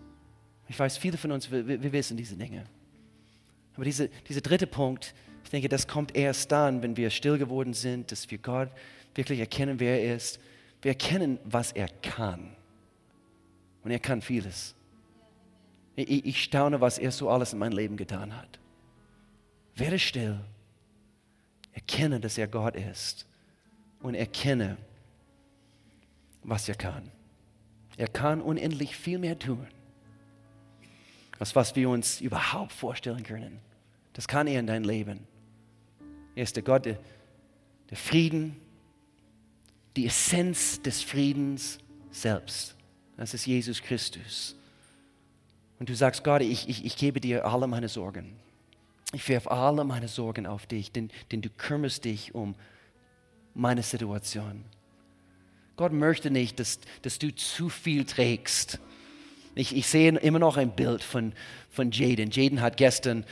Ich 0.68 0.78
weiß, 0.78 0.98
viele 0.98 1.16
von 1.16 1.32
uns, 1.32 1.50
wir, 1.50 1.66
wir 1.66 1.92
wissen 1.92 2.16
diese 2.16 2.36
Dinge. 2.36 2.66
Aber 3.76 3.84
diese, 3.84 4.08
dieser 4.28 4.40
dritte 4.40 4.66
Punkt, 4.66 5.14
ich 5.44 5.50
denke, 5.50 5.68
das 5.68 5.86
kommt 5.86 6.16
erst 6.16 6.50
dann, 6.50 6.82
wenn 6.82 6.96
wir 6.96 7.10
still 7.10 7.38
geworden 7.38 7.72
sind, 7.72 8.10
dass 8.10 8.28
wir 8.30 8.38
Gott 8.38 8.70
wirklich 9.14 9.38
erkennen, 9.38 9.78
wer 9.78 10.02
er 10.02 10.16
ist. 10.16 10.40
Wir 10.82 10.90
erkennen, 10.90 11.38
was 11.44 11.72
er 11.72 11.88
kann. 12.02 12.56
Und 13.84 13.90
er 13.90 14.00
kann 14.00 14.20
vieles. 14.22 14.74
Ich, 15.94 16.26
ich 16.26 16.42
staune, 16.42 16.80
was 16.80 16.98
er 16.98 17.12
so 17.12 17.30
alles 17.30 17.52
in 17.52 17.58
meinem 17.58 17.76
Leben 17.76 17.96
getan 17.96 18.36
hat. 18.36 18.58
Werde 19.76 19.98
still. 19.98 20.40
Erkenne, 21.72 22.18
dass 22.18 22.38
er 22.38 22.48
Gott 22.48 22.74
ist. 22.74 23.26
Und 24.00 24.14
erkenne, 24.14 24.76
was 26.42 26.68
er 26.68 26.74
kann. 26.74 27.10
Er 27.96 28.08
kann 28.08 28.40
unendlich 28.40 28.96
viel 28.96 29.18
mehr 29.18 29.38
tun, 29.38 29.66
als 31.38 31.54
was 31.54 31.76
wir 31.76 31.88
uns 31.88 32.20
überhaupt 32.20 32.72
vorstellen 32.72 33.22
können. 33.22 33.58
Das 34.12 34.26
kann 34.28 34.46
er 34.46 34.60
in 34.60 34.66
dein 34.66 34.84
Leben. 34.84 35.26
Er 36.34 36.42
ist 36.42 36.56
der 36.56 36.62
Gott 36.62 36.86
der, 36.86 36.98
der 37.90 37.96
Frieden, 37.96 38.56
die 39.96 40.06
Essenz 40.06 40.80
des 40.82 41.02
Friedens 41.02 41.78
selbst. 42.10 42.74
Das 43.16 43.34
ist 43.34 43.46
Jesus 43.46 43.82
Christus. 43.82 44.54
Und 45.78 45.88
du 45.88 45.94
sagst, 45.94 46.24
Gott, 46.24 46.42
ich, 46.42 46.68
ich, 46.68 46.84
ich 46.84 46.96
gebe 46.96 47.20
dir 47.20 47.44
alle 47.44 47.66
meine 47.66 47.88
Sorgen. 47.88 48.36
Ich 49.12 49.28
werfe 49.28 49.50
alle 49.50 49.84
meine 49.84 50.08
Sorgen 50.08 50.46
auf 50.46 50.66
dich, 50.66 50.92
denn, 50.92 51.10
denn 51.30 51.42
du 51.42 51.48
kümmerst 51.50 52.04
dich 52.04 52.34
um 52.34 52.54
meine 53.54 53.82
Situation. 53.82 54.64
Gott 55.76 55.92
möchte 55.92 56.30
nicht, 56.30 56.58
dass, 56.58 56.80
dass 57.02 57.18
du 57.18 57.34
zu 57.34 57.68
viel 57.68 58.04
trägst. 58.04 58.80
Ich, 59.56 59.74
ich 59.74 59.86
sehe 59.86 60.10
immer 60.10 60.38
noch 60.38 60.58
ein 60.58 60.70
Bild 60.70 61.02
von, 61.02 61.32
von 61.70 61.90
Jaden. 61.90 62.30
Jaden 62.30 62.60
hat 62.60 62.76
gestern 62.76 63.24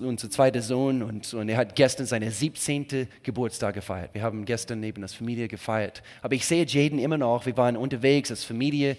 unser 0.00 0.30
zweiter 0.30 0.62
Sohn 0.62 1.02
und, 1.02 1.32
und 1.34 1.50
er 1.50 1.58
hat 1.58 1.76
gestern 1.76 2.06
seine 2.06 2.30
17. 2.30 3.08
Geburtstag 3.22 3.74
gefeiert. 3.74 4.14
Wir 4.14 4.22
haben 4.22 4.46
gestern 4.46 4.80
neben 4.80 5.02
das 5.02 5.12
Familie 5.12 5.48
gefeiert. 5.48 6.02
Aber 6.22 6.34
ich 6.34 6.46
sehe 6.46 6.64
Jaden 6.66 6.98
immer 6.98 7.18
noch. 7.18 7.44
Wir 7.44 7.58
waren 7.58 7.76
unterwegs 7.76 8.30
als 8.30 8.42
Familie. 8.42 8.96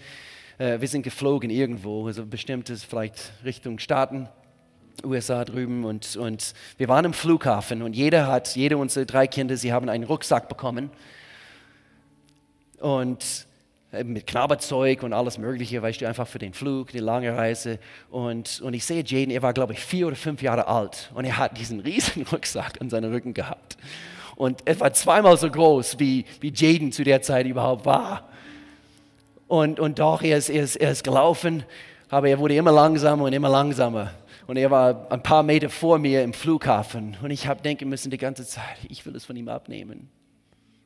Äh, 0.60 0.80
wir 0.80 0.88
sind 0.88 1.02
geflogen 1.02 1.50
irgendwo, 1.50 2.06
also 2.06 2.28
bestimmtes 2.28 2.84
vielleicht 2.84 3.32
Richtung 3.44 3.80
Staaten. 3.80 4.30
USA 5.04 5.46
drüben 5.46 5.84
und, 5.84 6.16
und 6.16 6.54
wir 6.78 6.88
waren 6.88 7.06
im 7.06 7.14
Flughafen 7.14 7.82
und 7.82 7.96
jeder 7.96 8.28
hat, 8.28 8.56
jede 8.56 8.78
unserer 8.78 9.06
drei 9.06 9.26
Kinder, 9.26 9.58
sie 9.58 9.74
haben 9.74 9.90
einen 9.90 10.04
Rucksack 10.04 10.48
bekommen 10.48 10.92
und 12.78 13.48
mit 13.92 14.26
Knabberzeug 14.26 15.04
und 15.04 15.12
alles 15.12 15.38
Mögliche, 15.38 15.82
weißt 15.82 16.02
du, 16.02 16.08
einfach 16.08 16.28
für 16.28 16.40
den 16.40 16.54
Flug, 16.54 16.92
die 16.92 17.00
lange 17.00 17.36
Reise. 17.36 17.78
Und, 18.10 18.62
und 18.62 18.74
ich 18.74 18.86
sehe 18.86 19.04
Jaden, 19.06 19.32
er 19.32 19.42
war, 19.42 19.54
glaube 19.54 19.74
ich, 19.74 19.80
vier 19.80 20.08
oder 20.08 20.16
fünf 20.16 20.42
Jahre 20.42 20.68
alt 20.68 21.12
und 21.14 21.26
er 21.26 21.38
hat 21.38 21.58
diesen 21.58 21.82
riesen 21.82 22.26
Rucksack 22.32 22.80
an 22.80 22.90
seinem 22.90 23.12
Rücken 23.12 23.34
gehabt. 23.34 23.78
Und 24.38 24.62
es 24.66 24.80
war 24.80 24.94
zweimal 24.94 25.38
so 25.38 25.52
groß, 25.52 26.00
wie, 26.00 26.26
wie 26.40 26.54
Jaden 26.56 26.92
zu 26.92 27.04
der 27.04 27.22
Zeit 27.22 27.46
überhaupt 27.46 27.86
war. 27.86 28.30
Und, 29.48 29.80
und 29.80 30.00
doch, 30.00 30.22
er 30.24 30.38
ist, 30.38 30.50
er, 30.50 30.64
ist, 30.64 30.78
er 30.78 30.92
ist 30.92 31.04
gelaufen, 31.04 31.64
aber 32.10 32.30
er 32.30 32.40
wurde 32.40 32.56
immer 32.56 32.72
langsamer 32.72 33.26
und 33.26 33.34
immer 33.34 33.50
langsamer. 33.50 34.14
Und 34.48 34.58
er 34.58 34.72
war 34.72 35.12
ein 35.12 35.22
paar 35.22 35.44
Meter 35.44 35.70
vor 35.70 36.00
mir 36.00 36.24
im 36.24 36.34
Flughafen. 36.34 37.18
Und 37.22 37.32
ich 37.32 37.48
habe 37.48 37.62
denken 37.62 37.90
müssen 37.90 38.10
die 38.10 38.18
ganze 38.18 38.46
Zeit, 38.46 38.78
ich 38.88 39.06
will 39.06 39.16
es 39.16 39.26
von 39.26 39.36
ihm 39.36 39.50
abnehmen. 39.50 40.10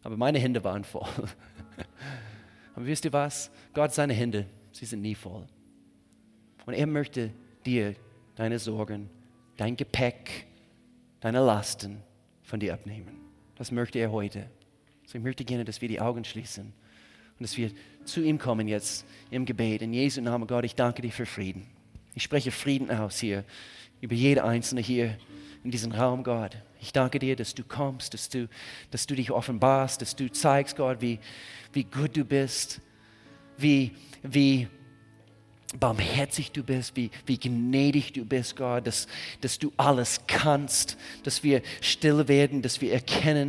Aber 0.04 0.18
meine 0.18 0.40
Hände 0.40 0.64
waren 0.64 0.84
voll. 0.84 1.08
Aber 2.76 2.86
wisst 2.86 3.06
ihr 3.06 3.14
was? 3.14 3.50
Gott, 3.74 3.94
seine 3.94 4.14
Hände, 4.14 4.46
sie 4.72 4.86
sind 4.86 5.02
nie 5.02 5.16
voll. 5.16 5.46
Und 6.66 6.74
er 6.74 6.88
möchte 6.88 7.32
dir 7.66 7.96
deine 8.36 8.60
Sorgen, 8.60 9.10
dein 9.58 9.78
Gepäck, 9.78 10.46
deine 11.22 11.40
Lasten 11.40 12.02
von 12.44 12.60
dir 12.60 12.74
abnehmen. 12.74 13.20
Das 13.56 13.72
möchte 13.72 14.00
er 14.00 14.12
heute. 14.12 14.50
So 15.06 15.18
ich 15.18 15.24
möchte 15.24 15.46
gerne, 15.46 15.64
dass 15.64 15.82
wir 15.82 15.88
die 15.88 16.02
Augen 16.02 16.24
schließen 16.26 16.66
und 16.66 17.42
dass 17.42 17.58
wir 17.58 17.72
zu 18.04 18.22
ihm 18.22 18.38
kommen 18.38 18.68
jetzt 18.68 19.06
im 19.32 19.46
Gebet. 19.46 19.82
In 19.82 19.94
Jesu 19.94 20.22
Namen, 20.22 20.48
Gott, 20.48 20.66
ich 20.66 20.76
danke 20.76 21.02
dir 21.02 21.12
für 21.12 21.26
Frieden. 21.26 21.68
Ich 22.14 22.24
spreche 22.24 22.52
Frieden 22.52 22.92
aus 22.92 23.20
hier, 23.20 23.44
über 24.02 24.14
jede 24.14 24.44
Einzelne 24.44 24.82
hier 24.82 25.18
in 25.66 25.72
diesem 25.72 25.92
Raum, 25.92 26.24
Gott. 26.24 26.56
Ich 26.80 26.94
danke 26.94 27.18
dir, 27.18 27.36
dass 27.36 27.56
du 27.56 27.64
kommst, 27.64 28.14
dass 28.14 28.30
du, 28.30 28.48
dass 28.92 29.08
du 29.08 29.16
dich 29.16 29.32
offenbarst, 29.32 30.00
dass 30.00 30.16
du 30.16 30.32
zeigst, 30.32 30.78
Gott, 30.78 31.02
wie, 31.02 31.20
wie 31.74 31.84
gut 31.84 32.16
du 32.16 32.24
bist, 32.24 32.80
wie, 33.58 33.92
wie 34.22 34.68
barmherzig 35.80 36.52
du 36.52 36.64
bist, 36.64 36.96
wie, 36.96 37.10
wie 37.26 37.40
gnädig 37.40 38.14
du 38.14 38.26
bist, 38.26 38.56
Gott, 38.56 38.86
dass, 38.86 39.08
dass 39.42 39.58
du 39.58 39.74
alles 39.76 40.22
kannst, 40.28 40.98
dass 41.24 41.44
wir 41.44 41.64
still 41.82 42.28
werden, 42.28 42.62
dass 42.62 42.80
wir 42.80 42.94
erkennen, 42.94 43.44